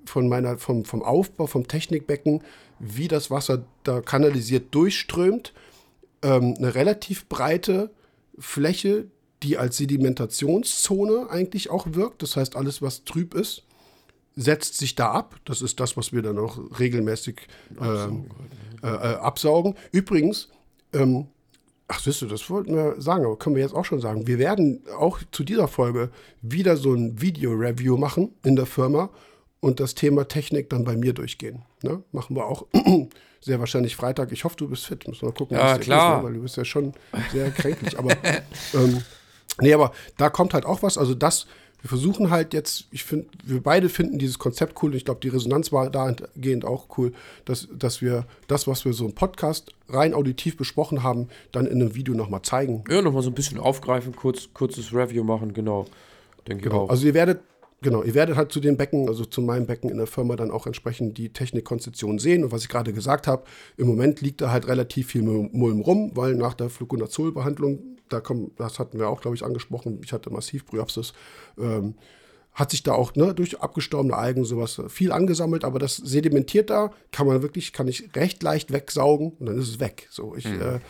[0.06, 2.42] von meiner vom, vom Aufbau vom Technikbecken,
[2.78, 5.52] wie das Wasser da kanalisiert durchströmt,
[6.22, 7.90] ähm, eine relativ breite
[8.38, 9.06] Fläche,
[9.42, 12.22] die als Sedimentationszone eigentlich auch wirkt.
[12.22, 13.64] Das heißt, alles, was trüb ist,
[14.36, 15.36] setzt sich da ab.
[15.44, 17.48] Das ist das, was wir dann auch regelmäßig
[17.80, 18.26] ähm,
[18.82, 19.74] äh, äh, absaugen.
[19.90, 20.48] Übrigens,
[20.92, 21.26] ähm,
[21.88, 24.26] ach, siehst du, das wollten wir sagen, aber können wir jetzt auch schon sagen.
[24.26, 26.10] Wir werden auch zu dieser Folge
[26.40, 29.10] wieder so ein Video-Review machen in der Firma
[29.60, 31.62] und das Thema Technik dann bei mir durchgehen.
[31.82, 32.02] Ne?
[32.12, 32.66] Machen wir auch
[33.44, 34.32] sehr wahrscheinlich Freitag.
[34.32, 35.06] Ich hoffe, du bist fit.
[35.06, 36.18] Müssen wir mal gucken, Ja, klar.
[36.20, 36.94] Ist, weil du bist ja schon
[37.32, 37.98] sehr kränklich.
[37.98, 38.12] Aber
[38.74, 39.02] ähm,
[39.60, 40.96] nee, aber da kommt halt auch was.
[40.96, 41.46] Also das,
[41.80, 45.18] wir versuchen halt jetzt, ich finde, wir beide finden dieses Konzept cool und ich glaube,
[45.20, 47.12] die Resonanz war dahingehend auch cool,
[47.44, 51.82] dass, dass wir das, was wir so im Podcast rein auditiv besprochen haben, dann in
[51.82, 52.84] einem Video nochmal zeigen.
[52.88, 55.86] Ja, nochmal so ein bisschen aufgreifen, kurz, kurzes Review machen, genau.
[56.46, 56.84] Denke ich Genau.
[56.84, 56.90] auch.
[56.90, 57.40] Also ihr werdet,
[57.82, 60.50] genau, ihr werdet halt zu den Becken, also zu meinem Becken in der Firma dann
[60.50, 62.44] auch entsprechend die Technikkonzeption sehen.
[62.44, 63.44] Und was ich gerade gesagt habe,
[63.76, 68.20] im Moment liegt da halt relativ viel Mul- Mulm rum, weil nach der Fluconazol-Behandlung, da
[68.20, 71.12] kommt, das hatten wir auch, glaube ich, angesprochen, ich hatte massiv Bryopsis,
[71.58, 71.94] ähm,
[72.54, 76.90] hat sich da auch ne, durch abgestorbene Algen sowas viel angesammelt, aber das sedimentiert da,
[77.10, 80.06] kann man wirklich, kann ich recht leicht wegsaugen und dann ist es weg.
[80.10, 80.80] So, ich, äh,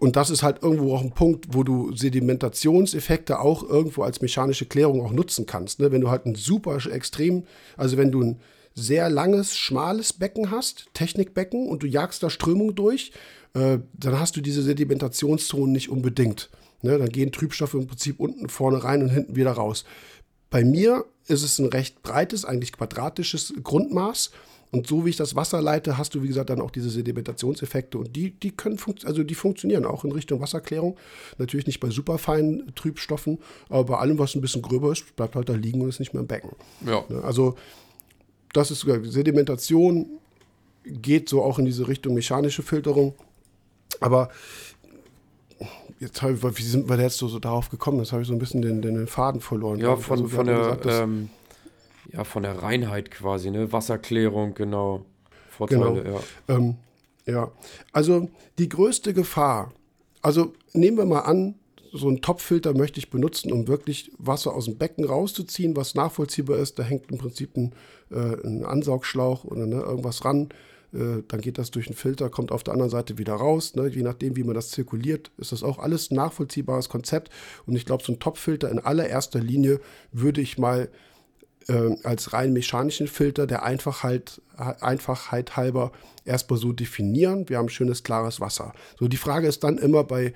[0.00, 4.64] und das ist halt irgendwo auch ein Punkt, wo du Sedimentationseffekte auch irgendwo als mechanische
[4.64, 5.78] Klärung auch nutzen kannst.
[5.78, 5.92] Ne?
[5.92, 7.44] Wenn du halt ein super extrem,
[7.76, 8.40] also wenn du ein
[8.74, 13.12] sehr langes, schmales Becken hast, Technikbecken, und du jagst da Strömung durch,
[13.52, 16.48] äh, dann hast du diese Sedimentationszonen nicht unbedingt.
[16.80, 16.96] Ne?
[16.96, 19.84] Dann gehen Trübstoffe im Prinzip unten vorne rein und hinten wieder raus.
[20.48, 24.30] Bei mir ist es ein recht breites, eigentlich quadratisches Grundmaß.
[24.72, 27.98] Und so wie ich das Wasser leite, hast du, wie gesagt, dann auch diese Sedimentationseffekte.
[27.98, 30.96] Und die, die können also die funktionieren auch in Richtung Wasserklärung.
[31.38, 35.48] Natürlich nicht bei superfeinen Trübstoffen, aber bei allem, was ein bisschen gröber ist, bleibt halt
[35.48, 36.50] da liegen und ist nicht mehr im Becken.
[36.86, 37.04] ja.
[37.08, 37.22] Ne?
[37.24, 37.56] Also,
[38.52, 40.06] das ist sogar Sedimentation
[40.84, 43.14] geht so auch in diese Richtung mechanische Filterung.
[44.00, 44.30] Aber
[45.98, 47.98] jetzt hab ich, wie sind wir jetzt so, so darauf gekommen?
[47.98, 49.78] Jetzt habe ich so ein bisschen den, den Faden verloren.
[49.78, 51.28] Ja, von, Also, von, der, gesagt, ähm,
[52.12, 53.72] ja, von der Reinheit quasi, ne?
[53.72, 55.04] Wasserklärung, genau.
[55.50, 56.16] Vorteile, Genau.
[56.48, 56.56] ja.
[56.56, 56.76] Ähm,
[57.26, 57.50] ja,
[57.92, 59.72] also die größte Gefahr,
[60.22, 61.54] also nehmen wir mal an,
[61.92, 66.58] so einen Topfilter möchte ich benutzen, um wirklich Wasser aus dem Becken rauszuziehen, was nachvollziehbar
[66.58, 66.78] ist.
[66.78, 67.72] Da hängt im Prinzip ein,
[68.10, 70.50] äh, ein Ansaugschlauch oder ne, irgendwas ran.
[70.92, 73.74] Äh, dann geht das durch den Filter, kommt auf der anderen Seite wieder raus.
[73.74, 73.88] Ne?
[73.88, 77.30] Je nachdem, wie man das zirkuliert, ist das auch alles ein nachvollziehbares Konzept.
[77.66, 79.80] Und ich glaube, so ein Topfilter in allererster Linie
[80.12, 80.88] würde ich mal
[81.70, 85.92] äh, als rein mechanischen Filter der Einfachheit, Einfachheit halber
[86.24, 87.48] erstmal so definieren.
[87.48, 88.72] Wir haben schönes, klares Wasser.
[88.98, 90.34] So, die Frage ist dann immer bei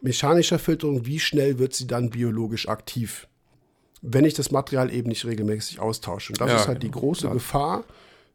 [0.00, 3.26] mechanischer Filterung, wie schnell wird sie dann biologisch aktiv?
[4.02, 6.32] Wenn ich das Material eben nicht regelmäßig austausche.
[6.32, 7.34] Und das Ja, ist halt die genau, große klar.
[7.34, 7.84] Gefahr,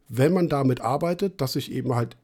[0.08, 2.16] wenn man damit arbeitet, dass sich eben halt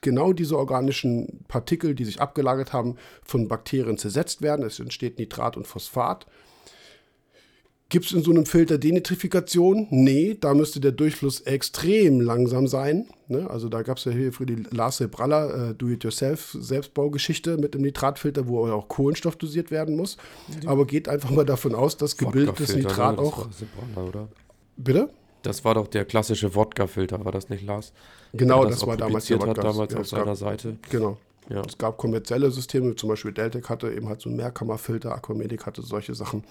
[0.00, 4.64] genau diese organischen Partikel, die sich abgelagert haben, von Bakterien zersetzt werden.
[4.64, 6.26] Es entsteht Nitrat und Phosphat.
[7.92, 9.86] Gibt es in so einem Filter Denitrifikation?
[9.90, 13.04] Nee, da müsste der Durchfluss extrem langsam sein.
[13.28, 13.50] Ne?
[13.50, 17.82] Also da gab es ja hier für die Lars Bralla äh, Do-it-yourself Selbstbaugeschichte mit dem
[17.82, 20.16] Nitratfilter, wo auch Kohlenstoff dosiert werden muss.
[20.64, 23.24] Aber geht einfach mal davon aus, dass gebildetes Wodka-Filter, Nitrat ne?
[23.24, 24.08] Das auch.
[24.08, 24.28] oder?
[24.78, 25.10] Bitte?
[25.42, 27.92] Das war doch der klassische Wodka-Filter, war das nicht, Lars?
[28.32, 29.52] Genau, das auch war damals der Wodka.
[29.52, 30.76] damals Ja, auf es gab- seiner Seite.
[30.88, 31.18] Genau.
[31.50, 31.60] Ja.
[31.66, 35.82] Es gab kommerzielle Systeme, zum Beispiel Deltec hatte eben halt so einen Mehrkammerfilter, Aquamedic hatte
[35.82, 36.44] solche Sachen.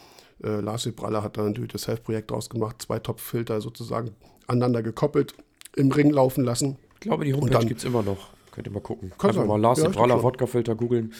[0.44, 4.12] Äh, Lars Braller hat da ein Do-it-yourself-Projekt draus gemacht, zwei Topfilter sozusagen
[4.48, 5.34] aneinander gekoppelt,
[5.76, 6.78] im Ring laufen lassen.
[6.96, 8.30] Ich glaube, die Homepage gibt es immer noch.
[8.52, 9.12] Könnt ihr mal gucken.
[9.14, 9.48] Einfach sein.
[9.48, 10.24] mal Lars Ja, ja, Braller.
[10.24, 11.14] Wodka-Filter googeln.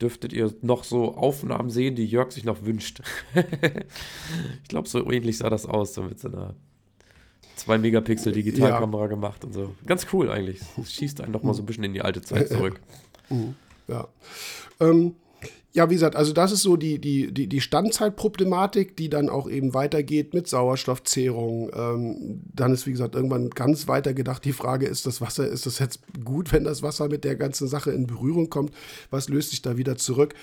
[0.00, 3.00] Dürftet ihr noch so Aufnahmen sehen, die Jörg sich noch wünscht.
[4.62, 6.54] ich glaube, so ähnlich sah das aus, so mit so einer
[7.56, 9.74] 2 Megapixel Digitalkamera gemacht und so.
[9.86, 10.60] Ganz cool eigentlich.
[10.80, 12.80] Es schießt einen noch mal so ein bisschen in die alte Zeit zurück.
[13.86, 14.08] Ja.
[14.80, 15.14] Ähm,
[15.76, 19.50] ja, wie gesagt, also das ist so die, die, die, die Standzeitproblematik, die dann auch
[19.50, 21.68] eben weitergeht mit Sauerstoffzehrung.
[21.74, 25.66] Ähm, dann ist, wie gesagt, irgendwann ganz weiter gedacht, die Frage, ist das Wasser, ist
[25.66, 28.72] das jetzt gut, wenn das Wasser mit der ganzen Sache in Berührung kommt?
[29.10, 30.34] Was löst sich da wieder zurück?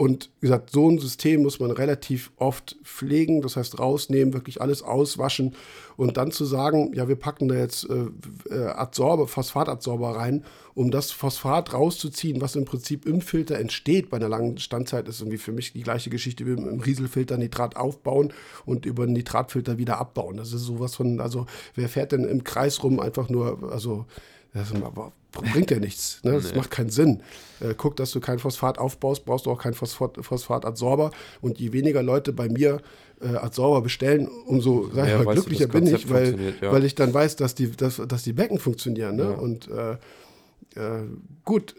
[0.00, 4.62] Und wie gesagt, so ein System muss man relativ oft pflegen, das heißt rausnehmen, wirklich
[4.62, 5.54] alles auswaschen
[5.98, 8.06] und dann zu sagen, ja, wir packen da jetzt äh,
[8.48, 14.16] äh, Adsorber, Phosphatabsorber rein, um das Phosphat rauszuziehen, was im Prinzip im Filter entsteht bei
[14.16, 18.32] einer langen Standzeit, ist irgendwie für mich die gleiche Geschichte wie im Rieselfilter Nitrat aufbauen
[18.64, 20.38] und über den Nitratfilter wieder abbauen.
[20.38, 21.44] Das ist sowas von, also
[21.74, 24.06] wer fährt denn im Kreis rum einfach nur, also
[24.52, 24.72] das
[25.52, 26.20] bringt ja nichts.
[26.24, 26.32] Ne?
[26.32, 26.58] Das Nee.
[26.58, 27.22] macht keinen Sinn.
[27.60, 31.12] Äh, guck, dass du kein Phosphat aufbaust, brauchst du auch keinen Phosphat, Phosphatadsorber.
[31.40, 32.80] Und je weniger Leute bei mir
[33.20, 36.72] äh, Adsorber bestellen, umso sag ich Ja, mal, weißt du, glücklicher bin ich, weil, ja.
[36.72, 39.16] weil ich dann weiß, dass die, dass, dass die Becken funktionieren.
[39.16, 39.22] Ne?
[39.24, 39.30] Ja.
[39.30, 39.92] Und äh,
[40.80, 41.06] äh,
[41.44, 41.74] gut,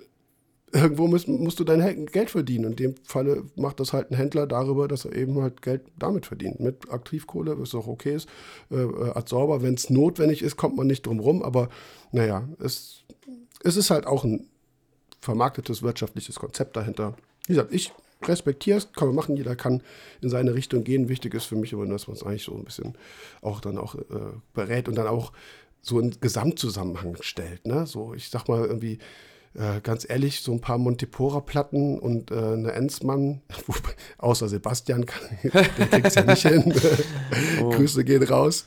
[0.73, 2.71] irgendwo musst, musst du dein Geld verdienen.
[2.71, 6.25] In dem Falle macht das halt ein Händler darüber, dass er eben halt Geld damit
[6.25, 6.59] verdient.
[6.59, 8.29] Mit Aktivkohle, was auch okay ist.
[8.69, 11.43] Äh, äh, Adsorber, wenn es notwendig ist, kommt man nicht drum rum.
[11.43, 11.69] Aber
[12.11, 13.03] naja, es,
[13.63, 14.47] es ist halt auch ein
[15.19, 17.15] vermarktetes wirtschaftliches Konzept dahinter.
[17.47, 17.91] Wie gesagt, ich
[18.23, 19.81] respektiere es, kann man machen, jeder kann
[20.21, 21.09] in seine Richtung gehen.
[21.09, 22.95] Wichtig ist für mich aber, nur, dass man es eigentlich so ein bisschen
[23.41, 24.01] auch dann auch äh,
[24.53, 25.31] berät und dann auch
[25.81, 27.65] so einen Gesamtzusammenhang stellt.
[27.65, 27.87] Ne?
[27.87, 28.99] So, ich sag mal irgendwie,
[29.53, 33.41] äh, ganz ehrlich, so ein paar Montipora-Platten und äh, eine Enzmann,
[34.17, 36.73] außer Sebastian, kann, der kriegt ja nicht hin.
[37.59, 38.65] Grüße gehen raus.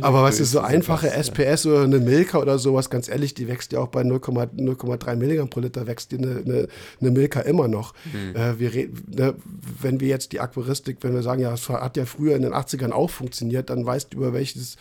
[0.00, 1.10] Aber was ist so einfache.
[1.10, 5.16] SPS oder eine Milka oder sowas, ganz ehrlich, die wächst ja auch bei 0,0 0,3
[5.16, 6.68] Milligramm pro Liter, wächst die eine, eine,
[7.00, 7.94] eine Milka immer noch.
[8.12, 8.36] Hm.
[8.36, 8.70] Äh, wir
[9.08, 9.34] ne,
[9.80, 12.52] wenn wir jetzt die Aquaristik, wenn wir sagen, ja, es hat ja früher in den
[12.52, 14.76] 80ern auch funktioniert, dann weißt du über welches,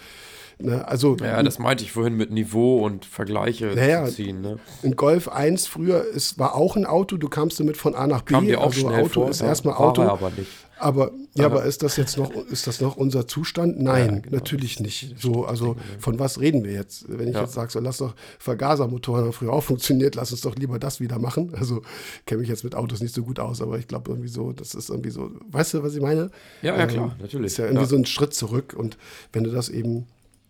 [0.59, 4.41] ne, also Ja, das meinte ich vorhin mit Niveau und Vergleiche Naja, zu ziehen.
[4.41, 4.59] Ne?
[4.83, 8.21] ein Golf 1 früher, es war auch ein Auto, du kamst damit von A nach
[8.21, 8.33] B.
[8.33, 9.29] Kam dir auch also schnell Auto vor.
[9.29, 10.01] ist ja, erstmal Auto.
[10.03, 10.49] er aber nicht.
[10.81, 13.81] Aber ja, aber ist das jetzt noch, ist das noch unser Zustand?
[13.81, 14.35] Nein, Ja, genau.
[14.37, 15.13] natürlich nicht.
[15.19, 17.03] So, also von was reden wir jetzt?
[17.09, 17.41] Wenn ich Ja.
[17.41, 21.01] jetzt sage, so lass doch Vergasermotoren haben früher auch funktioniert, lass uns doch lieber das
[21.01, 21.53] wieder machen.
[21.59, 21.81] Also
[22.25, 24.73] kenne mich jetzt mit Autos nicht so gut aus, aber ich glaube irgendwie so, das
[24.73, 26.31] ist irgendwie so, weißt du, was ich meine?
[26.61, 27.47] Ja, ja, Ähm, klar, natürlich.
[27.47, 27.89] Ist ja irgendwie Ja.
[27.89, 28.97] so ein Schritt zurück und
[29.33, 30.05] wenn du das eben,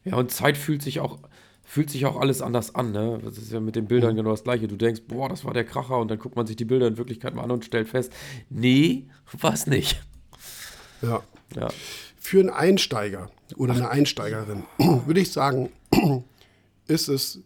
[0.06, 1.20] Ja, und Zeit fühlt sich auch,
[1.64, 3.20] fühlt sich auch alles anders an, ne?
[3.24, 3.88] Das ist ja mit den Mhm.
[3.90, 4.68] Bildern genau das gleiche.
[4.68, 6.98] Du denkst, boah, das war der Kracher und dann guckt man sich die Bilder in
[6.98, 8.12] Wirklichkeit mal an und stellt fest,
[8.50, 9.08] nee,
[9.40, 10.02] war's nicht.
[11.02, 11.22] ja,
[11.56, 11.68] Ja.
[12.18, 15.72] Für einen Einsteiger oder eine Einsteigerin würde ich sagen,
[16.88, 17.40] ist es,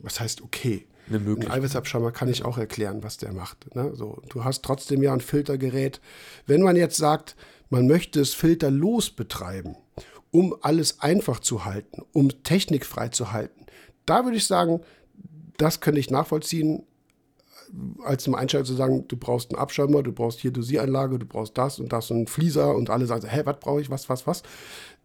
[0.00, 0.86] was heißt okay?
[1.08, 1.56] Eine Ein Möglichkeit.
[1.56, 3.74] Eiweißabschäumer kann ich auch erklären, was der macht.
[3.74, 3.94] Ne?
[3.94, 6.00] So, du hast trotzdem ja ein Filtergerät.
[6.46, 7.34] Wenn man jetzt sagt,
[7.70, 9.76] man möchte es filterlos betreiben,
[10.30, 13.66] um alles einfach zu halten, um technikfrei zu halten,
[14.06, 14.80] da würde ich sagen,
[15.56, 16.84] das könnte ich nachvollziehen.
[18.02, 21.58] als zum Einsteiger zu sagen, du brauchst einen Abschäumer, du brauchst hier Dosieranlage, du brauchst
[21.58, 24.26] das und das und einen Flieser und alle sagen, hä, was brauche ich, was, was,
[24.26, 24.42] was.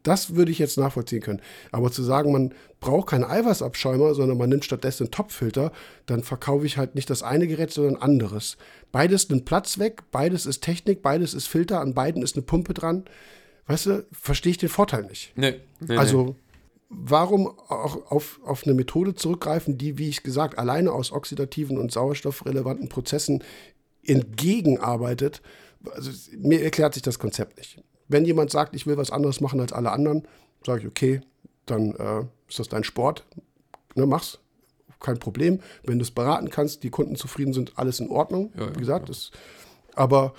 [0.03, 1.41] Das würde ich jetzt nachvollziehen können.
[1.71, 5.71] Aber zu sagen, man braucht keinen Eiweißabschäumer, sondern man nimmt stattdessen einen Topfilter,
[6.05, 8.57] dann verkaufe ich halt nicht das eine Gerät, sondern ein anderes.
[8.91, 12.73] Beides nimmt Platz weg, beides ist Technik, beides ist Filter, an beiden ist eine Pumpe
[12.73, 13.05] dran.
[13.67, 15.33] Weißt du, verstehe ich den Vorteil nicht.
[15.35, 16.35] Nee, nee also, nee.
[16.89, 21.91] warum auch auf, auf eine Methode zurückgreifen, die, wie ich gesagt, alleine aus oxidativen und
[21.91, 23.43] sauerstoffrelevanten Prozessen
[24.03, 25.41] entgegenarbeitet?
[25.91, 27.81] Also, mir erklärt sich das Konzept nicht.
[28.07, 30.27] Wenn jemand sagt, ich will was anderes machen als alle anderen,
[30.65, 31.21] sage ich, okay,
[31.65, 33.25] dann äh, ist das dein Sport,
[33.95, 34.39] ne, mach's,
[35.03, 35.59] kein Problem.
[35.83, 38.51] Wenn du es beraten kannst, die Kunden zufrieden sind, alles in Ordnung.
[38.57, 39.13] Ja, Wie gesagt, ja.
[39.13, 39.31] das,
[39.95, 40.33] aber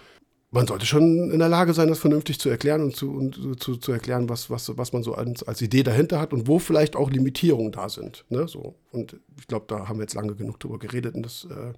[0.54, 3.76] man sollte schon in der Lage sein, das vernünftig zu erklären und zu, und zu,
[3.76, 6.94] zu erklären, was, was, was man so als, als Idee dahinter hat und wo vielleicht
[6.94, 8.24] auch Limitierungen da sind.
[8.28, 8.46] Ne?
[8.46, 8.76] So.
[8.92, 11.72] Und ich glaube, da haben wir jetzt lange genug drüber geredet und das äh,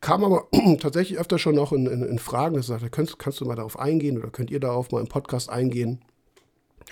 [0.00, 0.48] kam aber
[0.80, 3.78] tatsächlich öfter schon noch in, in, in Fragen, dass sagte, kannst, kannst du mal darauf
[3.78, 6.00] eingehen oder könnt ihr darauf mal im Podcast eingehen?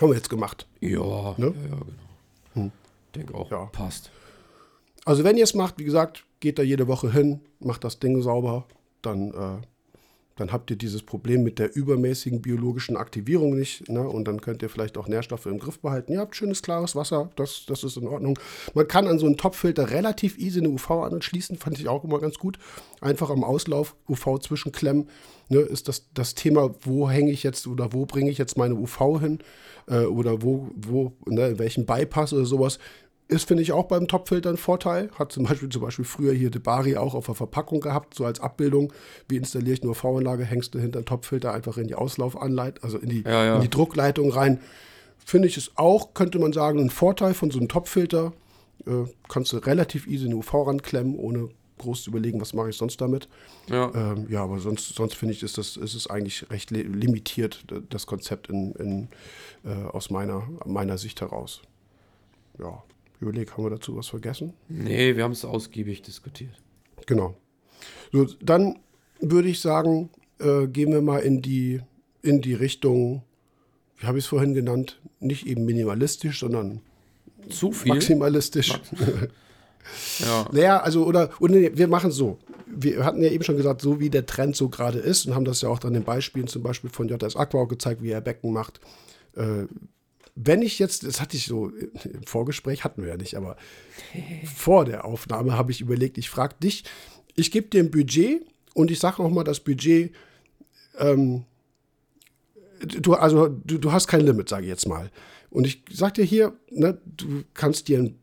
[0.01, 0.69] Haben wir jetzt gemacht.
[0.81, 1.47] Ja, ne?
[1.47, 1.87] ja, ja, genau.
[2.55, 2.73] Hm.
[3.17, 3.67] Denke auch, ja.
[3.67, 4.13] passt.
[5.05, 8.23] Also wenn ihr es macht, wie gesagt, geht da jede Woche hin, macht das Ding
[8.23, 8.67] sauber,
[9.03, 9.67] dann äh,
[10.37, 13.89] dann habt ihr dieses Problem mit der übermäßigen biologischen Aktivierung nicht.
[13.89, 14.07] Ne?
[14.09, 16.12] Und dann könnt ihr vielleicht auch Nährstoffe im Griff behalten.
[16.12, 18.39] Ihr habt schönes, klares Wasser, das, das ist in Ordnung.
[18.74, 22.18] Man kann an so einen Topfilter relativ easy eine UV anschließen, fand ich auch immer
[22.18, 22.59] ganz gut.
[23.01, 25.09] Einfach am Auslauf UV zwischenklemmen.
[25.51, 25.61] Ne?
[25.61, 29.20] Ist das das Thema, wo hänge ich jetzt oder wo bringe ich jetzt meine UV
[29.20, 29.39] hin?
[29.87, 32.78] Äh, oder wo, wo, ne, in welchem Bypass oder sowas
[33.27, 35.11] ist, finde ich, auch beim Topfilter ein Vorteil.
[35.18, 38.41] Hat zum Beispiel, zum Beispiel früher hier Debari auch auf der Verpackung gehabt, so als
[38.41, 38.93] Abbildung.
[39.29, 42.99] Wie installiere ich nur V-Anlage, hängst du hinter den Topfilter einfach in die Auslaufanleitung, also
[42.99, 43.57] in die, ja, ja.
[43.57, 44.61] in die Druckleitung rein.
[45.25, 48.33] Finde ich es auch, könnte man sagen, ein Vorteil von so einem Topfilter.
[48.87, 51.49] Äh, kannst du relativ easy eine UV ranklemmen, ohne
[51.79, 53.29] groß zu überlegen, was mache ich sonst damit.
[53.70, 57.64] Ja, ähm, ja aber sonst, sonst finde ich, ist, das, ist es eigentlich recht limitiert,
[57.89, 59.09] das Konzept in, in,
[59.64, 61.62] äh, aus meiner, meiner Sicht heraus.
[62.59, 62.83] Ja
[63.21, 64.53] überlege, haben wir dazu was vergessen?
[64.69, 66.62] Nee, wir haben es ausgiebig diskutiert.
[67.07, 67.37] Genau.
[68.12, 68.79] So, dann
[69.21, 71.81] würde ich sagen, äh, gehen wir mal in die,
[72.23, 73.23] in die Richtung,
[73.99, 76.81] wie habe ich es vorhin genannt, nicht eben minimalistisch, sondern
[77.49, 77.93] zu viel.
[77.93, 78.81] Maximalistisch.
[80.19, 80.49] ja.
[80.53, 82.39] Naja, also, oder, oder wir machen es so.
[82.67, 85.45] Wir hatten ja eben schon gesagt, so wie der Trend so gerade ist und haben
[85.45, 88.21] das ja auch dann in Beispielen, zum Beispiel von JS Aqua auch gezeigt, wie er
[88.21, 88.81] Becken macht.
[89.37, 89.67] Äh,
[90.37, 93.57] wenn ich jetzt, das hatte ich so im Vorgespräch, hatten wir ja nicht, aber
[94.45, 96.85] vor der Aufnahme habe ich überlegt, ich frage dich,
[97.37, 100.12] ich gebe dir ein Budget und ich sage auch mal das Budget,
[100.99, 101.45] ähm,
[102.80, 105.11] du, also du, du hast kein Limit, sage ich jetzt mal.
[105.51, 108.18] Und ich sage dir hier, ne, du kannst dir ein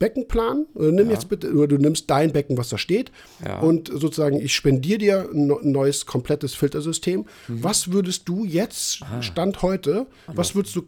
[0.00, 1.12] Becken planen, oder nimm ja.
[1.12, 3.12] jetzt bitte, oder du nimmst dein Becken, was da steht,
[3.44, 3.60] ja.
[3.60, 7.24] und sozusagen, ich spendiere dir ein neues, komplettes Filtersystem.
[7.46, 7.62] Mhm.
[7.62, 9.22] Was würdest du jetzt, ah.
[9.22, 10.82] Stand heute, was würdest du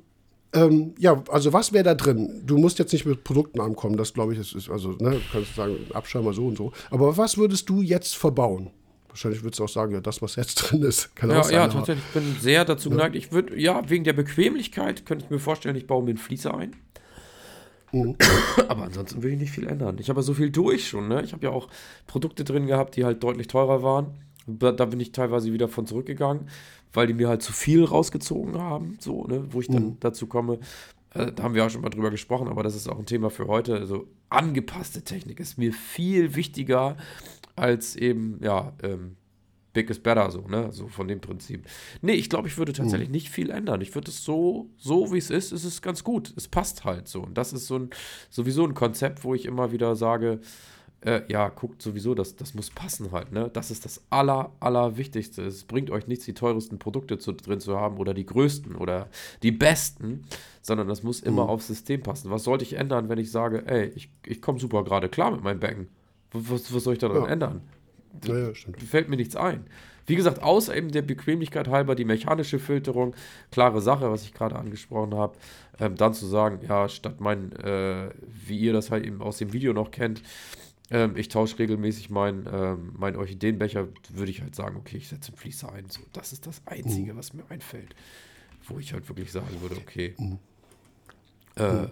[0.55, 2.43] ähm, ja, also was wäre da drin?
[2.45, 5.21] Du musst jetzt nicht mit Produktnamen kommen, das glaube ich, das ist, also, ne, du
[5.33, 6.73] kannst sagen, Abschirmer so und so.
[6.91, 8.71] Aber was würdest du jetzt verbauen?
[9.09, 11.55] Wahrscheinlich würdest du auch sagen, ja, das, was jetzt drin ist, kann ja, auch sein.
[11.55, 13.15] Ja, tatsächlich, ich bin sehr dazu geneigt.
[13.15, 13.21] Ja.
[13.21, 16.57] Ich würde, ja, wegen der Bequemlichkeit könnte ich mir vorstellen, ich baue mir einen Fließer
[16.57, 16.77] ein.
[17.93, 18.17] Mhm.
[18.69, 19.99] Aber ansonsten will ich nicht viel ändern.
[19.99, 21.23] Ich habe ja so viel durch schon, ne?
[21.23, 21.69] Ich habe ja auch
[22.07, 24.15] Produkte drin gehabt, die halt deutlich teurer waren.
[24.47, 26.49] Da bin ich teilweise wieder von zurückgegangen
[26.95, 29.97] weil die mir halt zu viel rausgezogen haben, so, ne, wo ich dann mhm.
[30.01, 30.59] dazu komme.
[31.13, 33.31] Äh, da haben wir auch schon mal drüber gesprochen, aber das ist auch ein Thema
[33.31, 33.75] für heute.
[33.75, 36.97] Also angepasste Technik ist mir viel wichtiger
[37.57, 39.17] als eben, ja, ähm,
[39.75, 40.73] Big is better, so, ne?
[40.73, 41.67] So von dem Prinzip.
[42.01, 43.15] Nee, ich glaube, ich würde tatsächlich mhm.
[43.15, 43.81] nicht viel ändern.
[43.81, 46.33] Ich würde es so, so wie es ist, ist es ganz gut.
[46.37, 47.23] Es passt halt so.
[47.23, 47.91] Und das ist so ein,
[48.31, 50.41] sowieso ein Konzept, wo ich immer wieder sage,
[51.05, 53.51] äh, ja, guckt sowieso, das, das muss passen halt, ne?
[53.53, 55.43] Das ist das aller, allerwichtigste.
[55.43, 59.09] Es bringt euch nichts, die teuersten Produkte zu, drin zu haben oder die größten oder
[59.43, 60.25] die besten,
[60.63, 61.51] sondern das muss immer mhm.
[61.51, 62.31] aufs System passen.
[62.31, 65.43] Was sollte ich ändern, wenn ich sage, ey, ich, ich komme super gerade klar mit
[65.43, 65.89] meinem Becken?
[66.33, 67.29] Was, was soll ich da dann ja.
[67.29, 67.61] ändern?
[68.25, 68.83] Ja, ja, stimmt.
[68.83, 69.67] Fällt mir nichts ein.
[70.07, 73.15] Wie gesagt, außer eben der Bequemlichkeit halber die mechanische Filterung,
[73.51, 75.35] klare Sache, was ich gerade angesprochen habe,
[75.81, 78.11] ähm, dann zu sagen, ja, statt mein, äh,
[78.47, 80.23] wie ihr das halt eben aus dem Video noch kennt,
[80.91, 85.29] ähm, ich tausche regelmäßig meinen ähm, mein Orchideenbecher, würde ich halt sagen, okay, ich setze
[85.29, 85.89] einen Fließer ein.
[85.89, 87.17] So, das ist das Einzige, mhm.
[87.17, 87.95] was mir einfällt.
[88.67, 90.39] Wo ich halt wirklich sagen würde, okay, mhm.
[91.57, 91.91] Äh, mhm.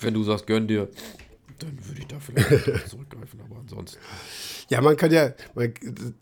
[0.00, 0.88] wenn du sagst, gönn dir,
[1.58, 3.98] dann würde ich da vielleicht zurückgreifen, aber ansonsten.
[4.68, 5.72] Ja, man kann ja, man,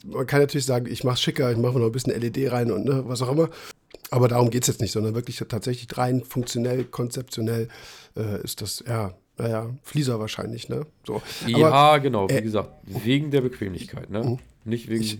[0.06, 2.85] man kann natürlich sagen, ich mache schicker, ich mache noch ein bisschen LED rein und
[2.85, 3.51] ne, was auch immer.
[4.10, 7.68] Aber darum geht es jetzt nicht, sondern wirklich tatsächlich rein funktionell, konzeptionell
[8.16, 10.86] äh, ist das, ja, Naja, Flieser wahrscheinlich, ne?
[11.05, 11.20] So.
[11.47, 14.39] ja, Aber genau, wie äh, gesagt, wegen der Bequemlichkeit, ne?
[14.65, 15.02] Nicht wegen.
[15.02, 15.19] Ich,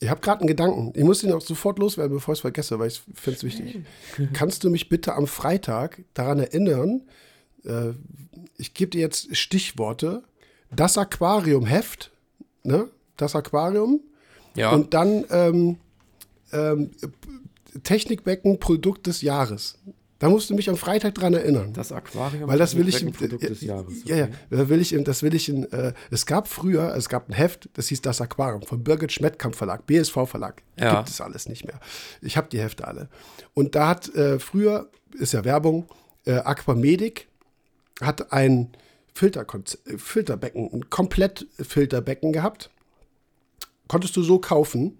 [0.00, 0.92] ich habe gerade einen Gedanken.
[0.94, 3.80] Ich muss ihn auch sofort loswerden, bevor ich es vergesse, weil ich finde es wichtig.
[4.32, 7.02] Kannst du mich bitte am Freitag daran erinnern,
[7.64, 7.92] äh,
[8.58, 10.22] ich gebe dir jetzt Stichworte,
[10.74, 12.10] das Aquarium-Heft,
[12.64, 12.88] ne?
[13.16, 14.00] Das Aquarium.
[14.56, 15.78] ja, Und dann ähm,
[16.52, 16.90] ähm,
[17.82, 19.78] Technikbecken Produkt des Jahres.
[20.18, 21.74] Da musst du mich am Freitag dran erinnern.
[21.74, 24.04] das Aquarium Weil das will ich äh, des Jahres.
[24.04, 27.28] Ja, ja, da will ich das will ich in, äh, es gab früher, es gab
[27.28, 30.62] ein Heft, das hieß Das Aquarium von Birgit Schmettkamp Verlag, BSV Verlag.
[30.78, 30.96] Ja.
[30.96, 31.78] Gibt es alles nicht mehr.
[32.22, 33.08] Ich habe die Hefte alle.
[33.52, 35.86] Und da hat äh, früher, ist ja Werbung,
[36.24, 37.28] äh, Aquamedic
[38.00, 38.72] hat ein
[39.14, 42.70] Filterkonz- äh, Filterbecken, ein Komplettfilterbecken gehabt.
[43.88, 44.98] Konntest du so kaufen.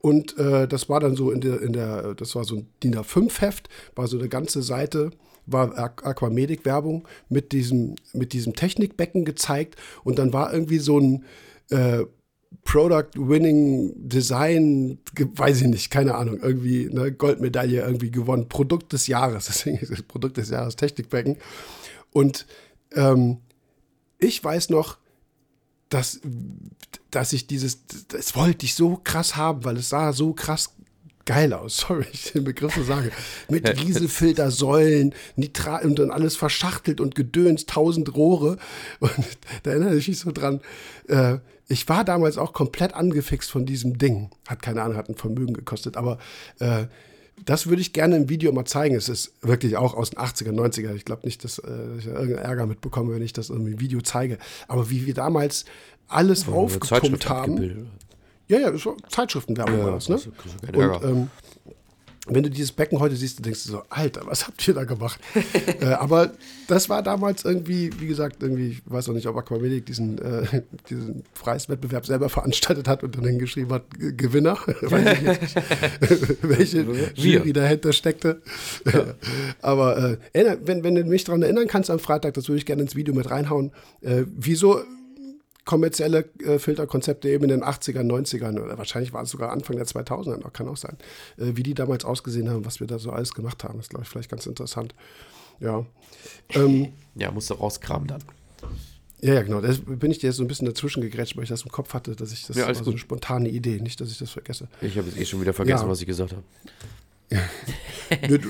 [0.00, 2.96] Und äh, das war dann so in der, in der, das war so ein DIN
[2.96, 5.10] A5-Heft, war so eine ganze Seite,
[5.46, 9.76] war Aqu- Aquamedic-Werbung mit diesem, mit diesem Technikbecken gezeigt.
[10.02, 11.24] Und dann war irgendwie so ein
[11.70, 12.04] äh,
[12.64, 18.48] Product Winning Design, weiß ich nicht, keine Ahnung, irgendwie eine Goldmedaille irgendwie gewonnen.
[18.48, 21.36] Produkt des Jahres, deswegen ist es Produkt des Jahres Technikbecken.
[22.12, 22.46] Und
[22.94, 23.38] ähm,
[24.18, 24.98] ich weiß noch,
[25.90, 26.20] dass,
[27.10, 30.74] dass ich dieses, das wollte ich so krass haben, weil es sah so krass
[31.26, 31.76] geil aus.
[31.88, 33.12] Sorry, ich den Begriff so sage.
[33.48, 38.58] Mit Rieselfiltersäulen, Nitrat und dann alles verschachtelt und gedöns, tausend Rohre.
[39.00, 39.12] Und
[39.62, 40.60] da erinnere ich mich so dran.
[41.08, 41.38] Äh,
[41.68, 44.30] ich war damals auch komplett angefixt von diesem Ding.
[44.48, 46.18] Hat keine Ahnung, hat ein Vermögen gekostet, aber
[46.58, 46.86] äh,
[47.44, 48.94] das würde ich gerne im Video mal zeigen.
[48.94, 50.94] Es ist wirklich auch aus den 80er, 90er.
[50.94, 54.00] Ich glaube nicht, dass äh, ich irgendeinen Ärger mitbekomme, wenn ich das irgendwie im Video
[54.00, 54.38] zeige.
[54.68, 55.64] Aber wie wir damals
[56.08, 57.90] alles Eine aufgepumpt haben.
[58.48, 60.18] Ja, ja, war Zeitschriftenwerbung war das, ne?
[60.72, 61.30] Und ähm,
[62.34, 64.84] wenn du dieses Becken heute siehst, dann denkst du so, Alter, was habt ihr da
[64.84, 65.20] gemacht?
[65.80, 66.32] äh, aber
[66.68, 70.62] das war damals irgendwie, wie gesagt, irgendwie, ich weiß auch nicht, ob Aquamedic diesen, äh,
[70.88, 74.54] diesen Preiswettbewerb selber veranstaltet hat und dann hingeschrieben hat, Gewinner.
[74.82, 76.86] weiß ich nicht, welche.
[77.14, 78.42] Jury dahinter steckte.
[79.60, 82.82] aber äh, wenn, wenn du mich daran erinnern kannst am Freitag, das würde ich gerne
[82.82, 84.80] ins Video mit reinhauen, äh, wieso
[85.64, 89.86] kommerzielle äh, Filterkonzepte eben in den 80ern, 90ern oder wahrscheinlich war es sogar Anfang der
[89.86, 90.96] 2000er noch, kann auch sein,
[91.38, 93.76] äh, wie die damals ausgesehen haben, was wir da so alles gemacht haben.
[93.76, 94.94] Das ist, glaube ich, vielleicht ganz interessant.
[95.60, 95.84] Ja.
[96.50, 98.22] Ähm, Ja, musst du rauskramen dann.
[99.20, 99.60] ja, ja, genau.
[99.60, 101.92] Da bin ich dir jetzt so ein bisschen dazwischen gegrätscht, weil ich das im Kopf
[101.94, 104.68] hatte, dass ich das Ja, war so eine spontane Idee, nicht, dass ich das vergesse.
[104.80, 105.88] Ich habe jetzt eh schon wieder vergessen, Ja.
[105.90, 106.42] was ich gesagt habe.
[108.28, 108.48] Nö, du,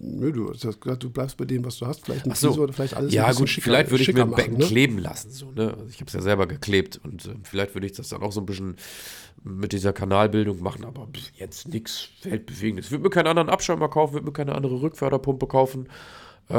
[0.00, 2.04] nö, du hast gesagt, du bleibst bei dem, was du hast.
[2.04, 2.52] Vielleicht ein so.
[2.52, 4.66] Oder vielleicht alles Ja, gut, schicker- vielleicht würde ich mir ein Becken ne?
[4.66, 5.30] kleben lassen.
[5.30, 5.72] So, ne?
[5.74, 8.32] also ich habe es ja selber geklebt und äh, vielleicht würde ich das dann auch
[8.32, 8.76] so ein bisschen
[9.42, 12.86] mit dieser Kanalbildung machen, aber jetzt nichts Weltbewegendes.
[12.86, 15.88] Ich würde mir keinen anderen Abschäumer kaufen, würde mir keine andere Rückförderpumpe kaufen.
[16.48, 16.54] Äh,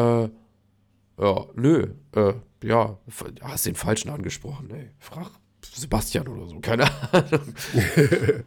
[1.19, 1.87] ja, nö.
[2.15, 2.33] Äh,
[2.63, 2.97] ja,
[3.41, 4.69] hast den Falschen angesprochen.
[4.71, 4.89] Ey.
[4.99, 5.29] Frag
[5.73, 6.83] Sebastian oder so, keine
[7.13, 7.53] Ahnung.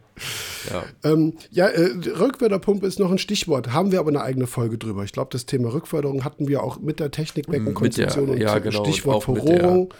[0.69, 0.83] ja.
[1.03, 3.73] Ähm, ja, äh, Rückförderpumpe ist noch ein Stichwort.
[3.73, 5.03] Haben wir aber eine eigene Folge drüber.
[5.03, 8.63] Ich glaube, das Thema Rückförderung hatten wir auch mit der Technikbeckenkonstruktion Mit der- ja, und
[8.63, 9.93] genau, Stichwort und der- Verrohrung.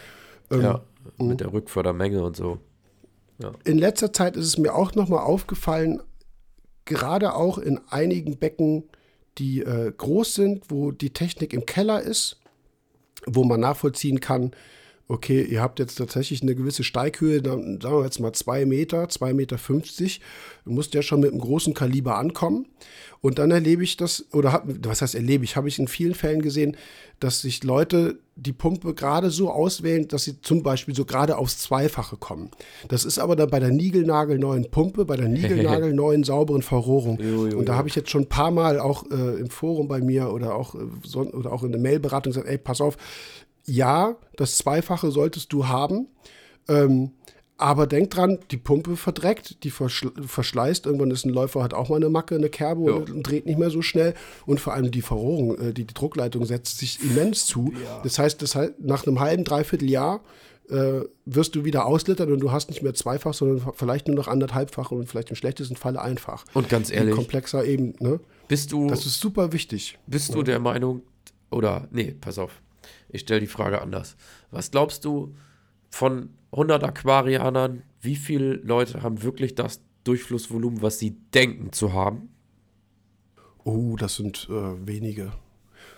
[0.52, 0.82] Ähm, ja,
[1.18, 2.60] mit der Rückfördermenge und so.
[3.66, 6.02] In letzter Zeit ist es mir auch nochmal aufgefallen,
[6.86, 8.84] gerade auch in einigen Becken,
[9.38, 12.40] die äh, groß sind, wo die Technik im Keller ist,
[13.26, 14.52] wo man nachvollziehen kann,
[15.07, 19.34] okay, ihr habt jetzt tatsächlich eine gewisse Steighöhe, sagen wir jetzt mal 2 Meter, 2,50
[19.34, 19.57] Meter.
[20.65, 22.65] Du musst ja schon mit einem großen Kaliber ankommen.
[23.22, 26.14] Und dann erlebe ich das, oder hab, was heißt erlebe ich, habe ich in vielen
[26.14, 26.77] Fällen gesehen,
[27.19, 31.57] dass sich Leute die Pumpe gerade so auswählen, dass sie zum Beispiel so gerade aufs
[31.60, 32.52] Zweifache kommen.
[32.88, 37.18] Das ist aber dann bei der niegelnagelneuen Pumpe, bei der niegelnagelneuen sauberen Verrohrung.
[37.19, 39.88] Jo, jo, Und da habe ich jetzt schon ein paar Mal auch äh, im Forum
[39.88, 42.98] bei mir oder auch, äh, son- oder auch in der Mailberatung gesagt, ey, pass auf,
[43.66, 46.08] ja, das Zweifache solltest du haben.
[46.68, 47.12] Ähm,
[47.58, 50.86] aber denk dran, die Pumpe verdreckt, die verschl verschleißt.
[50.88, 52.94] Irgendwann ist ein Läufer, hat auch mal eine Macke, eine Kerbe Ja.
[52.96, 54.14] und, und dreht nicht mehr so schnell.
[54.46, 57.72] Und vor allem die Verrohrung, äh, die, die Druckleitung setzt sich immens zu.
[58.04, 60.22] Das heißt, das heißt, nach einem halben, dreiviertel Jahr
[60.70, 64.28] äh, wirst du wieder auslittern und du hast nicht mehr zweifach, sondern vielleicht nur noch
[64.28, 66.44] anderthalbfach und vielleicht im schlechtesten Falle einfach.
[66.56, 68.20] Und ganz ehrlich, komplexer eben, ne?
[68.50, 69.98] bist du, Das ist super wichtig.
[70.08, 71.04] bist du der Meinung,
[71.52, 72.52] oder, nee, pass auf,
[73.10, 74.16] ich stelle die Frage anders.
[74.52, 75.36] Was glaubst du
[75.90, 82.30] von 100 Aquarianern, wie viele Leute haben wirklich das Durchflussvolumen, was sie denken zu haben?
[83.64, 85.34] Oh, das sind äh, wenige.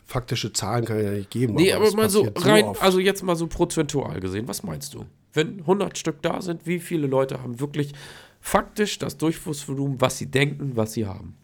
[0.06, 1.56] Faktische Zahlen kann ich ja nicht geben.
[1.56, 2.82] Nee, aber es mal so rein, oft.
[2.82, 5.06] also jetzt mal so prozentual gesehen, was meinst du?
[5.34, 7.94] Wenn 100 Stück da sind, wie viele Leute haben wirklich
[8.40, 11.36] faktisch das Durchflussvolumen, was sie denken, was sie haben?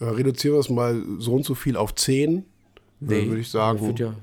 [0.00, 2.44] äh, reduzieren wir es mal so und so viel auf 10,
[3.00, 3.80] Nee, würde ich sagen.
[3.80, 4.14] Wird ja,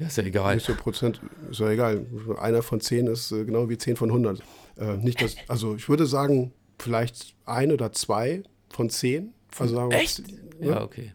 [0.00, 0.54] Ja, ist ja egal.
[0.54, 1.20] Nicht so Prozent,
[1.50, 2.06] ist ja egal.
[2.40, 4.40] Einer von zehn ist äh, genau wie zehn von 100.
[4.78, 9.34] Äh, nicht das, also ich würde sagen, vielleicht ein oder zwei von zehn.
[9.58, 10.22] Also sagen wir, Echt?
[10.60, 11.12] Ja, okay.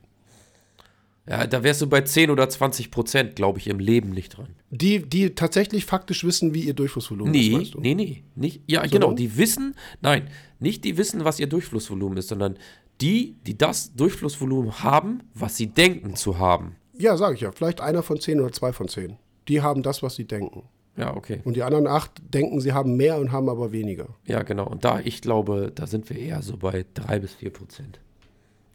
[1.28, 4.50] Ja, da wärst du bei 10 oder 20 Prozent, glaube ich, im Leben nicht dran.
[4.70, 7.80] Die, die tatsächlich faktisch wissen, wie ihr Durchflussvolumen Nee, ist, meinst du?
[7.80, 8.24] nee, nee.
[8.36, 8.92] Nicht, ja, Sondern?
[9.02, 9.14] genau.
[9.14, 10.30] Die wissen, nein,
[10.60, 12.58] nicht die wissen, was ihr Durchflussvolumen ist, sondern
[13.02, 16.76] die, die das Durchflussvolumen haben, was sie denken zu haben.
[16.98, 17.52] Ja, sage ich ja.
[17.52, 19.18] Vielleicht einer von zehn oder zwei von zehn.
[19.48, 20.64] Die haben das, was sie denken.
[20.98, 21.42] Ja, okay.
[21.44, 24.08] Und die anderen acht denken, sie haben mehr und haben aber weniger.
[24.26, 24.68] Ja, genau.
[24.68, 28.00] Und da, ich glaube, da sind wir eher so bei 3 bis 4 Prozent.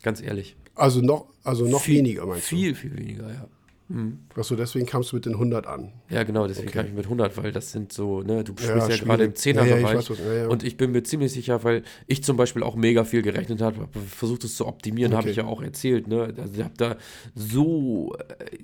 [0.02, 0.56] Ganz ehrlich.
[0.74, 3.46] Also noch, also noch viel, weniger, meinst Viel, viel weniger, ja.
[3.88, 4.18] du?
[4.36, 5.92] Achso, deswegen kamst du mit den 100 an.
[6.10, 6.78] Ja, genau, deswegen Okay.
[6.78, 9.02] kann ich mit 100, weil das sind so, ne, du Ja, sprichst ja, schwierig.
[9.04, 10.48] gerade im Ja, ja, ich was, ja, ja.
[10.48, 13.80] Und ich bin mir ziemlich sicher, weil ich zum Beispiel auch mega viel gerechnet habe,
[13.82, 15.30] hab versucht es zu optimieren, habe Okay.
[15.30, 16.34] ich ja auch erzählt, ne.
[16.36, 16.96] Also ich habe da
[17.34, 18.56] so äh,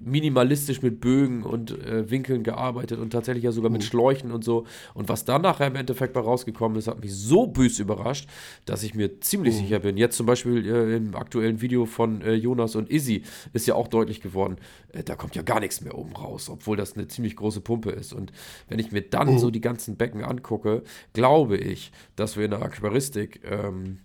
[0.00, 3.86] minimalistisch mit Bögen und äh, Winkeln gearbeitet und tatsächlich ja sogar mit Mhm.
[3.86, 4.64] Schläuchen und so.
[4.94, 8.28] Und was dann nachher im Endeffekt bei rausgekommen ist, hat mich so bös überrascht,
[8.64, 9.58] dass ich mir ziemlich Mhm.
[9.58, 9.96] sicher bin.
[9.98, 13.88] Jetzt zum Beispiel äh, im aktuellen Video von äh, Jonas und Izzy ist ja auch
[13.88, 14.56] deutlich geworden,
[14.92, 17.90] äh, da kommt ja gar nichts mehr oben raus, obwohl das eine ziemlich große Pumpe
[17.90, 18.12] ist.
[18.14, 18.32] Und
[18.68, 19.38] wenn ich mir dann Mhm.
[19.38, 20.82] so die ganzen Becken angucke,
[21.12, 23.98] glaube ich, dass wir in der Aquaristik ähm,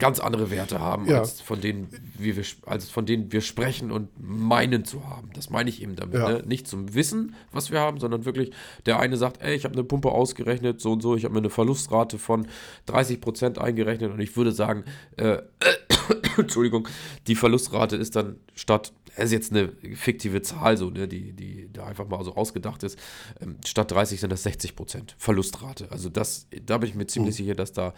[0.00, 1.20] ganz andere Werte haben, Ja.
[1.20, 5.30] als, von denen wir, wir, als von denen wir sprechen und meinen zu haben.
[5.34, 6.14] Das meine ich eben damit.
[6.14, 6.28] Ja.
[6.28, 6.42] Ne?
[6.46, 8.50] Nicht zum Wissen, was wir haben, sondern wirklich,
[8.86, 11.38] der eine sagt, ey, ich habe eine Pumpe ausgerechnet, so und so, ich habe mir
[11.40, 12.48] eine Verlustrate von
[12.88, 14.84] 30% eingerechnet und ich würde sagen,
[15.16, 15.38] äh,
[16.36, 16.88] Entschuldigung,
[17.26, 21.68] die Verlustrate ist dann statt, das ist jetzt eine fiktive Zahl, so, ne, die, die
[21.72, 22.98] da einfach mal so ausgedacht ist,
[23.40, 25.90] ähm, statt 30 sind das 60% Verlustrate.
[25.90, 27.92] Also das, da bin ich mir ziemlich sicher, dass da,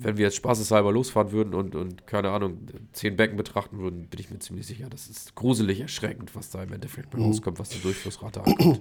[0.00, 2.58] wenn wir jetzt spaßeshalber losfahren würden und, und keine Ahnung,
[2.92, 6.62] zehn Becken betrachten würden, bin ich mir ziemlich sicher, das ist gruselig erschreckend, was da
[6.62, 8.80] im Endeffekt bei rauskommt, was die Durchflussrate angeht.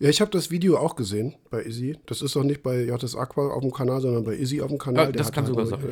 [0.00, 1.98] Ja, ich habe das Video auch gesehen bei Izzy.
[2.06, 4.78] Das ist auch nicht bei JS Aqua auf dem Kanal, sondern bei Izzy auf dem
[4.78, 5.06] Kanal.
[5.06, 5.90] Ja, das kann sogar halt, sein.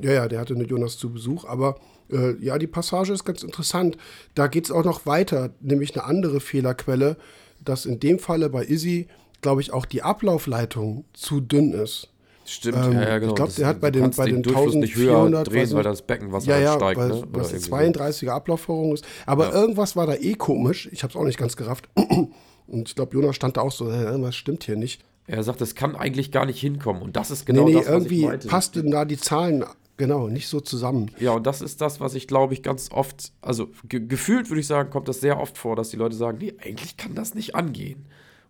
[0.00, 1.44] Äh, ja, ja, der hatte eine Jonas zu Besuch.
[1.44, 1.80] Aber
[2.12, 3.98] äh, ja, die Passage ist ganz interessant.
[4.36, 7.16] Da geht es auch noch weiter, nämlich eine andere Fehlerquelle,
[7.64, 9.08] dass in dem Falle bei Izzy,
[9.42, 12.13] glaube ich, auch die Ablaufleitung zu dünn ist.
[12.46, 13.32] Stimmt, Ähm, ja, ja, genau.
[13.32, 16.50] ich glaub, Das- der hat bei den- bei den höher 1400, drehen, weil das Beckenwasser
[16.50, 16.98] Ja, ja, steigt.
[17.00, 17.14] weil, ne?
[17.32, 17.70] irgendwie so.
[17.70, 19.04] 32er Ablaufverrohung ist.
[19.26, 20.88] Aber irgendwas war da eh komisch.
[20.92, 21.88] Ich habe es auch nicht ganz gerafft.
[22.66, 25.02] Und ich glaube, Jonas stand da auch so, irgendwas stimmt hier nicht.
[25.26, 27.00] Er sagt, es kann eigentlich gar nicht hinkommen.
[27.02, 28.48] Und das ist genau nee, nee, das, was irgendwie ich meinte.
[28.48, 29.64] passten da die Zahlen,
[29.96, 31.10] genau, nicht so zusammen.
[31.18, 34.60] Ja, und das ist das, was ich glaube ich ganz oft, also ge gefühlt würde
[34.60, 37.34] ich sagen, kommt das sehr oft vor, dass die Leute sagen, nee, eigentlich kann das
[37.34, 38.04] nicht angehen.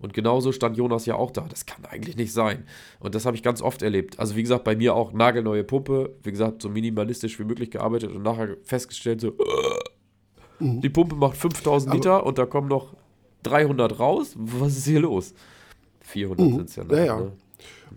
[0.04, 1.46] Und genauso stand Jonas ja auch da.
[1.48, 2.66] Das kann eigentlich nicht sein.
[3.00, 4.18] Und das habe ich ganz oft erlebt.
[4.18, 6.14] Also wie gesagt, bei mir auch nagelneue Pumpe.
[6.22, 9.32] Wie gesagt, so minimalistisch wie möglich gearbeitet und nachher festgestellt, so, äh,
[10.60, 12.92] die Pumpe macht 5000 Liter und da kommen noch
[13.44, 14.34] 300 raus.
[14.36, 15.32] Was ist hier los?
[16.00, 16.92] 400 sind es ja noch.
[16.92, 17.20] Ja, ja.
[17.20, 17.32] Ne?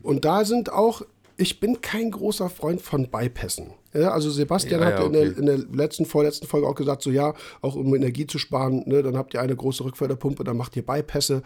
[0.01, 1.01] Und da sind auch,
[1.35, 3.71] ich bin kein großer Freund von Bypassen.
[3.93, 5.39] Ja, also Sebastian Ja, hat ja, in, der, okay.
[5.39, 9.03] in der letzten, vorletzten Folge auch gesagt, so ja, auch um Energie zu sparen, ne,
[9.03, 11.43] dann habt ihr eine große Rückförderpumpe, dann macht ihr Bypässe.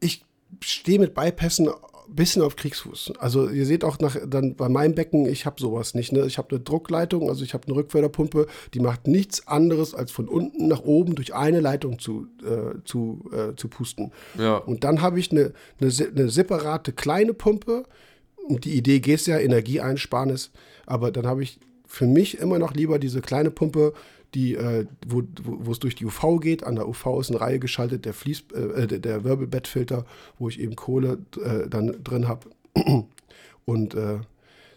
[0.00, 0.24] Ich
[0.60, 1.68] stehe mit Bypassen
[2.08, 3.12] ein bisschen auf Kriegsfuß.
[3.18, 6.12] Also ihr seht auch nach, dann bei meinem Becken, ich habe sowas nicht.
[6.12, 6.24] Ne?
[6.26, 10.28] Ich habe eine Druckleitung, also ich habe eine Rückförderpumpe, die macht nichts anderes, als von
[10.28, 14.12] unten nach oben durch eine Leitung zu, äh, zu, äh, zu pusten.
[14.38, 14.56] Ja.
[14.56, 17.84] Und dann habe ich eine, eine, eine separate kleine Pumpe.
[18.48, 20.50] Und die Idee geht ja, Energieeinsparnis.
[20.86, 23.92] Aber dann habe ich für mich immer noch lieber diese kleine Pumpe,
[24.34, 26.64] die, äh, wo, wo es durch die UV geht.
[26.64, 30.04] An der UV ist eine Reihe geschaltet, der, Fließ, äh, der, der Wirbelbettfilter,
[30.38, 32.50] wo ich eben Kohle äh, dann drin habe.
[33.64, 34.18] Und äh,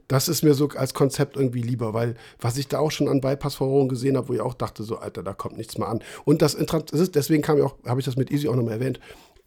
[0.07, 3.21] das ist mir so als Konzept irgendwie lieber, weil was ich da auch schon an
[3.21, 6.01] Bypassverrohrung gesehen habe, wo ich auch dachte, so, Alter, da kommt nichts mehr an.
[6.25, 8.73] Und das, das ist, deswegen kam ich auch, habe ich das mit Easy auch nochmal
[8.73, 8.99] erwähnt.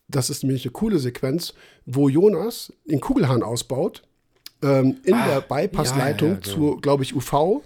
[0.08, 1.54] Das ist nämlich eine coole Sequenz,
[1.84, 4.02] wo Jonas den Kugelhahn ausbaut,
[4.62, 6.56] ähm, in der Bypassleitung ja, ja, genau.
[6.56, 7.62] zu, glaube ich, UV.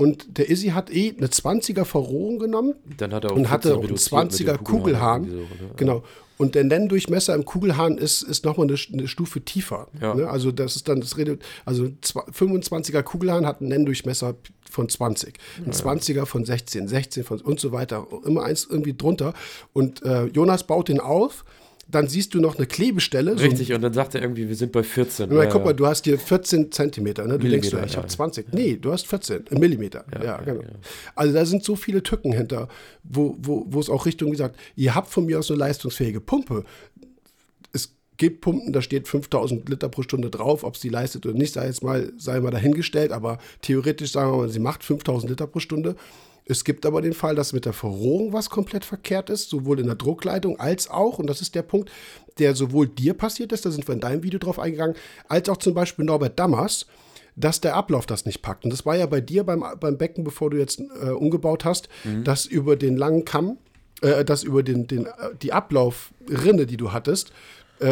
[0.00, 3.68] Und der Izzy hat eh eine 20er Verrohrung genommen Dann hat er auch und hatte
[3.68, 5.24] 14 auch einen reduziert mit dem 20er Kugelhahn.
[5.28, 5.46] so, ne?
[5.76, 6.02] Genau.
[6.38, 9.88] Und der Nenndurchmesser im Kugelhahn ist, ist nochmal eine, eine Stufe tiefer.
[10.00, 10.14] Ja.
[10.14, 10.26] Ne?
[10.26, 14.36] Also das ist dann, das redet, also zwei- 25er Kugelhahn hat einen Nenndurchmesser
[14.70, 15.34] von 20,
[15.66, 18.06] ein 20er von 16, 16 von und so weiter.
[18.24, 19.34] Immer eins irgendwie drunter.
[19.74, 21.44] Und äh, Jonas baut den auf.
[21.90, 23.36] Dann siehst du noch eine Klebestelle.
[23.36, 25.24] so ein Richtig, und dann sagt er irgendwie, wir sind bei 14.
[25.24, 25.74] und dann, Ja, guck mal, ja.
[25.74, 27.38] du hast hier 14 Zentimeter, ne?
[27.38, 27.98] Du denkst, ja, ich ja.
[27.98, 28.52] habe 20.
[28.52, 30.04] Nee, du hast 14 äh, Millimeter.
[30.22, 30.62] Ja, genau.
[31.14, 32.68] Also da sind so viele Tücken hinter,
[33.02, 36.64] wo, wo, wo es auch Richtung, gesagt, ihr habt von mir aus eine leistungsfähige Pumpe.
[37.72, 41.36] Es gibt Pumpen, da steht 5000 Liter pro Stunde drauf, ob es die leistet oder
[41.36, 45.30] nicht, sei jetzt mal, sei mal dahingestellt, aber theoretisch sagen wir mal, sie macht 5000
[45.30, 45.96] Liter pro Stunde.
[46.50, 49.86] Es gibt aber den Fall, dass mit der Verrohrung was komplett verkehrt ist, sowohl in
[49.86, 51.90] der Druckleitung als auch, und das ist der Punkt,
[52.38, 54.96] der sowohl dir passiert ist, da sind wir in deinem Video drauf eingegangen,
[55.28, 56.86] als auch zum Beispiel Norbert Dammers,
[57.36, 58.64] dass der Ablauf das nicht packt.
[58.64, 61.88] Und das war ja bei dir beim, beim Becken, bevor du jetzt äh, umgebaut hast,
[62.04, 62.24] mhm.
[62.24, 63.58] dass über den langen Kamm,
[64.02, 65.10] äh, dass über den, den, äh,
[65.40, 67.32] die Ablaufrinne, die du hattest,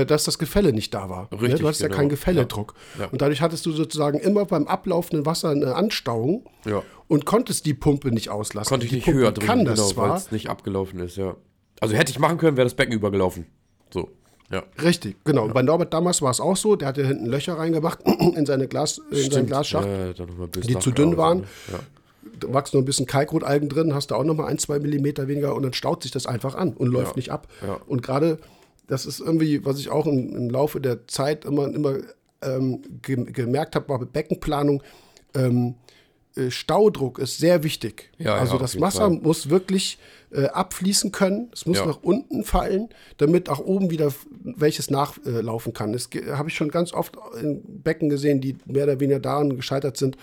[0.06, 1.28] dass das Gefälle nicht da war.
[1.32, 1.58] Richtig, ne?
[1.58, 1.92] Du hattest genau.
[1.92, 2.74] ja keinen Gefälledruck.
[2.96, 3.04] Ja.
[3.04, 3.10] Ja.
[3.10, 6.82] Und dadurch hattest du sozusagen immer beim ablaufenden Wasser eine Anstauung ja.
[7.06, 8.68] und konntest die Pumpe nicht auslassen.
[8.68, 11.16] Konnte ich die nicht Pumpe höher drücken, kann das genau, weil es nicht abgelaufen ist,
[11.16, 11.36] ja.
[11.80, 13.46] Also hätte ich machen können, wäre das Becken übergelaufen.
[13.90, 14.10] So.
[14.50, 14.62] Ja.
[14.82, 15.46] Richtig, genau.
[15.46, 15.52] Ja.
[15.52, 18.00] Bei Norbert damals war es auch so, der hatte hinten Löcher reingemacht
[18.36, 20.12] in seine Glas, in seinen Glasschacht, ja,
[20.46, 21.38] die zu dünn waren.
[21.38, 21.46] Ne?
[21.72, 21.80] Ja.
[22.40, 25.28] Da wachsen noch ein bisschen Kalkrotalgen drin, hast du auch noch mal ein, zwei Millimeter
[25.28, 27.48] weniger und dann staut sich das einfach an und läuft nicht ab.
[27.86, 28.38] Und gerade,
[28.88, 31.98] das ist irgendwie, was ich auch im, im Laufe der Zeit immer, immer
[32.42, 34.82] ähm, gemerkt habe, war bei Beckenplanung,
[35.34, 35.74] ähm,
[36.36, 38.10] äh, Staudruck ist sehr wichtig.
[38.18, 39.20] Ja, also ja, das Wasser Fall.
[39.22, 39.98] muss wirklich
[40.30, 41.50] äh, abfließen können.
[41.52, 41.86] Es muss ja.
[41.86, 42.88] nach unten fallen,
[43.18, 45.92] damit auch oben wieder welches nachlaufen kann.
[45.92, 49.96] Das habe ich schon ganz oft in Becken gesehen, die mehr oder weniger daran gescheitert
[49.96, 50.16] sind.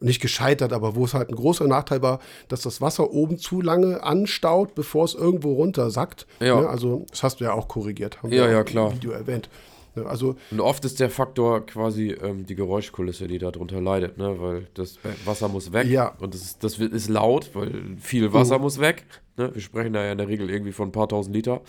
[0.00, 3.60] Nicht gescheitert, aber wo es halt ein großer Nachteil war, dass das Wasser oben zu
[3.60, 6.26] lange anstaut, bevor es irgendwo runter sackt.
[6.40, 6.60] Ja.
[6.60, 6.68] Ne?
[6.68, 8.22] Also, das hast du ja auch korrigiert.
[8.22, 8.90] Haben ja, ja, klar.
[8.90, 9.48] Im Video erwähnt.
[9.94, 14.40] Ne, also, und oft ist der Faktor quasi ähm, die Geräuschkulisse, die darunter leidet, ne?
[14.40, 16.14] weil das Wasser muss weg ja.
[16.20, 18.62] und das ist, das ist laut, weil viel Wasser mhm.
[18.64, 19.04] muss weg.
[19.36, 19.54] Ne?
[19.54, 21.60] Wir sprechen da ja in der Regel irgendwie von ein paar tausend Liter.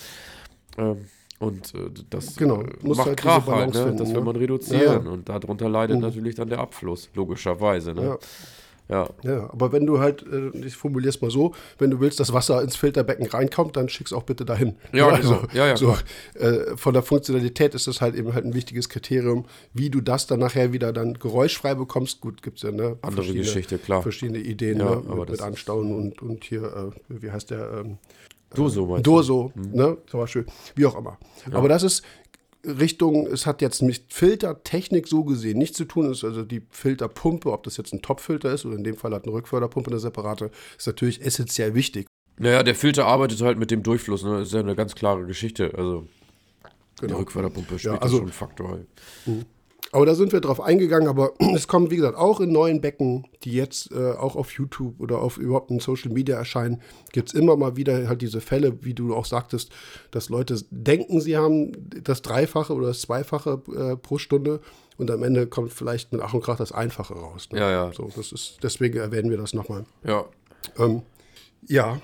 [0.77, 1.05] Ähm,
[1.39, 3.83] und äh, das genau, äh, macht halt Krach halt, ne?
[3.83, 4.25] finden, das will ne?
[4.25, 5.11] man reduzieren ja.
[5.11, 6.03] und darunter leidet mhm.
[6.03, 7.93] natürlich dann der Abfluss, logischerweise.
[7.93, 8.03] Ne?
[8.03, 8.17] Ja.
[8.89, 9.07] Ja.
[9.21, 12.33] ja, aber wenn du halt, äh, ich formuliere es mal so, wenn du willst, dass
[12.33, 14.77] Wasser ins Filterbecken reinkommt, dann schick's auch bitte dahin.
[14.93, 15.47] Ja, also, genau.
[15.53, 15.77] ja, ja.
[15.77, 15.95] So,
[16.33, 19.45] äh, von der Funktionalität ist das halt eben halt ein wichtiges Kriterium,
[19.75, 22.19] wie du das dann nachher wieder dann geräuschfrei bekommst.
[22.19, 24.01] Gut, gibt es ja ne, andere Geschichte, klar.
[24.01, 27.71] Verschiedene Ideen ja, ne, mit, mit Anstauen und, und hier, äh, wie heißt der?
[27.85, 27.99] Ähm,
[28.53, 29.71] Doso, meinst Doso, mhm.
[29.71, 30.45] ne, zum Beispiel,
[30.75, 31.17] wie auch immer.
[31.49, 31.57] Ja.
[31.57, 32.03] Aber das ist,
[32.65, 36.11] Richtung, es hat jetzt mit Filtertechnik so gesehen nichts zu tun.
[36.11, 39.23] ist also die Filterpumpe, ob das jetzt ein Topfilter ist oder in dem Fall hat
[39.23, 42.07] eine Rückförderpumpe eine separate, ist natürlich essentiell wichtig.
[42.37, 44.39] Naja, der Filter arbeitet halt mit dem Durchfluss, ne?
[44.39, 45.71] Das ist ja eine ganz klare Geschichte.
[45.77, 46.07] Also
[46.99, 47.13] genau.
[47.13, 48.79] die Rückförderpumpe spielt ja, also, schon einen Faktor.
[49.25, 49.45] Mhm.
[49.91, 53.27] Aber da sind wir drauf eingegangen, aber es kommen, wie gesagt, auch in neuen Becken,
[53.43, 57.33] die jetzt äh, auch auf YouTube oder auf überhaupt in Social Media erscheinen, gibt es
[57.33, 59.71] immer mal wieder halt diese Fälle, wie du auch sagtest,
[60.11, 61.71] dass Leute denken, sie haben
[62.03, 64.61] das Dreifache oder das Zweifache äh, pro Stunde
[64.97, 67.49] und am Ende kommt vielleicht mit Ach und Krach das Einfache raus.
[67.51, 67.59] Ne?
[67.59, 67.93] Ja, ja.
[67.93, 69.85] So, das ist, deswegen erwähnen wir das nochmal.
[70.03, 70.25] Ja.
[70.77, 71.01] Ähm,
[71.67, 71.99] ja,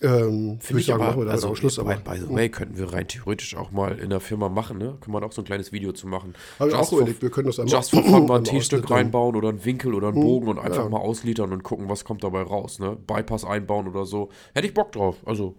[0.00, 1.78] ähm, Finde ich sagen, aber, machen also, Schluss.
[1.78, 4.96] Aber, by, the way, könnten wir rein theoretisch auch mal in der Firma machen, ne?
[5.00, 6.34] Kann man auch so ein kleines Video zu machen.
[6.58, 9.34] Habe ich auch überlegt, wir können das einmal Just for fun mal ein T-Stück reinbauen
[9.34, 10.88] oder einen Winkel oder einen hm, Bogen und einfach ja.
[10.88, 12.96] mal auslitern und gucken, was kommt dabei raus, ne?
[13.06, 14.28] Bypass einbauen oder so.
[14.54, 15.16] Hätte ich Bock drauf.
[15.24, 15.56] Also.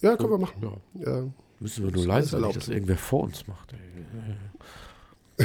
[0.00, 0.80] Ja, können wir machen.
[0.94, 1.12] Ja.
[1.12, 1.24] ja.
[1.60, 3.74] Müssen wir nur leise sein, dass irgendwer vor uns macht.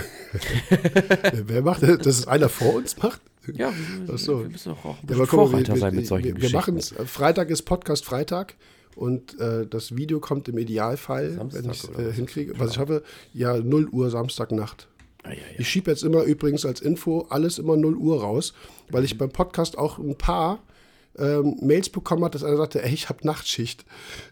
[1.34, 1.98] Wer macht das?
[1.98, 3.22] Dass es einer vor uns macht?
[3.53, 3.74] Ja,
[4.06, 4.41] wir, so.
[4.41, 6.78] wir müssen auch, auch ein bisschen ja, Vorreiter wir, sein mit solchen wir, wir machen
[6.78, 6.94] es.
[7.06, 8.56] Freitag ist Podcast Freitag
[8.95, 12.80] und äh, das Video kommt im Idealfall, Samstag wenn ich es äh, hinkriege, was ich
[12.80, 13.03] hoffe,
[13.34, 14.88] ja 0 Uhr Samstagnacht.
[15.24, 15.41] Ah, ja, ja.
[15.57, 18.53] Ich schiebe jetzt immer übrigens als Info alles immer 0 Uhr raus,
[18.90, 20.60] weil ich beim Podcast auch ein paar
[21.18, 23.85] ähm, Mails bekommen hat, dass einer sagte, ey, ich habe Nachtschicht.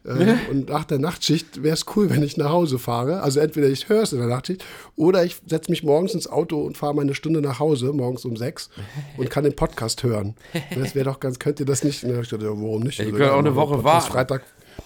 [0.04, 3.22] Äh, und nach der Nachtschicht wäre es cool, wenn ich nach Hause fahre.
[3.22, 6.62] Also entweder ich höre es in der Nachtschicht oder ich setze mich morgens ins Auto
[6.62, 8.70] und fahre mal eine Stunde nach Hause, morgens um sechs,
[9.18, 10.36] und kann den Podcast hören.
[10.76, 12.04] Das wäre doch ganz, könnt ihr das nicht?
[12.04, 12.98] Ich dachte, ja, warum nicht?
[12.98, 14.12] Ja, ihr könnt auch eine Woche warten.
[14.12, 14.44] Freitag.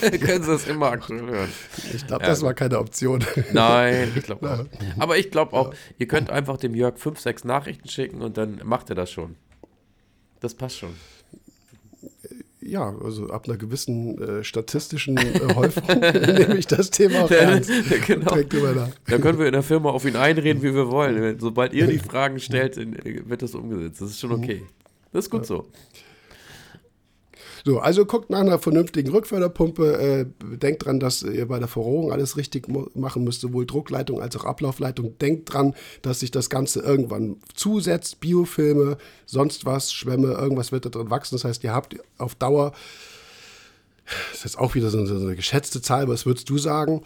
[0.00, 1.48] können Sie das immer aktuell hören.
[1.94, 2.30] Ich glaube, ja.
[2.30, 3.24] das war keine Option.
[3.52, 5.00] Nein, ich glaube auch.
[5.00, 8.60] Aber ich glaube auch, ihr könnt einfach dem Jörg fünf, sechs Nachrichten schicken und dann
[8.64, 9.36] macht er das schon.
[10.46, 10.90] Das passt schon.
[12.60, 17.68] Ja, also ab einer gewissen äh, statistischen äh, Häufung nehme ich das Thema auch ernst.
[18.06, 18.36] genau.
[18.36, 21.40] Dann können wir in der Firma auf ihn einreden, wie wir wollen.
[21.40, 24.00] Sobald ihr die Fragen stellt, wird das umgesetzt.
[24.00, 24.62] Das ist schon okay.
[25.10, 25.66] Das ist gut so.
[27.66, 29.98] So, also guckt nach einer vernünftigen Rückförderpumpe.
[29.98, 34.36] Äh, denkt dran, dass ihr bei der Verrohrung alles richtig machen müsst, sowohl Druckleitung als
[34.36, 35.18] auch Ablaufleitung.
[35.18, 38.20] Denkt dran, dass sich das Ganze irgendwann zusetzt.
[38.20, 41.34] Biofilme, sonst was, Schwämme, irgendwas wird da drin wachsen.
[41.34, 42.70] Das heißt, ihr habt auf Dauer,
[44.04, 47.02] das ist jetzt auch wieder so eine, so eine geschätzte Zahl, was würdest du sagen?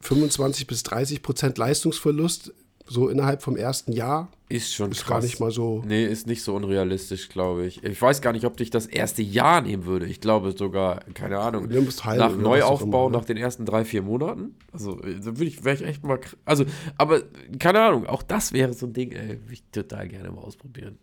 [0.00, 2.54] 25 bis 30 Prozent Leistungsverlust
[2.86, 4.28] so innerhalb vom ersten Jahr.
[4.48, 5.08] Ist schon ist krass.
[5.08, 5.82] gar nicht mal so.
[5.86, 7.82] Nee, ist nicht so unrealistisch, glaube ich.
[7.82, 10.06] Ich weiß gar nicht, ob ich das erste Jahr nehmen würde.
[10.06, 11.68] Ich glaube sogar, keine Ahnung,
[12.16, 13.16] nach Neuaufbau, ne?
[13.16, 14.54] nach den ersten drei, vier Monaten.
[14.72, 16.20] Also, da würde ich, wäre ich echt mal.
[16.44, 16.64] Also,
[16.98, 17.22] aber
[17.58, 20.98] keine Ahnung, auch das wäre so ein Ding, ey, würde ich total gerne mal ausprobieren.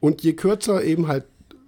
[0.00, 1.24] Und je kürzer eben halt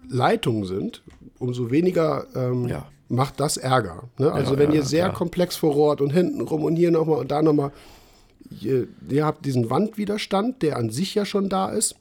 [0.08, 1.02] Leitungen sind,
[1.38, 2.86] umso weniger ähm, Ja.
[3.08, 4.04] macht das Ärger.
[4.18, 4.30] Ne?
[4.32, 7.30] Also Ja, wenn ja, ihr sehr komplex verrohrt und hinten rum und hier nochmal und
[7.30, 7.72] da nochmal,
[8.60, 11.96] ihr, ihr habt diesen Wandwiderstand, der an sich ja schon da ist.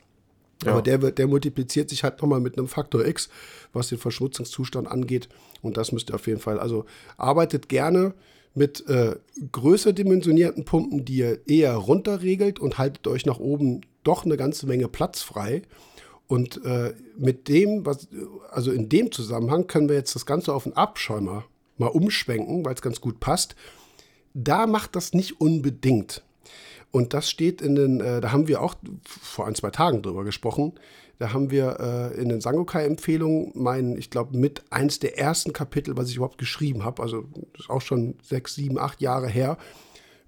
[0.63, 0.71] Ja.
[0.71, 3.29] Aber der, wird, der multipliziert sich halt nochmal mit einem Faktor X,
[3.73, 5.29] was den Verschmutzungszustand angeht.
[5.61, 6.59] Und das müsst ihr auf jeden Fall.
[6.59, 6.85] Also
[7.17, 8.13] arbeitet gerne
[8.55, 9.15] mit äh,
[9.51, 14.65] größer dimensionierten Pumpen, die ihr eher runterregelt und haltet euch nach oben doch eine ganze
[14.65, 15.61] Menge Platz frei.
[16.27, 18.07] Und äh, mit dem, was,
[18.49, 21.45] also in dem Zusammenhang können wir jetzt das Ganze auf einen Abschäumer
[21.77, 23.55] mal umschwenken, weil es ganz gut passt.
[24.33, 26.23] Da macht das nicht unbedingt.
[26.91, 30.23] Und das steht in den, äh, da haben wir auch vor ein, zwei Tagen drüber
[30.23, 30.73] gesprochen.
[31.19, 35.97] Da haben wir äh, in den Sangokai-Empfehlungen mein, ich glaube, mit eins der ersten Kapitel,
[35.97, 39.57] was ich überhaupt geschrieben habe, also das ist auch schon sechs, sieben, acht Jahre her,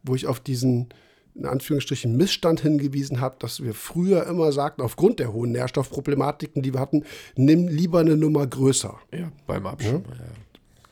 [0.03, 0.89] wo ich auf diesen,
[1.35, 6.73] in Anführungsstrichen, Missstand hingewiesen habe, dass wir früher immer sagten, aufgrund der hohen Nährstoffproblematiken, die
[6.73, 7.03] wir hatten,
[7.35, 8.97] nimm lieber eine Nummer größer.
[9.13, 10.03] Ja, beim Abschirm.
[10.07, 10.15] Ja.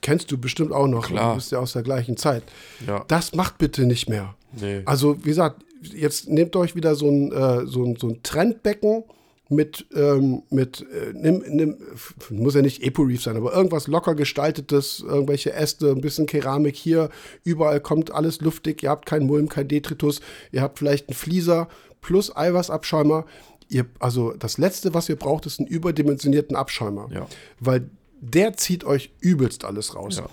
[0.02, 1.32] Kennst du bestimmt auch noch, Klar.
[1.32, 2.44] du bist ja aus der gleichen Zeit.
[2.86, 3.04] Ja.
[3.08, 4.36] Das macht bitte nicht mehr.
[4.54, 4.82] Nee.
[4.86, 9.04] Also, wie gesagt, jetzt nehmt euch wieder so ein, äh, so ein, so ein Trendbecken
[9.50, 11.78] mit, ähm, mit äh, nimm, nimm,
[12.30, 17.10] muss ja nicht Epo-Reef sein, aber irgendwas locker gestaltetes, irgendwelche Äste, ein bisschen Keramik hier,
[17.44, 20.20] überall kommt alles luftig, ihr habt keinen Mulm, kein Detritus,
[20.52, 21.70] ihr habt vielleicht einen Flieser
[22.02, 23.26] plus Eiweißabschäumer.
[23.70, 27.10] Ihr, also das Letzte, was ihr braucht, ist einen überdimensionierten Abschäumer.
[27.14, 27.28] Ja.
[27.60, 30.18] Weil der zieht euch übelst alles raus.
[30.18, 30.30] Ja.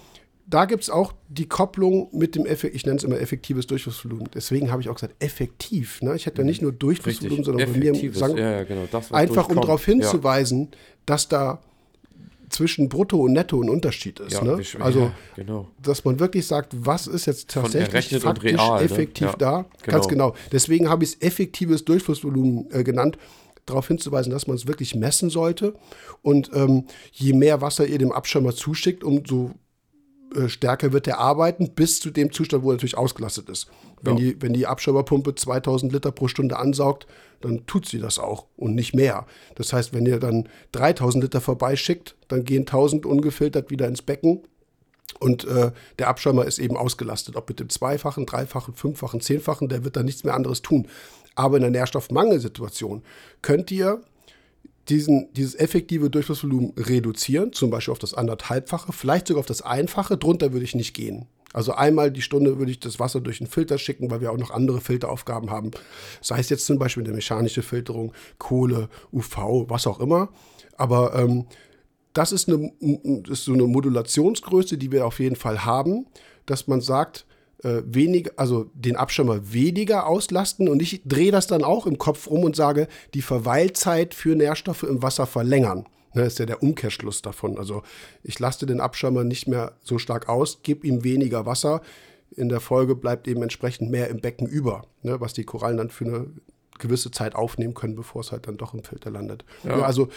[0.54, 4.28] Da gibt es auch die Kopplung mit dem, Effe ich nenne es immer effektives Durchflussvolumen.
[4.32, 6.00] Deswegen habe ich auch gesagt, effektiv.
[6.00, 6.14] Ne?
[6.14, 8.84] Ich hätte ja nicht nur Durchflussvolumen, sondern bei mir sagen, ja, ja, genau.
[8.88, 10.68] Das, einfach um darauf hinzuweisen,
[11.06, 11.60] dass da
[12.50, 14.40] zwischen Brutto und Netto ein Unterschied ist.
[14.44, 14.62] Ne?
[14.78, 15.66] Also, genau.
[15.82, 18.84] dass man wirklich sagt, was ist jetzt tatsächlich faktisch real, ne?
[18.84, 19.64] effektiv Ja, da.
[19.82, 20.30] Ganz genau.
[20.30, 20.46] genau.
[20.52, 23.18] Deswegen habe ich es effektives Durchflussvolumen äh, genannt,
[23.66, 25.74] darauf hinzuweisen, dass man es wirklich messen sollte.
[26.22, 29.50] Und ähm, je mehr Wasser ihr dem Abschirmer zuschickt, umso
[30.48, 33.68] stärker wird er arbeiten, bis zu dem Zustand, wo er natürlich ausgelastet ist.
[34.02, 34.20] Wenn, Ja.
[34.20, 37.06] die, wenn die Abschirmerpumpe 2000 Liter pro Stunde ansaugt,
[37.40, 39.26] dann tut sie das auch und nicht mehr.
[39.54, 44.42] Das heißt, wenn ihr dann 3000 Liter vorbeischickt, dann gehen 1000 ungefiltert wieder ins Becken
[45.20, 49.84] und äh, der Abschirmer ist eben ausgelastet, ob mit dem zweifachen, dreifachen, fünffachen, zehnfachen, der
[49.84, 50.88] wird dann nichts mehr anderes tun.
[51.34, 53.02] Aber in der Nährstoffmangelsituation
[53.42, 54.00] könnt ihr
[54.88, 60.16] diesen, dieses effektive Durchflussvolumen reduzieren, zum Beispiel auf das anderthalbfache, vielleicht sogar auf das Einfache.
[60.16, 61.26] Drunter würde ich nicht gehen.
[61.54, 64.36] Also einmal die Stunde würde ich das Wasser durch einen Filter schicken, weil wir auch
[64.36, 65.70] noch andere Filteraufgaben haben.
[66.20, 70.30] Sei es jetzt zum Beispiel eine mechanische Filterung, Kohle, UV, was auch immer.
[70.76, 71.46] Aber ähm,
[72.12, 72.72] das ist, eine,
[73.28, 76.06] ist so eine Modulationsgröße, die wir auf jeden Fall haben,
[76.44, 77.24] dass man sagt,
[77.62, 82.28] äh, weniger, also den Abschirmer weniger auslasten und ich drehe das dann auch im Kopf
[82.28, 85.86] rum und sage, die Verweilzeit für Nährstoffe im Wasser verlängern.
[86.14, 87.58] Ne, ist ja der Umkehrschluss davon.
[87.58, 87.82] Also
[88.22, 91.82] ich laste den Abschirmer nicht mehr so stark aus, gebe ihm weniger Wasser.
[92.30, 95.90] In der Folge bleibt eben entsprechend mehr im Becken über, ne, was die Korallen dann
[95.90, 96.26] für eine
[96.78, 99.44] gewisse Zeit aufnehmen können, bevor es halt dann doch im Filter landet.
[99.64, 99.78] Ja.
[99.78, 100.08] Ja, also,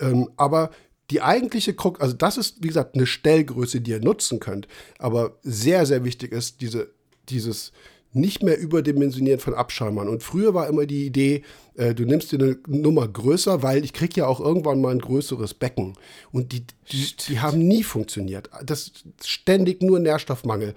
[0.00, 0.70] ähm, aber
[1.10, 4.68] die eigentliche Krux, also das ist, wie gesagt, eine Stellgröße, die ihr nutzen könnt.
[4.98, 6.88] Aber sehr, sehr wichtig ist diese,
[7.28, 7.72] dieses
[8.16, 10.08] nicht mehr überdimensionieren von Abschäumern.
[10.08, 11.42] Und früher war immer die Idee,
[11.74, 15.00] äh, du nimmst dir eine Nummer größer, weil ich kriege ja auch irgendwann mal ein
[15.00, 15.94] größeres Becken.
[16.30, 18.48] Und die, die, die haben nie funktioniert.
[18.64, 20.74] Das ist ständig nur Nährstoffmangel.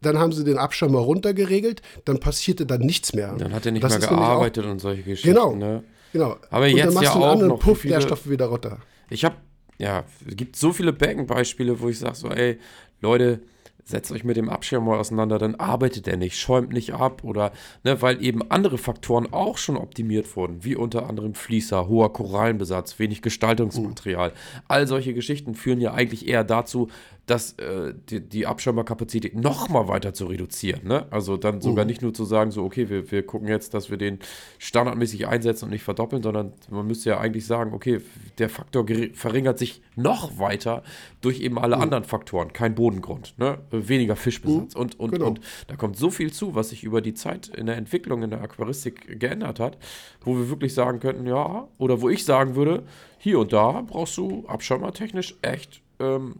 [0.00, 3.34] Dann haben sie den Abschirmer runtergeregelt, dann passierte dann nichts mehr.
[3.36, 5.28] Dann hat er nicht Das mehr gearbeitet und solche Auch, Geschichten.
[5.30, 5.82] genau, Ne?
[6.12, 6.36] genau.
[6.50, 8.46] Aber Und jetzt dann machst ja du einen auch anderen noch, Puff, viele- Nährstoffe wieder
[8.46, 8.78] runter.
[9.10, 9.34] Ich habe,
[9.78, 12.58] ja, es gibt so viele Beckenbeispiele, wo ich sage so, ey,
[13.00, 13.40] Leute,
[13.86, 17.52] setzt euch mit dem Abschirm mal auseinander, dann arbeitet er nicht, schäumt nicht ab oder,
[17.84, 22.98] ne, weil eben andere Faktoren auch schon optimiert wurden, wie unter anderem Fließer, hoher Korallenbesatz,
[22.98, 24.32] wenig Gestaltungsmaterial.
[24.66, 26.88] All solche Geschichten führen ja eigentlich eher dazu,
[27.26, 30.86] dass äh, die, die Abschirmerkapazität noch mal weiter zu reduzieren.
[30.86, 31.06] Ne?
[31.10, 33.96] Also dann sogar nicht nur zu sagen, so, okay, wir, wir gucken jetzt, dass wir
[33.96, 34.20] den
[34.58, 38.00] standardmäßig einsetzen und nicht verdoppeln, sondern man müsste ja eigentlich sagen, okay,
[38.38, 40.84] der Faktor verringert sich noch weiter
[41.20, 42.52] durch eben alle anderen Faktoren.
[42.52, 43.58] Kein Bodengrund, ne?
[43.72, 45.26] weniger Fischbesatz und, und, Genau.
[45.26, 48.30] und da kommt so viel zu, was sich über die Zeit in der Entwicklung in
[48.30, 49.78] der Aquaristik geändert hat,
[50.20, 52.84] wo wir wirklich sagen könnten, ja, oder wo ich sagen würde,
[53.18, 56.36] hier und da brauchst du abschirmertechnisch echt, ähm,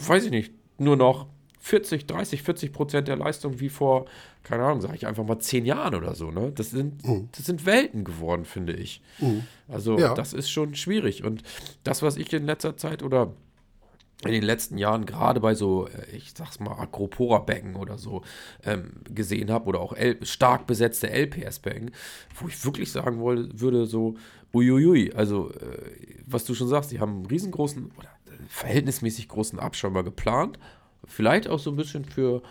[0.00, 1.26] weiß ich nicht, nur noch
[1.60, 4.04] 40, 30, 40 Prozent der Leistung wie vor,
[4.42, 6.30] keine Ahnung, sage ich einfach mal zehn Jahren oder so.
[6.30, 6.52] Ne?
[6.54, 7.02] Das, sind,
[7.32, 9.00] das sind Welten geworden, finde ich.
[9.68, 10.12] Also Ja.
[10.14, 11.24] das ist schon schwierig.
[11.24, 11.42] Und
[11.82, 13.32] das, was ich in letzter Zeit oder
[14.24, 18.22] in den letzten Jahren gerade bei so, äh, ich sag's mal, Agropora-Becken oder so
[18.64, 21.90] ähm, gesehen habe oder auch L stark besetzte LPS-Becken,
[22.36, 24.14] wo ich wirklich sagen wollte, würde so,
[24.54, 25.78] uiuiui, also äh,
[26.26, 28.08] was du schon sagst, die haben einen riesengroßen oder
[28.48, 30.58] verhältnismäßig großen Abschirmer geplant,
[31.04, 32.42] vielleicht auch so ein bisschen für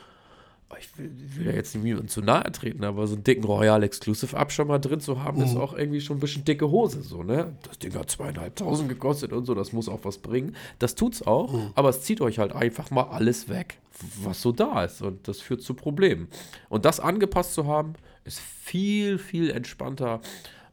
[0.79, 4.35] ich will, will, ja jetzt niemandem zu nahe treten, aber so einen dicken Royal Exclusive
[4.35, 5.45] Abschirmer drin zu haben, mhm.
[5.45, 7.55] ist auch irgendwie schon ein bisschen dicke Hose, so, ne?
[7.67, 10.55] Das Ding hat zweieinhalbtausend gekostet und so, das muss auch was bringen.
[10.79, 11.71] Das tut's auch, mhm.
[11.75, 13.79] aber es zieht euch halt einfach mal alles weg,
[14.23, 16.27] was so da ist und das führt zu Problemen.
[16.69, 17.93] Und das angepasst zu haben,
[18.25, 20.21] ist viel, viel entspannter,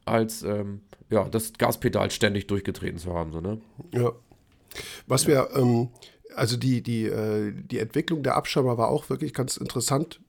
[0.05, 3.59] als ähm, ja, das Gaspedal ständig durchgetreten zu haben, so, ne?
[3.93, 4.11] Ja.
[5.07, 5.29] Was ja.
[5.29, 5.89] wir, ähm,
[6.35, 10.21] also die, die, äh, die Entwicklung der Abschirmer war auch wirklich ganz interessant.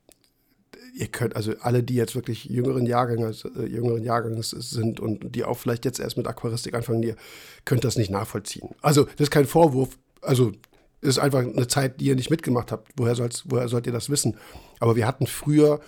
[0.94, 5.44] Ihr könnt, also alle, die jetzt wirklich jüngeren Jahrganges, äh, jüngeren Jahrganges sind und die
[5.44, 7.16] auch vielleicht jetzt erst mit Aquaristik anfangen, ihr
[7.64, 8.69] könnt das nicht nachvollziehen.
[8.82, 9.98] Also, das ist kein Vorwurf.
[10.20, 10.52] Also,
[11.01, 12.93] ist einfach eine Zeit, die ihr nicht mitgemacht habt.
[12.97, 14.36] Woher, soll's, woher sollt ihr das wissen?
[14.78, 15.81] Aber wir hatten früher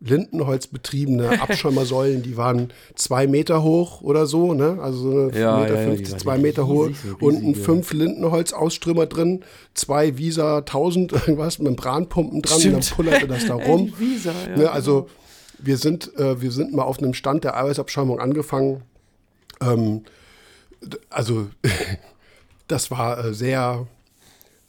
[0.00, 4.78] Lindenholz betriebene Abschirmersäulen, die waren zwei Meter hoch oder so, ne?
[4.80, 6.90] Also so eine ja, Meter ja, 50, zwei Meter hoch
[7.20, 9.44] unten fünf Lindenholz-Ausströmer drin,
[9.74, 12.74] zwei Visa 1000 irgendwas, Membranpumpen dran Stimmt.
[12.76, 13.92] und dann pullerte das da rum.
[13.98, 14.70] Visa, ja, ne?
[14.70, 15.08] Also
[15.58, 18.82] wir sind, äh, wir sind mal auf einem Stand der Eiweißabschirmung angefangen.
[19.60, 20.02] Ähm,
[21.10, 21.48] also
[22.68, 23.86] das war äh, sehr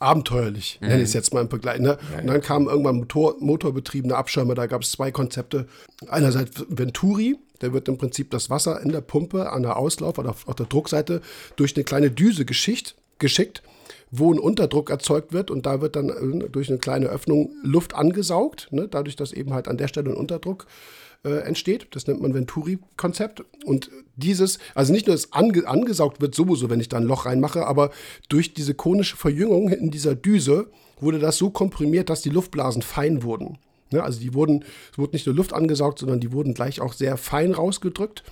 [0.02, 0.88] abenteuerlich, mhm.
[0.88, 1.80] nenne ich es jetzt mal im Vergleich.
[1.80, 1.98] Ne?
[2.12, 5.66] Ja, und dann kamen irgendwann Motor, motorbetriebene Abschirme, da gab es zwei Konzepte.
[6.08, 10.30] Einerseits Venturi, der wird im Prinzip das Wasser in der Pumpe an der Auslauf oder
[10.30, 11.22] auf, auf der Druckseite
[11.56, 13.62] durch eine kleine Düse geschicht, geschickt,
[14.10, 17.94] wo ein Unterdruck erzeugt wird und da wird dann äh, durch eine kleine Öffnung Luft
[17.94, 18.88] angesaugt, ne?
[18.88, 21.88] dadurch, dass eben halt an der Stelle ein Unterdruck äh, entsteht.
[21.92, 23.44] Das nennt man Venturi-Konzept.
[23.64, 27.26] Und dieses, also nicht nur das ange, angesaugt wird sowieso, wenn ich da ein Loch
[27.26, 27.90] reinmache, aber
[28.28, 30.70] durch diese konische Verjüngung in dieser Düse
[31.00, 33.58] wurde das so komprimiert, dass die Luftblasen fein wurden.
[33.90, 36.92] Ja, also die wurden, es wurde nicht nur Luft angesaugt, sondern die wurden gleich auch
[36.92, 38.24] sehr fein rausgedrückt.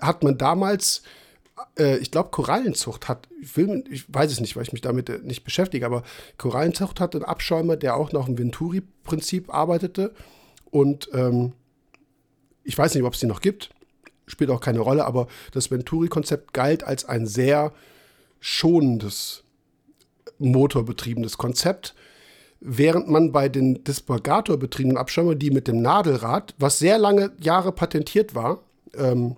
[0.00, 1.02] Hat man damals
[1.78, 5.08] äh, ich glaube, Korallenzucht hat, ich, will, ich weiß es nicht, weil ich mich damit
[5.08, 6.02] äh, nicht beschäftige, aber
[6.38, 10.12] Korallenzucht hat einen Abschäumer, der auch nach dem Venturi-Prinzip arbeitete.
[10.70, 11.52] Und ähm,
[12.64, 13.70] ich weiß nicht, ob es die noch gibt,
[14.26, 17.72] spielt auch keine Rolle, aber das Venturi-Konzept galt als ein sehr
[18.40, 19.44] schonendes,
[20.38, 21.94] motorbetriebenes Konzept,
[22.60, 28.34] während man bei den Dispergator-betriebenen Abschirmern, die mit dem Nadelrad, was sehr lange Jahre patentiert
[28.34, 28.60] war,
[28.94, 29.36] ähm,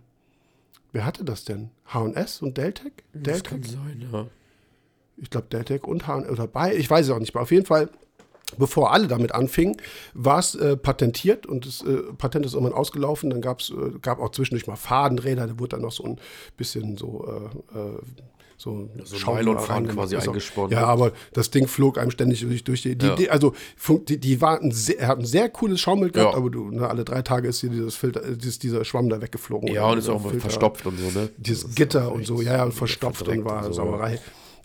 [0.93, 1.71] wer hatte das denn?
[1.87, 3.05] H&S und Deltec?
[3.13, 3.51] Das Deltec?
[3.51, 4.27] kann sein, ja.
[5.17, 7.43] Ich glaube Deltec und H&S oder bei, ich weiß es auch nicht mehr.
[7.43, 7.89] Auf jeden Fall
[8.59, 9.77] bevor alle damit anfingen,
[10.13, 13.31] war es äh, patentiert und das äh, Patent ist irgendwann ausgelaufen.
[13.31, 16.19] Dann gab's, äh, gab auch zwischendurch mal Fadenräder, da wurde dann noch so ein
[16.57, 17.51] bisschen so.
[17.75, 17.99] Äh, äh,
[18.57, 20.71] so, so Nylonfaden quasi eingesponnen.
[20.71, 23.15] Ja, aber das Ding flog einem ständig durch, durch die, die, ja.
[23.17, 23.53] die, Also
[24.09, 26.39] die, die war ein sehr, er hat ein sehr cooles Schaumbild gehabt, ja.
[26.39, 29.69] aber du, ne, alle drei Tage ist hier dieses Filter, dieses, dieser Schwamm da weggeflogen.
[29.69, 31.31] Ja, und ist auch Filter, verstopft und so, ne?
[31.37, 33.83] Dieses Gitter und so, ja, ja, und verstopft und war und so.
[33.83, 34.21] Sauerei.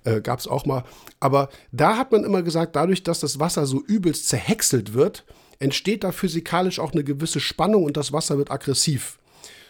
[0.10, 0.84] Äh, Gab es auch mal.
[1.20, 5.26] Aber da hat man immer gesagt, dadurch, dass das Wasser so übelst zerhäckselt wird,
[5.60, 9.20] entsteht da physikalisch auch eine gewisse Spannung und das Wasser wird aggressiv.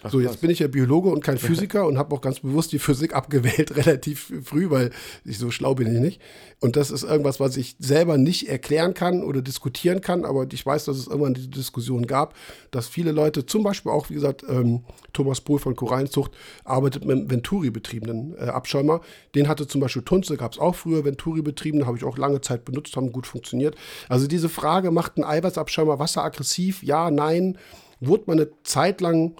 [0.01, 0.37] Ach, so, jetzt was?
[0.37, 3.75] bin ich ja Biologe und kein Physiker und habe auch ganz bewusst die Physik abgewählt,
[3.75, 4.91] relativ früh, weil
[5.25, 6.21] ich so schlau bin ich nicht.
[6.59, 10.65] Und das ist irgendwas, was ich selber nicht erklären kann oder diskutieren kann, aber ich
[10.65, 12.35] weiß, dass es irgendwann diese Diskussion gab,
[12.71, 16.31] dass viele Leute, zum Beispiel auch, wie gesagt, ähm, Thomas Pohl von Korallenzucht,
[16.65, 19.01] arbeitet mit einem Venturi-betriebenen äh, Abschäumer.
[19.35, 22.65] Den hatte zum Beispiel Tunze, gab es auch früher Venturi-betrieben, habe ich auch lange Zeit
[22.65, 23.75] benutzt, haben gut funktioniert.
[24.07, 26.83] Also diese Frage, macht ein Eiweißabschäumer wasseraggressiv?
[26.83, 27.57] Ja, nein.
[28.01, 29.35] Wurde man eine Zeit lang